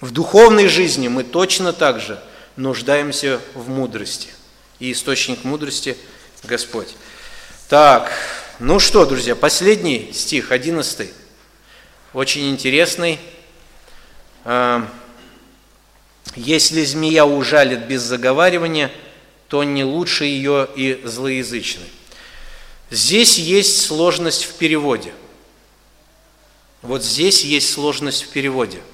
В 0.00 0.12
духовной 0.12 0.68
жизни 0.68 1.08
мы 1.08 1.22
точно 1.22 1.74
так 1.74 2.00
же 2.00 2.18
нуждаемся 2.56 3.38
в 3.52 3.68
мудрости. 3.68 4.30
И 4.78 4.92
источник 4.92 5.44
мудрости– 5.44 5.94
Господь. 6.42 6.96
Так, 7.68 8.10
ну 8.60 8.78
что, 8.78 9.04
друзья, 9.04 9.36
последний 9.36 10.10
стих, 10.14 10.52
одиннадцатый, 10.52 11.12
очень 12.14 12.48
интересный. 12.48 13.20
А, 14.46 14.88
«Если 16.34 16.82
змея 16.84 17.26
ужалит 17.26 17.86
без 17.86 18.00
заговаривания, 18.00 18.90
то 19.48 19.62
не 19.62 19.84
лучше 19.84 20.24
ее 20.24 20.66
и 20.74 21.02
злоязычный». 21.04 21.90
Здесь 22.90 23.36
есть 23.38 23.82
сложность 23.82 24.44
в 24.44 24.54
переводе. 24.54 25.12
Вот 26.80 27.02
здесь 27.02 27.44
есть 27.44 27.70
сложность 27.72 28.22
в 28.22 28.28
переводе– 28.30 28.80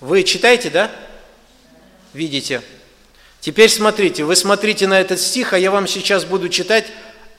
вы 0.00 0.24
читаете, 0.24 0.68
да? 0.68 0.90
Видите? 2.12 2.62
Теперь 3.40 3.70
смотрите, 3.70 4.24
вы 4.24 4.36
смотрите 4.36 4.86
на 4.86 5.00
этот 5.00 5.20
стих, 5.20 5.52
а 5.52 5.58
я 5.58 5.70
вам 5.70 5.86
сейчас 5.86 6.24
буду 6.24 6.48
читать 6.48 6.86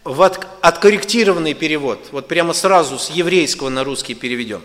в 0.04 0.22
откорректированный 0.62 1.54
перевод. 1.54 2.08
Вот 2.12 2.28
прямо 2.28 2.54
сразу 2.54 2.98
с 2.98 3.10
еврейского 3.10 3.70
на 3.70 3.84
русский 3.84 4.16
переведем. 4.16 4.64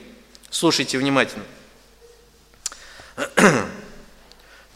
Слушайте 0.50 0.96
внимательно. 0.96 1.44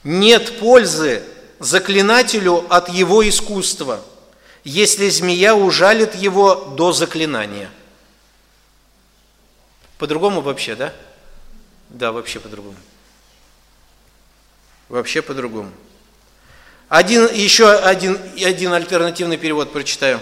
Нет 0.04 0.58
пользы 0.58 1.22
заклинателю 1.58 2.64
от 2.68 2.88
его 2.88 3.26
искусства, 3.28 4.00
если 4.64 5.08
змея 5.08 5.54
ужалит 5.54 6.14
его 6.14 6.54
до 6.76 6.92
заклинания. 6.92 7.70
По-другому 9.98 10.40
вообще, 10.40 10.74
да? 10.74 10.92
Да, 11.88 12.12
вообще 12.12 12.40
по-другому. 12.40 12.76
Вообще 14.88 15.22
по-другому. 15.22 15.70
Один, 16.88 17.26
еще 17.32 17.70
один, 17.72 18.18
один 18.44 18.72
альтернативный 18.72 19.38
перевод 19.38 19.72
прочитаю. 19.72 20.20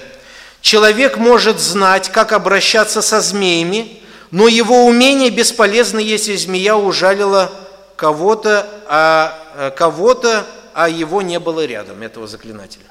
Человек 0.62 1.18
может 1.18 1.58
знать, 1.58 2.10
как 2.10 2.32
обращаться 2.32 3.02
со 3.02 3.20
змеями, 3.20 4.00
но 4.30 4.48
его 4.48 4.86
умение 4.86 5.28
бесполезно, 5.28 5.98
если 5.98 6.36
змея 6.36 6.76
ужалила 6.76 7.63
кого-то, 8.04 8.68
а 8.86 9.32
э, 9.54 9.70
кого-то, 9.70 10.46
а 10.74 10.90
его 10.90 11.22
не 11.22 11.40
было 11.40 11.64
рядом, 11.64 12.02
этого 12.02 12.26
заклинателя. 12.26 12.84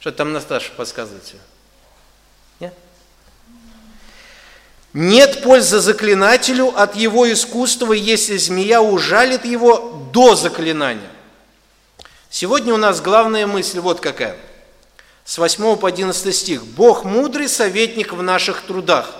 Что 0.00 0.10
там 0.10 0.32
Насташа 0.32 0.72
подсказывает? 0.72 1.22
Нет? 2.58 2.74
Нет 4.92 5.44
пользы 5.44 5.78
заклинателю 5.78 6.76
от 6.76 6.96
его 6.96 7.32
искусства, 7.32 7.92
если 7.92 8.36
змея 8.38 8.82
ужалит 8.82 9.44
его 9.44 10.08
до 10.12 10.34
заклинания. 10.34 11.12
Сегодня 12.28 12.74
у 12.74 12.76
нас 12.76 13.00
главная 13.00 13.46
мысль 13.46 13.78
вот 13.78 14.00
какая. 14.00 14.36
С 15.24 15.38
8 15.38 15.76
по 15.76 15.86
11 15.86 16.34
стих. 16.34 16.64
Бог 16.64 17.04
мудрый 17.04 17.48
советник 17.48 18.12
в 18.12 18.20
наших 18.20 18.62
трудах. 18.62 19.14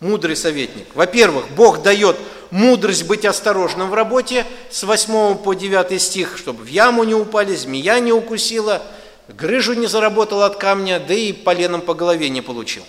Мудрый 0.00 0.36
советник. 0.36 0.88
Во-первых, 0.94 1.48
Бог 1.52 1.80
дает 1.80 2.18
мудрость 2.52 3.04
быть 3.04 3.24
осторожным 3.24 3.90
в 3.90 3.94
работе. 3.94 4.46
С 4.70 4.84
8 4.84 5.36
по 5.38 5.54
9 5.54 6.00
стих, 6.00 6.38
чтобы 6.38 6.62
в 6.62 6.68
яму 6.68 7.02
не 7.02 7.14
упали, 7.14 7.56
змея 7.56 7.98
не 7.98 8.12
укусила, 8.12 8.82
грыжу 9.26 9.72
не 9.72 9.88
заработал 9.88 10.42
от 10.42 10.56
камня, 10.56 11.00
да 11.00 11.14
и 11.14 11.32
поленом 11.32 11.80
по 11.80 11.94
голове 11.94 12.28
не 12.28 12.42
получил. 12.42 12.84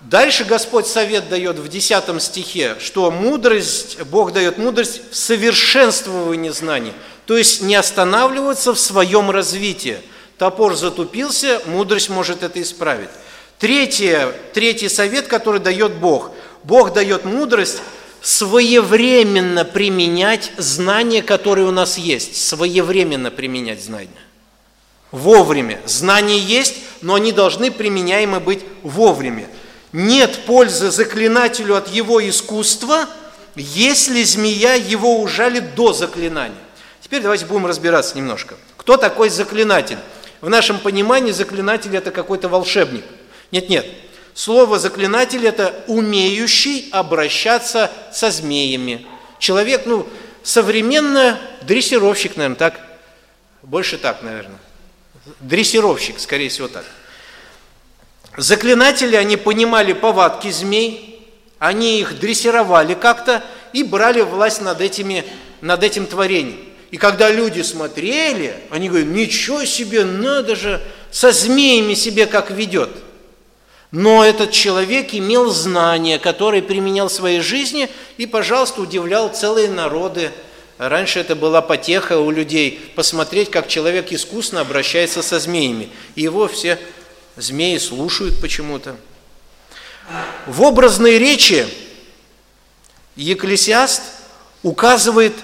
Дальше 0.00 0.44
Господь 0.44 0.86
совет 0.86 1.28
дает 1.28 1.58
в 1.58 1.68
10 1.68 2.22
стихе, 2.22 2.76
что 2.78 3.10
мудрость, 3.10 4.00
Бог 4.02 4.32
дает 4.32 4.56
мудрость 4.58 5.00
в 5.10 5.16
совершенствовании 5.16 6.50
знаний, 6.50 6.92
то 7.26 7.36
есть 7.36 7.62
не 7.62 7.74
останавливаться 7.74 8.72
в 8.72 8.78
своем 8.78 9.30
развитии. 9.30 9.98
Топор 10.38 10.76
затупился, 10.76 11.60
мудрость 11.66 12.10
может 12.10 12.42
это 12.42 12.60
исправить. 12.60 13.08
Третье, 13.58 14.32
третий 14.52 14.88
совет, 14.88 15.26
который 15.26 15.60
дает 15.60 15.94
Бог. 15.94 16.32
Бог 16.64 16.92
дает 16.92 17.24
мудрость 17.24 17.80
своевременно 18.24 19.64
применять 19.64 20.50
знания, 20.56 21.22
которые 21.22 21.68
у 21.68 21.70
нас 21.70 21.98
есть. 21.98 22.36
Своевременно 22.36 23.30
применять 23.30 23.84
знания. 23.84 24.10
Вовремя. 25.12 25.80
Знания 25.86 26.38
есть, 26.38 26.78
но 27.02 27.14
они 27.14 27.30
должны 27.30 27.70
применяемы 27.70 28.40
быть 28.40 28.64
вовремя 28.82 29.48
нет 29.94 30.40
пользы 30.44 30.90
заклинателю 30.90 31.76
от 31.76 31.86
его 31.88 32.28
искусства, 32.28 33.06
если 33.54 34.24
змея 34.24 34.74
его 34.74 35.22
ужалит 35.22 35.76
до 35.76 35.92
заклинания. 35.92 36.58
Теперь 37.00 37.22
давайте 37.22 37.46
будем 37.46 37.64
разбираться 37.64 38.16
немножко. 38.16 38.56
Кто 38.76 38.96
такой 38.96 39.30
заклинатель? 39.30 39.98
В 40.40 40.48
нашем 40.48 40.80
понимании 40.80 41.30
заклинатель 41.30 41.96
это 41.96 42.10
какой-то 42.10 42.48
волшебник. 42.48 43.04
Нет, 43.52 43.68
нет. 43.68 43.86
Слово 44.34 44.80
заклинатель 44.80 45.46
это 45.46 45.84
умеющий 45.86 46.88
обращаться 46.90 47.90
со 48.12 48.32
змеями. 48.32 49.06
Человек, 49.38 49.82
ну, 49.86 50.08
современно 50.42 51.38
дрессировщик, 51.62 52.36
наверное, 52.36 52.56
так. 52.56 52.80
Больше 53.62 53.96
так, 53.96 54.22
наверное. 54.22 54.58
Дрессировщик, 55.40 56.18
скорее 56.18 56.48
всего, 56.48 56.66
так. 56.66 56.84
Заклинатели, 58.36 59.14
они 59.14 59.36
понимали 59.36 59.92
повадки 59.92 60.50
змей, 60.50 61.30
они 61.60 62.00
их 62.00 62.18
дрессировали 62.18 62.94
как-то 62.94 63.44
и 63.72 63.84
брали 63.84 64.22
власть 64.22 64.60
над, 64.60 64.80
этими, 64.80 65.24
над 65.60 65.84
этим 65.84 66.06
творением. 66.06 66.58
И 66.90 66.96
когда 66.96 67.30
люди 67.30 67.62
смотрели, 67.62 68.56
они 68.70 68.88
говорят, 68.88 69.08
ничего 69.08 69.64
себе, 69.64 70.04
надо 70.04 70.56
же, 70.56 70.82
со 71.12 71.30
змеями 71.30 71.94
себе 71.94 72.26
как 72.26 72.50
ведет. 72.50 72.90
Но 73.94 74.24
этот 74.24 74.50
человек 74.50 75.14
имел 75.14 75.50
знания, 75.50 76.18
которые 76.18 76.64
применял 76.64 77.06
в 77.06 77.12
своей 77.12 77.38
жизни 77.38 77.88
и, 78.16 78.26
пожалуйста, 78.26 78.80
удивлял 78.80 79.28
целые 79.28 79.70
народы. 79.70 80.32
Раньше 80.78 81.20
это 81.20 81.36
была 81.36 81.62
потеха 81.62 82.18
у 82.18 82.32
людей 82.32 82.80
посмотреть, 82.96 83.52
как 83.52 83.68
человек 83.68 84.10
искусно 84.10 84.62
обращается 84.62 85.22
со 85.22 85.38
змеями. 85.38 85.90
И 86.16 86.22
его 86.22 86.48
все 86.48 86.76
Змеи 87.36 87.78
слушают 87.78 88.40
почему-то. 88.40 88.96
В 90.48 90.62
образной 90.62 91.16
речи 91.16 91.64
Екклесиаст 93.14 94.02
указывает 94.64 95.34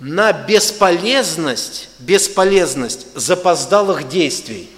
на 0.00 0.32
бесполезность, 0.32 1.90
бесполезность 2.00 3.06
запоздалых 3.14 4.08
действий. 4.08 4.68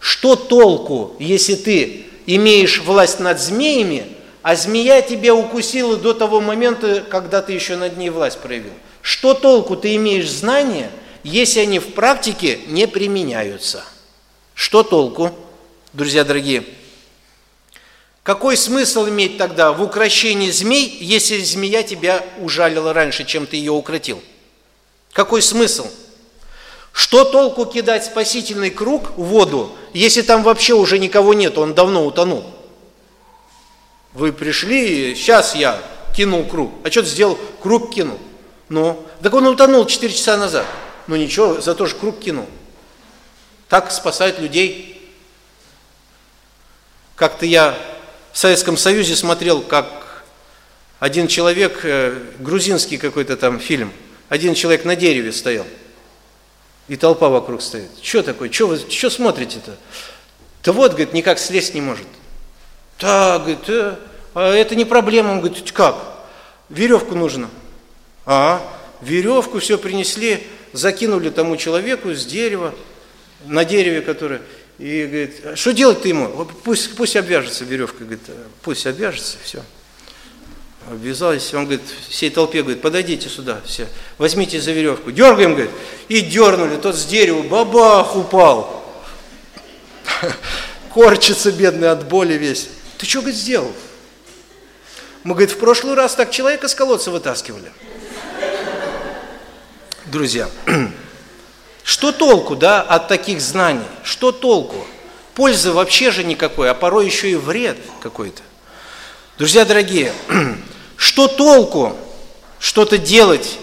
Что 0.00 0.36
толку, 0.36 1.16
если 1.18 1.54
ты 1.54 2.09
имеешь 2.36 2.78
власть 2.80 3.20
над 3.20 3.40
змеями, 3.40 4.06
а 4.42 4.56
змея 4.56 5.02
тебя 5.02 5.34
укусила 5.34 5.96
до 5.96 6.14
того 6.14 6.40
момента, 6.40 7.04
когда 7.08 7.42
ты 7.42 7.52
еще 7.52 7.76
над 7.76 7.96
ней 7.96 8.10
власть 8.10 8.38
проявил? 8.38 8.72
Что 9.02 9.34
толку 9.34 9.76
ты 9.76 9.96
имеешь 9.96 10.30
знания, 10.30 10.90
если 11.22 11.60
они 11.60 11.78
в 11.78 11.94
практике 11.94 12.60
не 12.66 12.86
применяются? 12.86 13.84
Что 14.54 14.82
толку, 14.82 15.30
друзья 15.92 16.24
дорогие? 16.24 16.64
Какой 18.22 18.56
смысл 18.56 19.08
иметь 19.08 19.38
тогда 19.38 19.72
в 19.72 19.82
украшении 19.82 20.50
змей, 20.50 20.98
если 21.00 21.38
змея 21.38 21.82
тебя 21.82 22.24
ужалила 22.38 22.92
раньше, 22.92 23.24
чем 23.24 23.46
ты 23.46 23.56
ее 23.56 23.72
укротил? 23.72 24.22
Какой 25.12 25.42
смысл? 25.42 25.86
Что 26.92 27.24
толку 27.24 27.66
кидать 27.66 28.04
спасительный 28.04 28.70
круг 28.70 29.10
в 29.16 29.22
воду, 29.22 29.72
если 29.92 30.22
там 30.22 30.42
вообще 30.42 30.74
уже 30.74 30.98
никого 30.98 31.34
нет, 31.34 31.56
он 31.58 31.74
давно 31.74 32.04
утонул? 32.04 32.44
Вы 34.12 34.32
пришли, 34.32 35.14
сейчас 35.14 35.54
я 35.54 35.80
кинул 36.16 36.44
круг. 36.44 36.72
А 36.84 36.90
что 36.90 37.02
ты 37.02 37.08
сделал? 37.08 37.38
Круг 37.62 37.94
кинул. 37.94 38.18
Ну, 38.68 39.04
так 39.22 39.32
он 39.34 39.46
утонул 39.46 39.86
4 39.86 40.12
часа 40.12 40.36
назад. 40.36 40.66
Ну 41.06 41.16
ничего, 41.16 41.60
зато 41.60 41.86
же 41.86 41.94
круг 41.94 42.18
кинул. 42.20 42.46
Так 43.68 43.90
спасают 43.92 44.38
людей. 44.38 45.10
Как-то 47.16 47.46
я 47.46 47.78
в 48.32 48.38
Советском 48.38 48.76
Союзе 48.76 49.16
смотрел, 49.16 49.60
как 49.60 50.24
один 51.00 51.28
человек, 51.28 51.80
э, 51.84 52.16
грузинский 52.38 52.98
какой-то 52.98 53.36
там 53.36 53.58
фильм, 53.58 53.92
один 54.28 54.54
человек 54.54 54.84
на 54.84 54.96
дереве 54.96 55.32
стоял, 55.32 55.66
и 56.90 56.96
толпа 56.96 57.28
вокруг 57.28 57.62
стоит. 57.62 57.88
Что 58.02 58.20
такое? 58.20 58.50
Что 58.50 58.66
вы 58.66 58.78
что 58.78 59.10
смотрите-то? 59.10 59.76
Да 60.64 60.72
вот, 60.72 60.90
говорит, 60.90 61.12
никак 61.12 61.38
слезть 61.38 61.72
не 61.72 61.80
может. 61.80 62.06
Так, 62.98 63.42
говорит, 63.42 63.68
э, 63.68 63.94
а 64.34 64.52
это 64.52 64.74
не 64.74 64.84
проблема. 64.84 65.30
Он 65.30 65.38
говорит, 65.38 65.70
как? 65.70 65.94
Веревку 66.68 67.14
нужно. 67.14 67.48
А, 68.26 68.60
веревку 69.02 69.60
все 69.60 69.78
принесли, 69.78 70.44
закинули 70.72 71.30
тому 71.30 71.56
человеку 71.56 72.12
с 72.12 72.26
дерева, 72.26 72.74
на 73.46 73.64
дереве, 73.64 74.00
которое, 74.00 74.42
и 74.78 75.06
говорит, 75.06 75.40
«А 75.44 75.54
что 75.54 75.72
делать-то 75.72 76.08
ему? 76.08 76.44
Пусть, 76.64 76.96
пусть 76.96 77.14
обвяжется 77.14 77.64
веревкой, 77.64 78.06
говорит, 78.08 78.24
пусть 78.62 78.84
обвяжется, 78.88 79.36
все. 79.44 79.62
Обвязались, 80.88 81.52
он 81.54 81.64
говорит, 81.64 81.82
всей 82.08 82.30
толпе 82.30 82.62
говорит, 82.62 82.82
подойдите 82.82 83.28
сюда 83.28 83.60
все, 83.64 83.86
возьмите 84.18 84.60
за 84.60 84.72
веревку, 84.72 85.10
дергаем, 85.10 85.52
говорит, 85.52 85.70
и 86.08 86.20
дернули, 86.20 86.76
тот 86.76 86.96
с 86.96 87.04
дерева, 87.04 87.42
бабах, 87.42 88.16
упал. 88.16 88.82
Корчится 90.94 91.52
бедный 91.52 91.90
от 91.90 92.08
боли 92.08 92.34
весь. 92.34 92.68
Ты 92.98 93.06
что, 93.06 93.20
говорит, 93.20 93.38
сделал? 93.38 93.72
Мы, 95.22 95.34
говорит, 95.34 95.52
в 95.52 95.58
прошлый 95.58 95.94
раз 95.94 96.14
так 96.14 96.30
человека 96.30 96.66
с 96.66 96.74
колодца 96.74 97.10
вытаскивали. 97.10 97.70
Друзья, 100.06 100.48
что 101.84 102.10
толку, 102.10 102.56
да, 102.56 102.82
от 102.82 103.06
таких 103.06 103.40
знаний? 103.40 103.84
Что 104.02 104.32
толку? 104.32 104.86
Пользы 105.34 105.72
вообще 105.72 106.10
же 106.10 106.24
никакой, 106.24 106.70
а 106.70 106.74
порой 106.74 107.06
еще 107.06 107.30
и 107.30 107.36
вред 107.36 107.78
какой-то. 108.02 108.42
Друзья 109.38 109.64
дорогие, 109.64 110.12
что 111.00 111.28
толку 111.28 111.96
что-то 112.58 112.98
делать, 112.98 113.58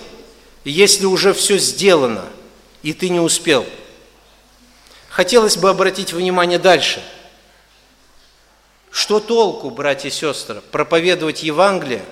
если 0.66 1.06
уже 1.06 1.34
все 1.36 1.60
сделано, 1.60 2.26
и 2.82 2.94
ты 2.94 3.10
не 3.10 3.20
успел? 3.20 3.64
Хотелось 5.08 5.56
бы 5.56 5.70
обратить 5.70 6.14
внимание 6.14 6.58
дальше. 6.58 7.00
Что 8.90 9.20
толку, 9.20 9.70
братья 9.70 10.10
и 10.10 10.12
сестры, 10.12 10.62
проповедовать 10.72 11.44
Евангелие, 11.44 12.04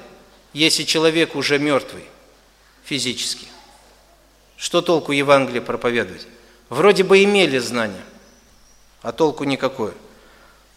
если 0.53 0.83
человек 0.83 1.35
уже 1.35 1.57
мертвый 1.57 2.03
физически? 2.83 3.47
Что 4.57 4.83
толку 4.83 5.11
Евангелие 5.11 5.63
проповедовать? 5.63 6.27
Вроде 6.69 7.03
бы 7.03 7.23
имели 7.23 7.57
знания, 7.57 8.05
а 9.01 9.11
толку 9.11 9.43
никакой. 9.43 9.93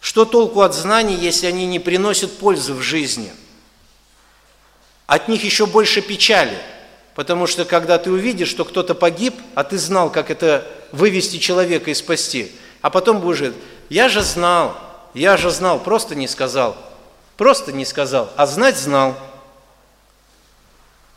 Что 0.01 0.25
толку 0.25 0.61
от 0.61 0.73
знаний, 0.73 1.13
если 1.13 1.45
они 1.45 1.67
не 1.67 1.77
приносят 1.77 2.35
пользы 2.39 2.73
в 2.73 2.81
жизни? 2.81 3.31
От 5.09 5.27
них 5.27 5.43
еще 5.43 5.65
больше 5.65 6.01
печали, 6.01 6.55
потому 7.15 7.47
что 7.47 7.65
когда 7.65 7.97
ты 7.97 8.11
увидишь, 8.11 8.49
что 8.49 8.63
кто-то 8.63 8.93
погиб, 8.93 9.33
а 9.55 9.63
ты 9.63 9.79
знал, 9.79 10.11
как 10.11 10.29
это 10.29 10.67
вывести 10.91 11.37
человека 11.37 11.89
и 11.89 11.95
спасти, 11.95 12.51
а 12.81 12.91
потом 12.91 13.19
будешь 13.19 13.39
говорить, 13.39 13.57
я 13.89 14.07
же 14.07 14.21
знал, 14.21 14.79
я 15.15 15.35
же 15.35 15.49
знал, 15.49 15.79
просто 15.79 16.13
не 16.13 16.27
сказал, 16.27 16.77
просто 17.37 17.71
не 17.71 17.85
сказал, 17.85 18.31
а 18.37 18.45
знать 18.45 18.77
знал– 18.77 19.17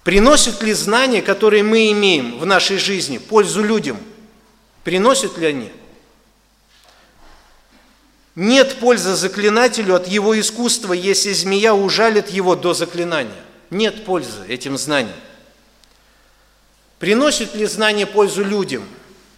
Приносят 0.04 0.62
ли 0.62 0.72
знания, 0.72 1.22
которые 1.22 1.62
мы 1.62 1.92
имеем 1.92 2.38
в 2.38 2.44
нашей 2.44 2.76
жизни, 2.76 3.18
пользу 3.18 3.62
людям? 3.62 3.98
Приносят 4.82 5.38
ли 5.38 5.46
они? 5.46 5.72
Нет 8.34 8.80
пользы 8.80 9.14
заклинателю 9.14 9.94
от 9.94 10.08
его 10.08 10.40
искусства, 10.40 10.92
если 10.92 11.32
змея 11.32 11.74
ужалит 11.74 12.30
его 12.30 12.56
до 12.56 12.74
заклинания. 12.74 13.30
Нет 13.72 14.04
пользы 14.04 14.44
этим 14.48 14.76
знаниям. 14.76 15.16
Приносят 16.98 17.54
ли 17.54 17.64
знания 17.64 18.06
пользу 18.06 18.44
людям, 18.44 18.86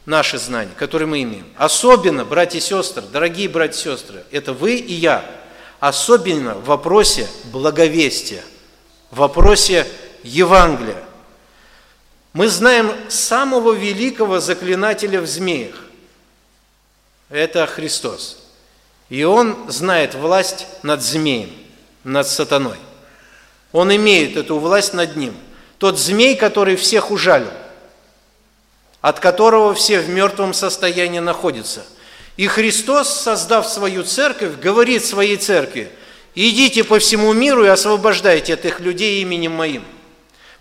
наши 0.07 0.39
знания, 0.39 0.73
которые 0.77 1.07
мы 1.07 1.23
имеем? 1.23 1.47
Особенно, 1.57 2.25
братья 2.25 2.59
и 2.59 2.61
сестры, 2.61 3.05
дорогие 3.13 3.49
братья 3.49 3.79
и 3.79 3.95
сестры, 3.95 4.25
это 4.33 4.53
вы 4.53 4.75
и 4.75 4.93
я, 4.93 5.25
особенно 5.79 6.57
в 6.57 6.65
вопросе 6.65 7.29
благовестия, 7.45 8.43
в 9.13 9.19
вопросе 9.19 9.87
Евангелия. 10.25 11.05
Мы 12.33 12.49
знаем 12.49 12.93
самого 13.09 13.73
великого 13.73 14.41
заклинателя 14.41 15.21
в 15.21 15.29
змеях. 15.29 15.77
Это 17.29 17.69
Христос. 17.69 18.39
И 19.09 19.23
Он 19.23 19.71
знает 19.71 20.17
власть 20.17 20.67
над 20.83 21.03
змеем, 21.03 21.51
над 22.03 22.27
сатаной. 22.27 22.79
Он 23.75 23.93
имеет 23.93 24.37
эту 24.37 24.61
власть 24.61 24.95
над 24.95 25.17
ним. 25.17 25.35
Тот 25.79 25.99
змей, 25.99 26.37
который 26.37 26.77
всех 26.77 27.11
ужалил, 27.11 27.51
от 29.01 29.19
которого 29.19 29.75
все 29.75 29.99
в 29.99 30.09
мертвом 30.09 30.55
состоянии 30.55 31.19
находятся. 31.19 31.85
И 32.37 32.47
Христос, 32.47 33.23
создав 33.23 33.69
свою 33.69 34.05
церковь, 34.05 34.61
говорит 34.63 35.05
своей 35.05 35.37
церкви, 35.37 35.91
идите 36.37 36.85
по 36.85 37.01
всему 37.01 37.33
миру 37.33 37.65
и 37.65 37.69
освобождайте 37.69 38.53
этих 38.53 38.79
людей 38.79 39.21
именем 39.23 39.51
моим. 39.51 39.83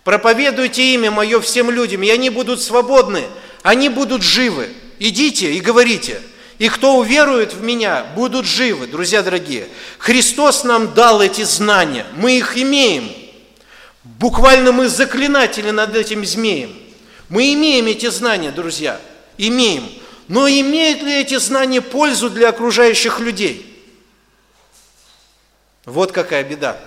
Проповедуйте 0.02 0.94
имя 0.94 1.12
мое 1.12 1.40
всем 1.40 1.70
людям, 1.70 2.02
и 2.02 2.10
они 2.10 2.30
будут 2.30 2.60
свободны, 2.60 3.22
они 3.62 3.90
будут 3.90 4.22
живы. 4.22 4.70
Идите 4.98 5.52
и 5.52 5.60
говорите. 5.60 6.20
И 6.64 6.68
кто 6.70 6.96
уверует 6.96 7.52
в 7.52 7.62
меня, 7.62 8.06
будут 8.14 8.46
живы, 8.46 8.86
друзья 8.86 9.22
дорогие. 9.22 9.68
Христос 9.98 10.64
нам 10.64 10.94
дал 10.94 11.20
эти 11.20 11.42
знания, 11.42 12.06
мы 12.16 12.38
их 12.38 12.56
имеем. 12.56 13.12
Буквально 14.02 14.72
мы 14.72 14.88
заклинатели 14.88 15.68
над 15.68 15.94
этим 15.94 16.24
змеем. 16.24 16.74
Мы 17.28 17.52
имеем 17.52 17.84
эти 17.84 18.08
знания, 18.08 18.50
друзья, 18.50 18.98
имеем. 19.36 19.86
Но 20.28 20.48
имеют 20.48 21.02
ли 21.02 21.20
эти 21.20 21.36
знания 21.36 21.82
пользу 21.82 22.30
для 22.30 22.48
окружающих 22.48 23.20
людей? 23.20 23.84
Вот 25.84 26.12
какая 26.12 26.44
беда. 26.44 26.78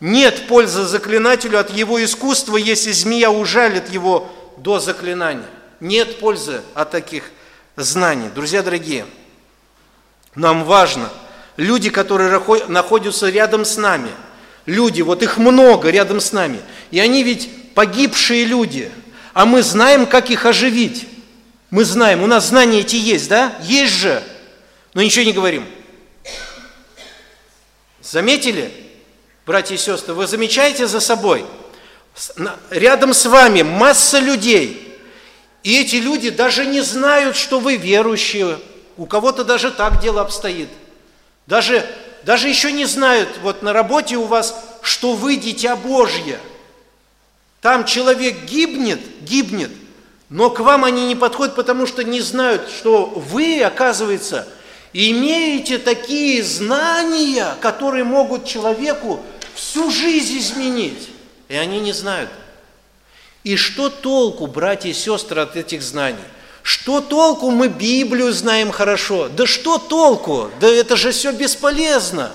Нет 0.00 0.46
пользы 0.48 0.84
заклинателю 0.84 1.60
от 1.60 1.68
его 1.68 2.02
искусства, 2.02 2.56
если 2.56 2.92
змея 2.92 3.30
ужалит 3.30 3.90
его 3.90 4.32
до 4.56 4.80
заклинания. 4.80 5.50
Нет 5.80 6.18
пользы 6.18 6.62
от 6.72 6.92
таких 6.92 7.24
знаний. 7.76 8.28
Друзья 8.34 8.62
дорогие, 8.62 9.06
нам 10.34 10.64
важно, 10.64 11.10
люди, 11.56 11.90
которые 11.90 12.40
находятся 12.68 13.28
рядом 13.30 13.64
с 13.64 13.76
нами, 13.76 14.10
люди, 14.66 15.02
вот 15.02 15.22
их 15.22 15.36
много 15.36 15.90
рядом 15.90 16.20
с 16.20 16.32
нами, 16.32 16.60
и 16.90 16.98
они 16.98 17.22
ведь 17.22 17.74
погибшие 17.74 18.44
люди, 18.44 18.90
а 19.32 19.46
мы 19.46 19.62
знаем, 19.62 20.06
как 20.06 20.30
их 20.30 20.46
оживить. 20.46 21.08
Мы 21.70 21.84
знаем, 21.84 22.22
у 22.22 22.26
нас 22.26 22.48
знания 22.48 22.80
эти 22.80 22.96
есть, 22.96 23.28
да? 23.28 23.56
Есть 23.62 23.94
же, 23.94 24.22
но 24.92 25.02
ничего 25.02 25.24
не 25.24 25.32
говорим. 25.32 25.66
Заметили? 28.00 28.84
братья 29.46 29.74
и 29.74 29.78
сестры, 29.78 30.14
вы 30.14 30.26
замечаете 30.26 30.86
за 30.86 31.00
собой, 31.00 31.44
рядом 32.70 33.12
с 33.12 33.26
вами 33.26 33.62
масса 33.62 34.18
людей, 34.18 34.83
и 35.64 35.80
эти 35.80 35.96
люди 35.96 36.28
даже 36.28 36.66
не 36.66 36.82
знают, 36.82 37.36
что 37.36 37.58
вы 37.58 37.76
верующие, 37.76 38.60
у 38.98 39.06
кого-то 39.06 39.44
даже 39.44 39.70
так 39.70 40.00
дело 40.00 40.20
обстоит. 40.20 40.68
Даже, 41.46 41.84
даже 42.22 42.48
еще 42.48 42.70
не 42.70 42.84
знают, 42.84 43.30
вот 43.42 43.62
на 43.62 43.72
работе 43.72 44.16
у 44.16 44.24
вас, 44.24 44.62
что 44.82 45.14
вы 45.14 45.36
дитя 45.36 45.74
Божье. 45.74 46.38
Там 47.62 47.86
человек 47.86 48.44
гибнет, 48.44 49.00
гибнет, 49.22 49.70
но 50.28 50.50
к 50.50 50.60
вам 50.60 50.84
они 50.84 51.06
не 51.06 51.16
подходят, 51.16 51.54
потому 51.54 51.86
что 51.86 52.04
не 52.04 52.20
знают, 52.20 52.68
что 52.68 53.06
вы, 53.06 53.62
оказывается, 53.62 54.46
имеете 54.92 55.78
такие 55.78 56.42
знания, 56.42 57.56
которые 57.62 58.04
могут 58.04 58.44
человеку 58.44 59.22
всю 59.54 59.90
жизнь 59.90 60.38
изменить. 60.38 61.08
И 61.48 61.56
они 61.56 61.80
не 61.80 61.92
знают. 61.92 62.28
И 63.44 63.56
что 63.56 63.90
толку, 63.90 64.46
братья 64.46 64.88
и 64.88 64.94
сестры, 64.94 65.42
от 65.42 65.54
этих 65.54 65.82
знаний? 65.82 66.16
Что 66.62 67.02
толку 67.02 67.50
мы 67.50 67.68
Библию 67.68 68.32
знаем 68.32 68.72
хорошо? 68.72 69.28
Да 69.28 69.46
что 69.46 69.76
толку? 69.76 70.50
Да 70.60 70.66
это 70.66 70.96
же 70.96 71.12
все 71.12 71.30
бесполезно. 71.30 72.32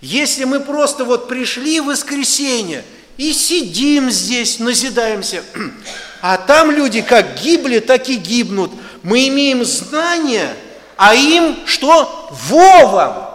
Если 0.00 0.44
мы 0.44 0.60
просто 0.60 1.04
вот 1.04 1.26
пришли 1.28 1.80
в 1.80 1.86
воскресенье 1.86 2.84
и 3.16 3.32
сидим 3.32 4.12
здесь, 4.12 4.60
назидаемся, 4.60 5.42
а 6.22 6.36
там 6.36 6.70
люди 6.70 7.02
как 7.02 7.40
гибли, 7.42 7.80
так 7.80 8.08
и 8.08 8.14
гибнут. 8.14 8.70
Мы 9.02 9.26
имеем 9.28 9.64
знания, 9.64 10.54
а 10.96 11.16
им 11.16 11.58
что? 11.66 12.28
Во 12.30 12.86
вам! 12.86 13.30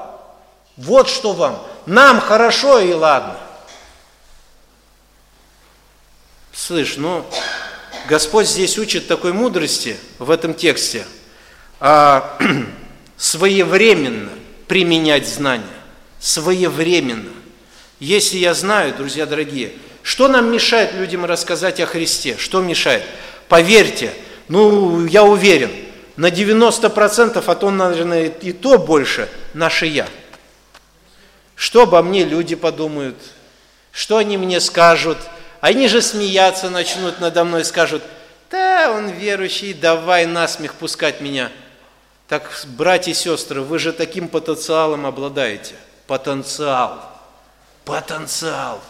Вот 0.78 1.09
что 1.09 1.34
вам. 1.34 1.61
Нам 1.86 2.22
хорошо 2.22 2.80
и 2.80 2.93
ладно. 2.93 3.36
Слышь, 6.70 6.97
ну, 6.97 7.26
Господь 8.07 8.47
здесь 8.47 8.78
учит 8.78 9.07
такой 9.07 9.34
мудрости 9.34 9.97
в 10.20 10.30
этом 10.30 10.53
тексте, 10.53 11.03
а, 11.80 12.38
своевременно 13.17 14.30
применять 14.67 15.28
знания, 15.28 15.65
своевременно. 16.20 17.32
Если 17.99 18.38
я 18.38 18.53
знаю, 18.53 18.93
друзья 18.93 19.26
дорогие, 19.26 19.72
что 20.03 20.28
нам 20.28 20.51
мешает 20.51 20.93
людям 20.93 21.26
рассказать 21.26 21.80
о 21.80 21.88
Христе? 21.88 22.38
Что 22.38 22.61
мешает? 22.61 23.01
Поверьте, 23.47 24.13
ну, 24.47 25.07
я 25.07 25.24
уверен, 25.24 25.72
на 26.17 26.28
90%, 26.28 27.43
а 27.47 27.55
то, 27.55 27.72
наверное, 27.72 28.28
и 28.28 28.51
то 28.51 28.78
больше, 28.78 29.28
наше 29.55 29.88
«я». 29.88 30.07
Что 31.55 31.82
обо 31.82 32.03
мне 32.03 32.26
люди 32.26 32.53
подумают? 32.53 33.17
Что 33.91 34.17
они 34.17 34.38
мне 34.38 34.59
скажут– 34.59 35.17
они 35.62 35.88
же 35.88 36.01
смеяться 36.01 36.70
начнут 36.70 37.20
надо 37.20 37.43
мной, 37.43 37.66
скажут, 37.66 38.03
да, 38.49 38.91
он 38.91 39.10
верующий, 39.10 39.74
давай 39.74 40.26
насмех 40.26 40.76
пускать 40.76 41.22
меня. 41.22 41.51
Так, 42.28 42.51
братья 42.68 43.12
и 43.12 43.16
сестры, 43.16 43.62
вы 43.62 43.80
же 43.80 43.91
таким 43.91 44.28
потенциалом 44.28 45.05
обладаете. 45.05 45.76
Потенциал. 46.07 46.99
Потенциал. 47.86 48.82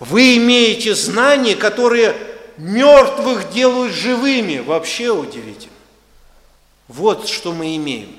Вы 0.00 0.36
имеете 0.36 0.94
знания, 0.94 1.54
которые 1.56 2.16
мертвых 2.56 3.50
делают 3.50 3.92
живыми. 3.92 4.58
Вообще 4.58 5.10
удивительно. 5.10 5.72
Вот 6.88 7.28
что 7.28 7.52
мы 7.52 7.76
имеем. 7.76 8.16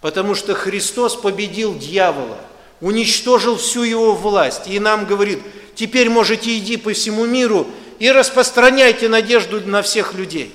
Потому 0.00 0.34
что 0.34 0.54
Христос 0.54 1.16
победил 1.16 1.76
дьявола, 1.76 2.38
уничтожил 2.80 3.56
всю 3.56 3.82
его 3.82 4.14
власть. 4.14 4.66
И 4.66 4.78
нам 4.78 5.04
говорит, 5.04 5.40
теперь 5.74 6.08
можете 6.08 6.56
идти 6.58 6.76
по 6.76 6.92
всему 6.92 7.26
миру 7.26 7.66
и 7.98 8.10
распространяйте 8.10 9.08
надежду 9.08 9.60
на 9.66 9.82
всех 9.82 10.14
людей. 10.14 10.54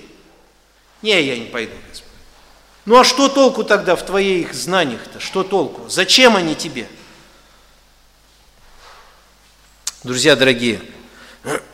Не, 1.01 1.21
я 1.21 1.37
не 1.37 1.45
пойду, 1.45 1.73
Господь. 1.89 2.09
Ну 2.85 2.99
а 2.99 3.03
что 3.03 3.29
толку 3.29 3.63
тогда 3.63 3.95
в 3.95 4.05
твоих 4.05 4.53
знаниях-то? 4.53 5.19
Что 5.19 5.43
толку? 5.43 5.89
Зачем 5.89 6.35
они 6.35 6.55
тебе? 6.55 6.87
Друзья 10.03 10.35
дорогие, 10.35 10.81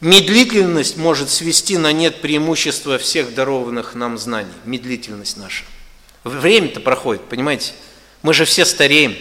медлительность 0.00 0.96
может 0.96 1.28
свести 1.28 1.76
на 1.76 1.92
нет 1.92 2.20
преимущества 2.20 2.98
всех 2.98 3.34
дарованных 3.34 3.94
нам 3.94 4.16
знаний. 4.16 4.52
Медлительность 4.64 5.36
наша. 5.36 5.64
Время-то 6.22 6.78
проходит, 6.78 7.22
понимаете? 7.28 7.72
Мы 8.22 8.34
же 8.34 8.44
все 8.44 8.64
стареем. 8.64 9.16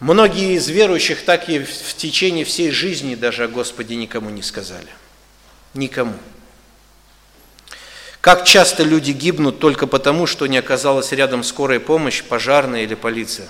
Многие 0.00 0.54
из 0.54 0.68
верующих 0.68 1.24
так 1.24 1.48
и 1.48 1.60
в 1.60 1.94
течение 1.94 2.44
всей 2.44 2.70
жизни 2.70 3.14
даже 3.14 3.44
о 3.44 3.48
Господе 3.48 3.96
никому 3.96 4.28
не 4.28 4.42
сказали. 4.42 4.88
Никому. 5.72 6.14
Как 8.20 8.44
часто 8.44 8.82
люди 8.82 9.12
гибнут 9.12 9.58
только 9.58 9.86
потому, 9.86 10.26
что 10.26 10.46
не 10.46 10.58
оказалась 10.58 11.12
рядом 11.12 11.42
скорая 11.42 11.80
помощь, 11.80 12.22
пожарная 12.22 12.82
или 12.82 12.94
полиция? 12.94 13.48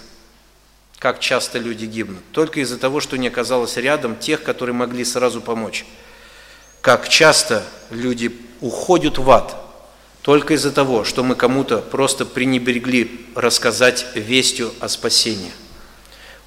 Как 1.01 1.19
часто 1.19 1.59
люди 1.59 1.87
гибнут? 1.87 2.23
Только 2.31 2.61
из-за 2.61 2.79
того, 2.79 3.01
что 3.01 3.17
не 3.17 3.29
оказалось 3.29 3.77
рядом 3.77 4.17
тех, 4.17 4.45
которые 4.45 4.75
могли 4.75 5.05
сразу 5.05 5.41
помочь. 5.41 5.85
Как 6.81 7.09
часто 7.09 7.65
люди 7.91 8.37
уходят 8.61 9.19
в 9.19 9.29
ад 9.31 9.66
только 10.27 10.53
из-за 10.55 10.73
того, 10.73 11.05
что 11.05 11.25
мы 11.25 11.35
кому-то 11.35 11.79
просто 11.79 12.27
пренебрегли 12.27 13.27
рассказать 13.35 14.07
вестью 14.15 14.75
о 14.81 14.89
спасении– 14.91 15.53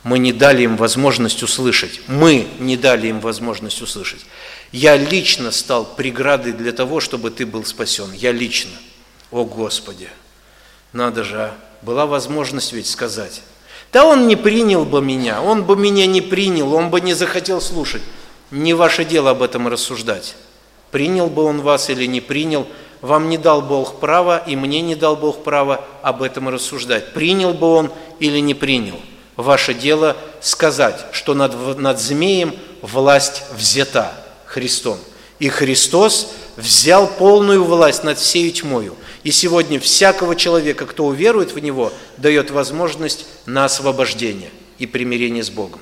мы 0.03 0.17
не 0.17 0.31
дали 0.31 0.63
им 0.63 0.77
возможность 0.77 1.43
услышать. 1.43 2.01
Мы 2.07 2.47
не 2.59 2.77
дали 2.77 3.07
им 3.07 3.19
возможность 3.19 3.81
услышать. 3.81 4.25
Я 4.71 4.95
лично 4.95 5.51
стал 5.51 5.85
преградой 5.85 6.53
для 6.53 6.71
того, 6.71 6.99
чтобы 6.99 7.31
ты 7.31 7.45
был 7.45 7.65
спасен. 7.65 8.11
Я 8.13 8.31
лично. 8.31 8.71
О 9.31 9.43
Господи! 9.43 10.09
Надо 10.93 11.23
же, 11.23 11.41
а? 11.41 11.57
была 11.81 12.05
возможность 12.05 12.73
ведь 12.73 12.87
сказать. 12.87 13.41
Да 13.91 14.05
он 14.05 14.27
не 14.27 14.35
принял 14.35 14.85
бы 14.85 15.01
меня, 15.01 15.41
он 15.41 15.63
бы 15.63 15.75
меня 15.75 16.05
не 16.05 16.21
принял, 16.21 16.73
он 16.73 16.89
бы 16.89 17.01
не 17.01 17.13
захотел 17.13 17.59
слушать. 17.59 18.01
Не 18.51 18.73
ваше 18.73 19.03
дело 19.03 19.31
об 19.31 19.43
этом 19.43 19.67
рассуждать. 19.67 20.35
Принял 20.91 21.27
бы 21.27 21.43
он 21.43 21.61
вас 21.61 21.89
или 21.89 22.05
не 22.05 22.21
принял, 22.21 22.67
вам 23.01 23.29
не 23.29 23.37
дал 23.37 23.61
Бог 23.61 23.99
права, 23.99 24.37
и 24.37 24.55
мне 24.55 24.81
не 24.81 24.95
дал 24.95 25.15
Бог 25.15 25.43
права 25.43 25.85
об 26.01 26.21
этом 26.21 26.49
рассуждать. 26.49 27.13
Принял 27.13 27.53
бы 27.53 27.67
он 27.67 27.91
или 28.19 28.39
не 28.39 28.53
принял 28.53 28.99
ваше 29.41 29.73
дело 29.73 30.17
сказать, 30.41 31.05
что 31.13 31.33
над, 31.33 31.77
над 31.77 31.97
змеем 31.99 32.53
власть 32.81 33.43
взята 33.55 34.11
Христом. 34.45 34.97
И 35.39 35.47
Христос 35.47 36.33
взял 36.57 37.07
полную 37.07 37.63
власть 37.63 38.03
над 38.03 38.17
всей 38.17 38.51
тьмою. 38.51 38.97
И 39.23 39.31
сегодня 39.31 39.79
всякого 39.79 40.35
человека, 40.35 40.85
кто 40.85 41.05
уверует 41.05 41.53
в 41.53 41.59
Него, 41.59 41.93
дает 42.17 42.51
возможность 42.51 43.25
на 43.45 43.63
освобождение 43.63 44.49
и 44.77 44.85
примирение 44.85 45.43
с 45.43 45.49
Богом. 45.49 45.79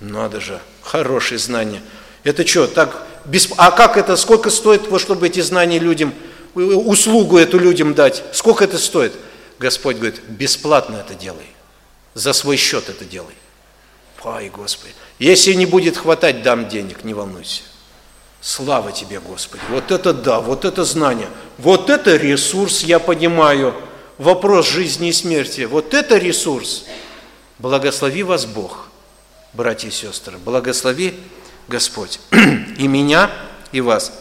Надо 0.00 0.40
же, 0.40 0.58
хорошие 0.80 1.38
знания. 1.38 1.82
Это 2.24 2.46
что, 2.46 2.66
так, 2.66 3.06
без... 3.26 3.50
а 3.58 3.70
как 3.70 3.98
это, 3.98 4.16
сколько 4.16 4.48
стоит, 4.48 4.88
чтобы 4.98 5.26
эти 5.26 5.40
знания 5.40 5.78
людям, 5.78 6.14
услугу 6.54 7.38
эту 7.38 7.58
людям 7.58 7.94
дать? 7.94 8.22
Сколько 8.32 8.64
это 8.64 8.78
стоит? 8.78 9.12
Господь 9.58 9.96
говорит, 9.96 10.22
бесплатно 10.28 10.96
это 10.96 11.14
делай 11.14 11.46
за 12.18 12.32
свой 12.32 12.56
счет 12.56 12.88
это 12.88 13.04
делай. 13.04 13.34
Ай, 14.24 14.50
Господи. 14.50 14.92
Если 15.18 15.52
не 15.54 15.66
будет 15.66 15.96
хватать, 15.96 16.42
дам 16.42 16.68
денег, 16.68 17.04
не 17.04 17.14
волнуйся. 17.14 17.62
Слава 18.40 18.92
тебе, 18.92 19.20
Господи. 19.20 19.62
Вот 19.70 19.90
это 19.90 20.12
да, 20.12 20.40
вот 20.40 20.64
это 20.64 20.84
знание. 20.84 21.28
Вот 21.56 21.88
это 21.88 22.16
ресурс, 22.16 22.82
я 22.82 22.98
понимаю. 22.98 23.74
Вопрос 24.18 24.68
жизни 24.68 25.08
и 25.08 25.12
смерти. 25.12 25.62
Вот 25.62 25.94
это 25.94 26.18
ресурс. 26.18 26.84
Благослови 27.58 28.24
вас 28.24 28.46
Бог, 28.46 28.88
братья 29.52 29.88
и 29.88 29.92
сестры. 29.92 30.38
Благослови 30.38 31.14
Господь. 31.68 32.20
И 32.78 32.88
меня, 32.88 33.30
и 33.72 33.80
вас. 33.80 34.12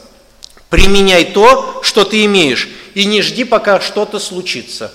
Применяй 0.69 1.25
то, 1.25 1.81
что 1.83 2.03
ты 2.03 2.25
имеешь. 2.25 2.69
И 2.93 3.05
не 3.05 3.21
жди, 3.21 3.43
пока 3.43 3.79
что-то 3.79 4.19
случится. 4.19 4.93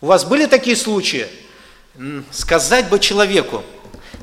У 0.00 0.06
вас 0.06 0.24
были 0.24 0.46
такие 0.46 0.76
случаи? 0.76 1.28
Сказать 2.30 2.88
бы 2.88 2.98
человеку, 2.98 3.62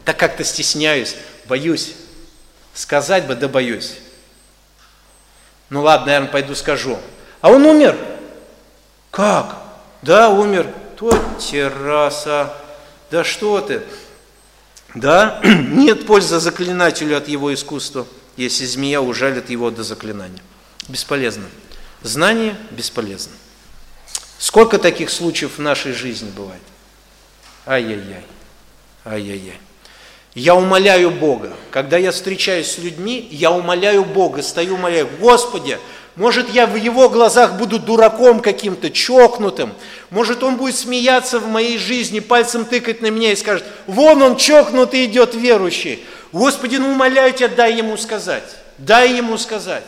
да 0.06 0.14
как-то 0.14 0.44
стесняюсь, 0.44 1.16
боюсь. 1.46 1.94
Сказать 2.74 3.26
бы, 3.26 3.36
да 3.36 3.48
боюсь. 3.48 3.96
Ну 5.70 5.82
ладно, 5.84 6.08
наверное, 6.08 6.32
пойду 6.32 6.56
скажу. 6.56 7.00
А 7.42 7.50
он 7.50 7.66
умер. 7.66 7.98
Как? 9.12 9.58
Да, 10.02 10.30
умер. 10.30 10.68
То 10.98 11.12
терраса. 11.40 12.54
Да 13.12 13.24
что 13.24 13.62
ты? 13.62 13.82
Да, 14.96 15.40
нет 15.44 16.06
пользы 16.06 16.40
заклинателю 16.40 17.18
от 17.18 17.28
его 17.28 17.54
искусства, 17.54 18.08
если 18.40 18.66
змея 18.66 19.02
ужалит 19.02 19.50
его 19.50 19.70
до 19.70 19.84
заклинания. 19.84 20.42
Бесполезно. 20.88 21.46
Знание 22.02 22.56
бесполезно. 22.72 23.34
Сколько 24.38 24.78
таких 24.78 25.10
случаев 25.10 25.58
в 25.58 25.62
нашей 25.62 25.92
жизни 25.92 26.32
бывает? 26.36 26.62
Ай-яй-яй, 27.66 28.24
ай-яй-яй. 29.04 29.60
Я 30.34 30.56
умоляю 30.56 31.12
Бога. 31.12 31.54
Когда 31.72 31.98
я 31.98 32.12
встречаюсь 32.12 32.72
с 32.72 32.78
людьми, 32.78 33.28
я 33.30 33.52
умоляю 33.52 34.06
Бога, 34.06 34.42
стою 34.42 34.76
умоляю, 34.76 35.10
Господи, 35.20 35.78
Может, 36.16 36.50
я 36.50 36.68
в 36.68 36.76
его 36.76 37.08
глазах 37.08 37.58
буду 37.58 37.80
дураком 37.80 38.42
каким-то, 38.42 38.90
чокнутым. 38.90 39.74
Может, 40.10 40.44
он 40.44 40.58
будет 40.58 40.76
смеяться 40.76 41.40
в 41.40 41.48
моей 41.48 41.78
жизни, 41.78 42.20
пальцем 42.20 42.66
тыкать 42.66 43.02
на 43.02 43.10
меня 43.10 43.32
и 43.32 43.38
скажет, 43.38 43.66
вон 43.88 44.22
он 44.22 44.36
чокнутый 44.36 45.06
идет 45.06 45.34
верующий. 45.34 46.04
Господи, 46.32 46.77
ну 46.77 46.91
умоляю 46.91 47.34
тебя, 47.34 47.49
дай 47.49 47.75
ему 47.75 47.97
сказать. 47.97 48.55
Дай 48.77 49.13
ему 49.13 49.38
сказать. 49.38 49.86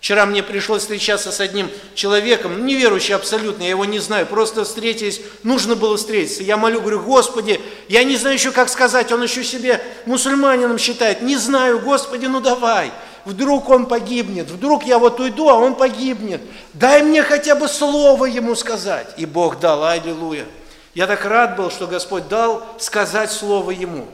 Вчера 0.00 0.26
мне 0.26 0.44
пришлось 0.44 0.82
встречаться 0.82 1.32
с 1.32 1.40
одним 1.40 1.68
человеком, 1.94 2.64
неверующий 2.64 3.14
абсолютно, 3.14 3.64
я 3.64 3.70
его 3.70 3.84
не 3.84 3.98
знаю, 3.98 4.26
просто 4.26 4.64
встретились, 4.64 5.20
нужно 5.42 5.74
было 5.74 5.96
встретиться. 5.96 6.44
Я 6.44 6.56
молю, 6.56 6.80
говорю, 6.80 7.00
Господи, 7.02 7.60
я 7.88 8.04
не 8.04 8.16
знаю 8.16 8.36
еще, 8.36 8.52
как 8.52 8.68
сказать, 8.68 9.10
он 9.10 9.24
еще 9.24 9.42
себе 9.42 9.82
мусульманином 10.06 10.78
считает, 10.78 11.22
не 11.22 11.36
знаю, 11.36 11.80
Господи, 11.80 12.26
ну 12.26 12.40
давай. 12.40 12.92
Вдруг 13.24 13.68
он 13.68 13.86
погибнет, 13.86 14.48
вдруг 14.48 14.84
я 14.84 14.98
вот 14.98 15.18
уйду, 15.18 15.48
а 15.48 15.54
он 15.54 15.74
погибнет. 15.74 16.40
Дай 16.74 17.02
мне 17.02 17.22
хотя 17.22 17.56
бы 17.56 17.66
слово 17.66 18.26
ему 18.26 18.54
сказать. 18.54 19.08
И 19.16 19.26
Бог 19.26 19.58
дал, 19.58 19.84
аллилуйя. 19.84 20.46
Я 20.94 21.06
так 21.06 21.24
рад 21.24 21.56
был, 21.56 21.70
что 21.70 21.86
Господь 21.86 22.28
дал 22.28 22.64
сказать 22.78 23.32
слово 23.32 23.72
ему. 23.72 24.06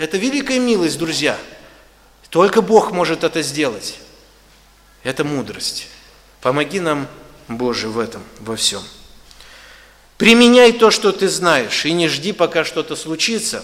Это 0.00 0.16
великая 0.16 0.58
милость, 0.58 0.96
друзья. 0.96 1.36
Только 2.30 2.62
Бог 2.62 2.90
может 2.90 3.22
это 3.22 3.42
сделать. 3.42 3.98
Это 5.02 5.24
мудрость. 5.24 5.88
Помоги 6.40 6.80
нам, 6.80 7.06
Боже, 7.48 7.90
в 7.90 7.98
этом, 7.98 8.22
во 8.38 8.56
всем. 8.56 8.80
Применяй 10.16 10.72
то, 10.72 10.90
что 10.90 11.12
ты 11.12 11.28
знаешь, 11.28 11.84
и 11.84 11.92
не 11.92 12.08
жди, 12.08 12.32
пока 12.32 12.64
что-то 12.64 12.96
случится. 12.96 13.62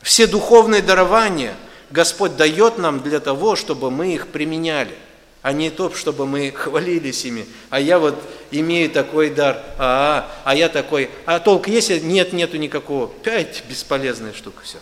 Все 0.00 0.26
духовные 0.26 0.80
дарования 0.80 1.54
Господь 1.90 2.34
дает 2.38 2.78
нам 2.78 3.02
для 3.02 3.20
того, 3.20 3.54
чтобы 3.54 3.90
мы 3.90 4.14
их 4.14 4.28
применяли, 4.28 4.94
а 5.42 5.52
не 5.52 5.68
то, 5.68 5.94
чтобы 5.94 6.26
мы 6.26 6.50
хвалились 6.56 7.26
ими. 7.26 7.46
А 7.68 7.78
я 7.78 7.98
вот 7.98 8.18
имею 8.50 8.88
такой 8.88 9.28
дар, 9.28 9.62
а, 9.76 10.30
а, 10.46 10.50
а 10.52 10.54
я 10.54 10.70
такой. 10.70 11.10
А 11.26 11.40
толк 11.40 11.68
есть? 11.68 11.90
Нет, 12.04 12.32
нету 12.32 12.56
никакого. 12.56 13.08
Пять 13.22 13.64
бесполезная 13.68 14.32
штука, 14.32 14.62
все. 14.64 14.78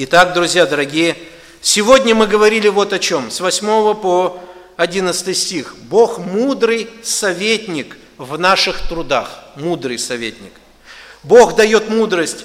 Итак, 0.00 0.32
друзья 0.32 0.64
дорогие, 0.64 1.16
сегодня 1.60 2.14
мы 2.14 2.28
говорили 2.28 2.68
вот 2.68 2.92
о 2.92 3.00
чем. 3.00 3.32
С 3.32 3.40
8 3.40 3.96
по 3.96 4.38
11 4.76 5.36
стих. 5.36 5.74
Бог 5.90 6.18
мудрый 6.18 6.88
советник 7.02 7.96
в 8.16 8.38
наших 8.38 8.86
трудах. 8.88 9.42
Мудрый 9.56 9.98
советник. 9.98 10.52
Бог 11.24 11.56
дает 11.56 11.88
мудрость 11.88 12.44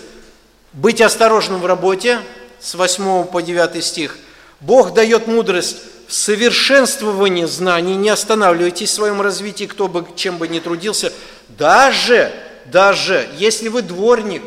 быть 0.74 1.00
осторожным 1.00 1.62
в 1.62 1.68
работе, 1.68 2.22
с 2.60 2.74
8 2.74 3.26
по 3.26 3.40
9 3.44 3.84
стих. 3.84 4.18
Бог 4.60 4.96
дает 4.96 5.28
мудрость 5.28 5.78
в 6.08 6.14
совершенствовании 6.16 7.46
знаний, 7.46 7.96
не 7.96 8.10
останавливайтесь 8.10 8.90
в 8.90 8.94
своем 8.94 9.22
развитии, 9.22 9.66
кто 9.66 9.88
бы 9.88 10.08
чем 10.16 10.40
бы 10.40 10.48
ни 10.48 10.58
трудился. 10.58 11.14
Даже, 11.50 12.34
даже 12.66 13.30
если 13.38 13.68
вы 13.68 13.84
дворник, 13.84 14.42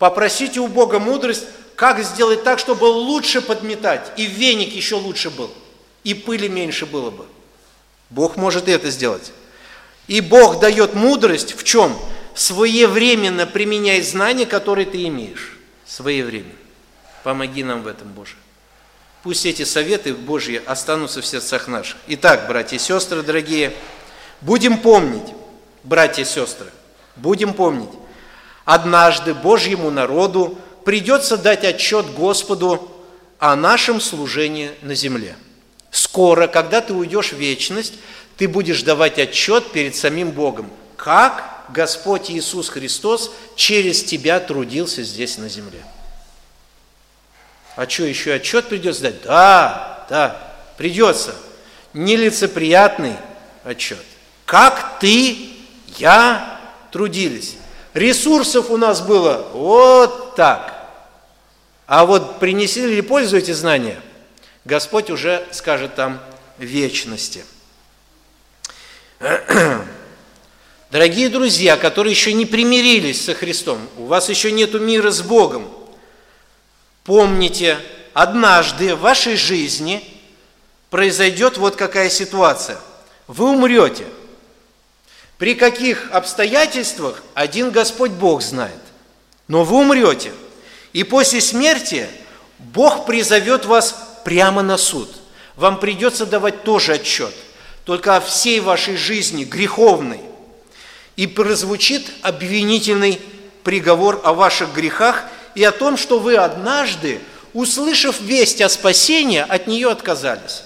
попросите 0.00 0.58
у 0.58 0.66
Бога 0.66 0.98
мудрость, 0.98 1.44
как 1.76 2.02
сделать 2.02 2.42
так, 2.42 2.58
чтобы 2.58 2.84
лучше 2.86 3.40
подметать, 3.40 4.12
и 4.16 4.26
веник 4.26 4.72
еще 4.72 4.96
лучше 4.96 5.30
был– 5.30 5.50
и 6.06 6.14
пыли 6.14 6.48
меньше 6.48 6.86
было 6.86 7.10
бы. 7.10 7.26
Бог 8.10 8.36
может 8.36 8.68
это 8.68 8.90
сделать. 8.90 9.32
И 10.06 10.20
Бог 10.20 10.60
дает 10.60 10.94
мудрость 10.94 11.58
в 11.58 11.64
чем? 11.64 11.98
Своевременно 12.32 13.44
применяй 13.44 14.00
знания, 14.02 14.46
которые 14.46 14.86
ты 14.86 15.04
имеешь. 15.08 15.58
Своевременно. 15.84 16.54
Помоги 17.24 17.64
нам 17.64 17.82
в 17.82 17.88
этом, 17.88 18.12
Боже. 18.12 18.36
Пусть 19.24 19.46
эти 19.46 19.64
советы 19.64 20.14
Божьи 20.14 20.62
останутся 20.64 21.22
в 21.22 21.26
сердцах 21.26 21.66
наших. 21.66 21.96
Итак, 22.06 22.46
братья 22.46 22.76
и 22.76 22.78
сестры, 22.78 23.22
дорогие, 23.22 23.74
будем 24.42 24.78
помнить, 24.78 25.34
братья 25.82 26.22
и 26.22 26.24
сестры, 26.24 26.68
будем 27.16 27.52
помнить, 27.52 27.90
однажды 28.64 29.34
Божьему 29.34 29.90
народу 29.90 30.56
придется 30.86 31.36
дать 31.36 31.64
отчет 31.64 32.06
Господу 32.14 32.90
о 33.38 33.54
нашем 33.56 34.00
служении 34.00 34.70
на 34.80 34.94
земле– 34.94 35.36
Скоро, 35.96 36.46
когда 36.46 36.82
ты 36.82 36.92
уйдешь 36.92 37.32
в 37.32 37.38
вечность, 37.38 37.94
ты 38.36 38.48
будешь 38.48 38.82
давать 38.82 39.18
отчет 39.18 39.72
перед 39.72 39.96
самим 39.96 40.30
Богом, 40.30 40.70
как 40.94 41.64
Господь 41.70 42.30
Иисус 42.30 42.68
Христос 42.68 43.30
через 43.54 44.04
тебя 44.04 44.38
трудился 44.38 45.02
здесь 45.02 45.38
на 45.38 45.48
земле. 45.48 45.82
А 47.76 47.88
что, 47.88 48.04
еще 48.04 48.34
отчет 48.34 48.66
придется 48.66 49.04
дать? 49.04 49.22
Да, 49.22 50.06
да, 50.10 50.54
придется. 50.76 51.34
Нелицеприятный 51.94 53.16
отчет. 53.64 54.04
Как 54.44 54.98
ты, 55.00 55.48
я 55.96 56.60
трудились. 56.92 57.54
Ресурсов 57.94 58.70
у 58.70 58.76
нас 58.76 59.00
было 59.00 59.48
вот 59.54 60.36
так. 60.36 60.75
А 61.86 62.04
вот 62.04 62.40
принесли 62.40 62.96
ли 62.96 63.00
пользу 63.00 63.36
эти 63.36 63.52
знания? 63.52 64.00
Господь 64.64 65.10
уже 65.10 65.46
скажет 65.52 65.94
там 65.94 66.20
вечности. 66.58 67.44
Дорогие 70.90 71.28
друзья, 71.28 71.76
которые 71.76 72.12
еще 72.12 72.32
не 72.32 72.46
примирились 72.46 73.24
со 73.24 73.34
Христом, 73.34 73.78
у 73.96 74.06
вас 74.06 74.28
еще 74.28 74.50
нет 74.50 74.74
мира 74.74 75.10
с 75.10 75.22
Богом, 75.22 75.68
помните, 77.04 77.78
однажды 78.12 78.94
в 78.96 79.00
вашей 79.00 79.36
жизни 79.36 80.02
произойдет 80.90 81.56
вот 81.56 81.76
какая 81.76 82.10
ситуация. 82.10 82.78
Вы 83.28 83.50
умрете. 83.50 84.06
При 85.38 85.54
каких 85.54 86.10
обстоятельствах 86.12 87.22
один 87.34 87.70
Господь 87.70 88.12
Бог 88.12 88.42
знает. 88.42 88.80
Но 89.48 89.64
вы 89.64 89.78
умрете. 89.78 90.32
И 90.96 91.04
после 91.04 91.42
смерти 91.42 92.08
Бог 92.58 93.04
призовет 93.04 93.66
вас 93.66 93.94
прямо 94.24 94.62
на 94.62 94.78
суд. 94.78 95.10
Вам 95.54 95.78
придется 95.78 96.24
давать 96.24 96.62
тоже 96.62 96.94
отчет, 96.94 97.34
только 97.84 98.16
о 98.16 98.20
всей 98.22 98.60
вашей 98.60 98.96
жизни 98.96 99.44
греховной. 99.44 100.20
И 101.16 101.26
прозвучит 101.26 102.10
обвинительный 102.22 103.20
приговор 103.62 104.22
о 104.24 104.32
ваших 104.32 104.72
грехах 104.72 105.24
и 105.54 105.62
о 105.64 105.70
том, 105.70 105.98
что 105.98 106.18
вы 106.18 106.36
однажды, 106.36 107.20
услышав 107.52 108.18
весть 108.22 108.62
о 108.62 108.70
спасении, 108.70 109.44
от 109.46 109.66
нее 109.66 109.90
отказались. 109.90 110.62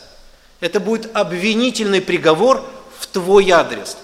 Это 0.60 0.78
будет 0.78 1.10
обвинительный 1.12 2.00
приговор 2.00 2.64
в 3.00 3.08
твой 3.08 3.50
адрес. 3.50 3.96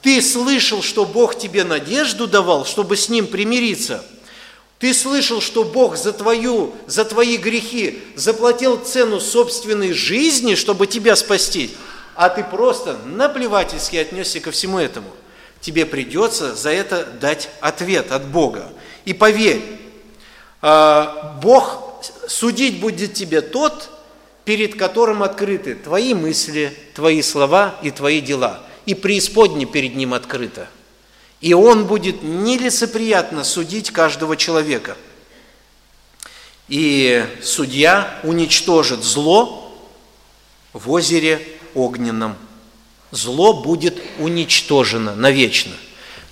Ты 0.00 0.22
слышал, 0.22 0.80
что 0.80 1.04
Бог 1.04 1.38
тебе 1.38 1.64
надежду 1.64 2.26
давал, 2.26 2.64
чтобы 2.64 2.96
с 2.96 3.10
Ним 3.10 3.26
примириться– 3.26 4.02
ты 4.78 4.92
слышал, 4.92 5.40
что 5.40 5.64
Бог 5.64 5.96
за, 5.96 6.12
твою, 6.12 6.74
за 6.86 7.04
твои 7.04 7.38
грехи 7.38 8.02
заплатил 8.14 8.76
цену 8.76 9.20
собственной 9.20 9.92
жизни, 9.92 10.54
чтобы 10.54 10.86
тебя 10.86 11.16
спасти, 11.16 11.70
а 12.14 12.28
ты 12.28 12.44
просто 12.44 12.98
наплевательски 13.06 13.96
отнесся 13.96 14.40
ко 14.40 14.50
всему 14.50 14.78
этому. 14.78 15.08
Тебе 15.60 15.86
придется 15.86 16.54
за 16.54 16.70
это 16.70 17.06
дать 17.06 17.48
ответ 17.60 18.12
от 18.12 18.26
Бога. 18.26 18.68
И 19.06 19.14
поверь, 19.14 19.62
а, 20.60 21.38
Бог 21.42 22.04
судить 22.28 22.78
будет 22.78 23.14
тебе 23.14 23.40
тот, 23.40 23.88
перед 24.44 24.76
которым 24.78 25.22
открыты 25.22 25.74
твои 25.74 26.12
мысли, 26.12 26.76
твои 26.94 27.22
слова 27.22 27.76
и 27.82 27.90
твои 27.90 28.20
дела. 28.20 28.62
И 28.84 28.94
преисподне 28.94 29.64
перед 29.64 29.96
ним 29.96 30.12
открыто– 30.12 30.68
и 31.40 31.52
он 31.54 31.86
будет 31.86 32.22
нелицеприятно 32.22 33.44
судить 33.44 33.90
каждого 33.90 34.36
человека. 34.36 34.96
И 36.68 37.24
судья 37.42 38.20
уничтожит 38.24 39.04
зло 39.04 39.62
в 40.72 40.90
озере 40.90 41.46
огненном. 41.74 42.36
Зло 43.10 43.62
будет 43.62 44.02
уничтожено 44.18 45.14
навечно. 45.14 45.74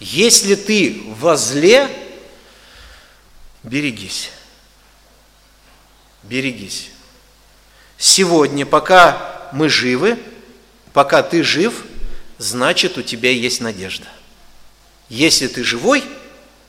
Если 0.01 0.55
ты 0.55 1.03
во 1.19 1.37
зле, 1.37 1.89
берегись. 3.63 4.31
Берегись. 6.25 6.91
Сегодня, 7.97 8.67
пока 8.67 9.49
мы 9.53 9.69
живы, 9.69 10.19
пока 10.93 11.23
ты 11.23 11.43
жив, 11.43 11.85
значит 12.39 12.99
у 12.99 13.03
тебя 13.03 13.31
есть 13.31 13.61
надежда. 13.61 14.09
Если 15.09 15.47
ты 15.47 15.65
живой, 15.65 16.03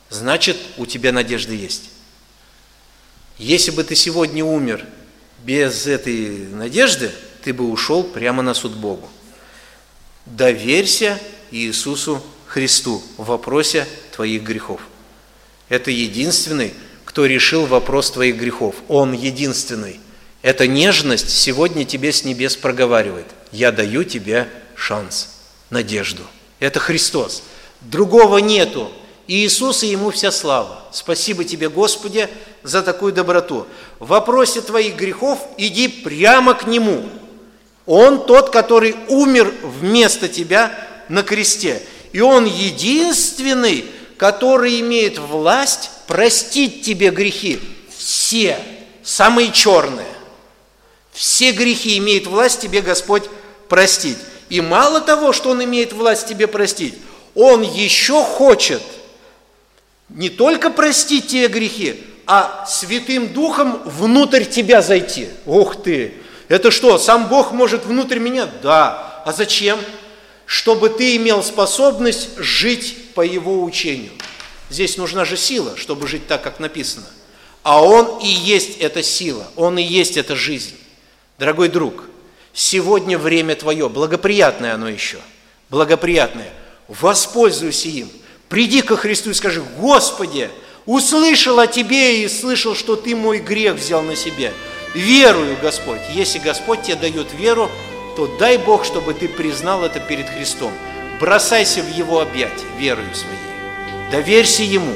значит 0.10 0.58
у 0.78 0.86
тебя 0.86 1.12
надежда 1.12 1.54
есть. 1.54 1.90
Если 3.38 3.72
бы 3.72 3.84
ты 3.84 3.96
сегодня 3.96 4.44
умер 4.44 4.86
без 5.44 5.88
этой 5.88 6.48
надежды, 6.48 7.12
ты 7.44 7.54
бы 7.54 7.70
ушел 7.70 8.04
прямо 8.04 8.42
на 8.42 8.54
суд 8.54 8.74
Богу. 8.74 9.10
Доверься 10.26 11.20
Иисусу 11.52 12.24
Христу 12.48 13.04
в 13.18 13.26
вопросе 13.26 13.88
твоих 14.16 14.44
грехов. 14.44 14.82
Это 15.70 15.92
единственный, 15.92 16.74
кто 17.04 17.26
решил 17.26 17.66
вопрос 17.66 18.12
твоих 18.12 18.38
грехов. 18.38 18.76
Он 18.88 19.14
единственный. 19.14 20.00
Эта 20.42 20.68
нежность 20.68 21.30
сегодня 21.30 21.86
тебе 21.86 22.12
с 22.12 22.24
небес 22.24 22.56
проговаривает. 22.56 23.28
Я 23.52 23.72
даю 23.72 24.04
тебе 24.04 24.48
шанс, 24.76 25.30
надежду. 25.70 26.24
Это 26.60 26.80
Христос. 26.80 27.44
Другого 27.90 28.40
нету. 28.40 28.92
И 29.28 29.46
Иисус, 29.46 29.84
и 29.84 29.88
Ему 29.88 30.12
вся 30.12 30.32
слава. 30.32 30.84
Спасибо 30.92 31.44
Тебе, 31.44 31.70
Господи, 31.70 32.30
за 32.64 32.82
такую 32.82 33.14
доброту. 33.14 33.66
В 34.00 34.08
вопросе 34.08 34.62
твоих 34.62 34.96
грехов 34.96 35.40
иди 35.58 35.88
прямо 35.88 36.54
к 36.54 36.68
Нему. 36.68 37.04
Он 37.86 38.26
тот, 38.26 38.50
который 38.50 38.96
умер 39.08 39.54
вместо 39.64 40.28
тебя 40.28 40.78
на 41.10 41.24
кресте. 41.24 41.82
И 42.12 42.22
Он 42.22 42.46
единственный, 42.46 43.86
который 44.18 44.80
имеет 44.82 45.18
власть 45.18 45.92
простить 46.08 46.82
тебе 46.84 47.10
грехи. 47.10 47.60
Все, 47.96 48.60
самые 49.04 49.52
черные. 49.52 50.08
Все 51.12 51.52
грехи 51.52 51.98
имеет 51.98 52.28
власть 52.28 52.62
тебе 52.62 52.82
Господь 52.82 53.24
простить. 53.70 54.18
И 54.50 54.62
мало 54.62 55.02
того, 55.02 55.34
что 55.34 55.52
Он 55.52 55.64
имеет 55.64 55.94
власть 55.94 56.28
тебе 56.28 56.48
простить, 56.48 56.96
Он 57.36 57.62
еще 57.62 58.24
хочет 58.24 58.82
не 60.10 60.30
только 60.30 60.70
простить 60.70 61.28
тебе 61.28 61.48
грехи, 61.48 62.04
а 62.26 62.66
Святым 62.66 63.34
Духом 63.34 63.82
внутрь 63.86 64.46
тебя 64.46 64.82
зайти. 64.82 65.30
Ух 65.46 65.84
ты! 65.84 66.14
Это 66.48 66.72
что, 66.72 66.98
сам 66.98 67.28
Бог 67.28 67.52
может 67.52 67.86
внутрь 67.86 68.20
меня? 68.20 68.48
Да. 68.62 69.22
А 69.26 69.34
зачем? 69.34 69.80
Чтобы 70.46 70.90
ты 70.90 71.16
имел 71.16 71.44
способность 71.44 72.38
жить 72.38 73.14
по 73.16 73.22
Его 73.22 73.64
учению. 73.64 74.12
Здесь 74.70 74.98
нужна 74.98 75.26
же 75.26 75.38
сила, 75.38 75.76
чтобы 75.76 76.08
жить 76.08 76.28
так, 76.28 76.42
как 76.42 76.60
написано. 76.60 77.08
А 77.64 77.84
Он 77.84 78.20
и 78.20 78.28
есть 78.28 78.78
эта 78.78 79.02
сила, 79.02 79.48
Он 79.56 79.78
и 79.78 79.84
есть 79.84 80.18
эта 80.18 80.36
жизнь. 80.36 80.76
Дорогой 81.40 81.70
друг, 81.70 82.06
сегодня 82.54 83.18
время 83.18 83.56
твое, 83.56 83.90
благоприятное 83.90 84.76
оно 84.76 84.88
еще, 84.88 85.18
благоприятное. 85.70 86.52
Воспользуйся 86.88 87.90
им. 87.90 88.10
Приди 88.50 88.82
ко 88.82 88.96
Христу 88.96 89.32
и 89.32 89.34
скажи, 89.34 89.64
Господи, 89.78 90.50
услышал 90.86 91.60
о 91.60 91.68
Тебе 91.68 92.24
и 92.24 92.28
слышал, 92.28 92.76
что 92.76 92.96
Ты 92.96 93.16
мой 93.16 93.40
грех 93.40 93.76
взял 93.76 94.02
на 94.02 94.16
себя. 94.16 94.52
Верую, 94.94 95.58
Господь. 95.62 96.00
Если 96.14 96.40
Господь 96.40 96.84
тебе 96.84 96.96
дает 96.96 97.28
веру, 97.34 97.70
то 98.16 98.28
дай 98.40 98.58
Бог, 98.58 98.86
чтобы 98.86 99.14
ты 99.14 99.28
признал 99.28 99.84
это 99.84 100.00
перед 100.00 100.30
Христом. 100.30 100.72
Бросайся 101.20 101.82
в 101.82 101.90
Его 101.94 102.22
объятия 102.22 102.66
верою 102.80 103.14
своей. 103.14 103.36
Доверься 104.12 104.64
Ему 104.64 104.96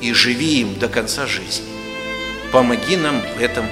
и 0.00 0.12
живи 0.12 0.60
им 0.60 0.78
до 0.78 0.88
конца 0.88 1.26
жизни. 1.26 1.66
Помоги 2.52 2.96
нам 2.96 3.20
в 3.20 3.40
этом 3.42 3.66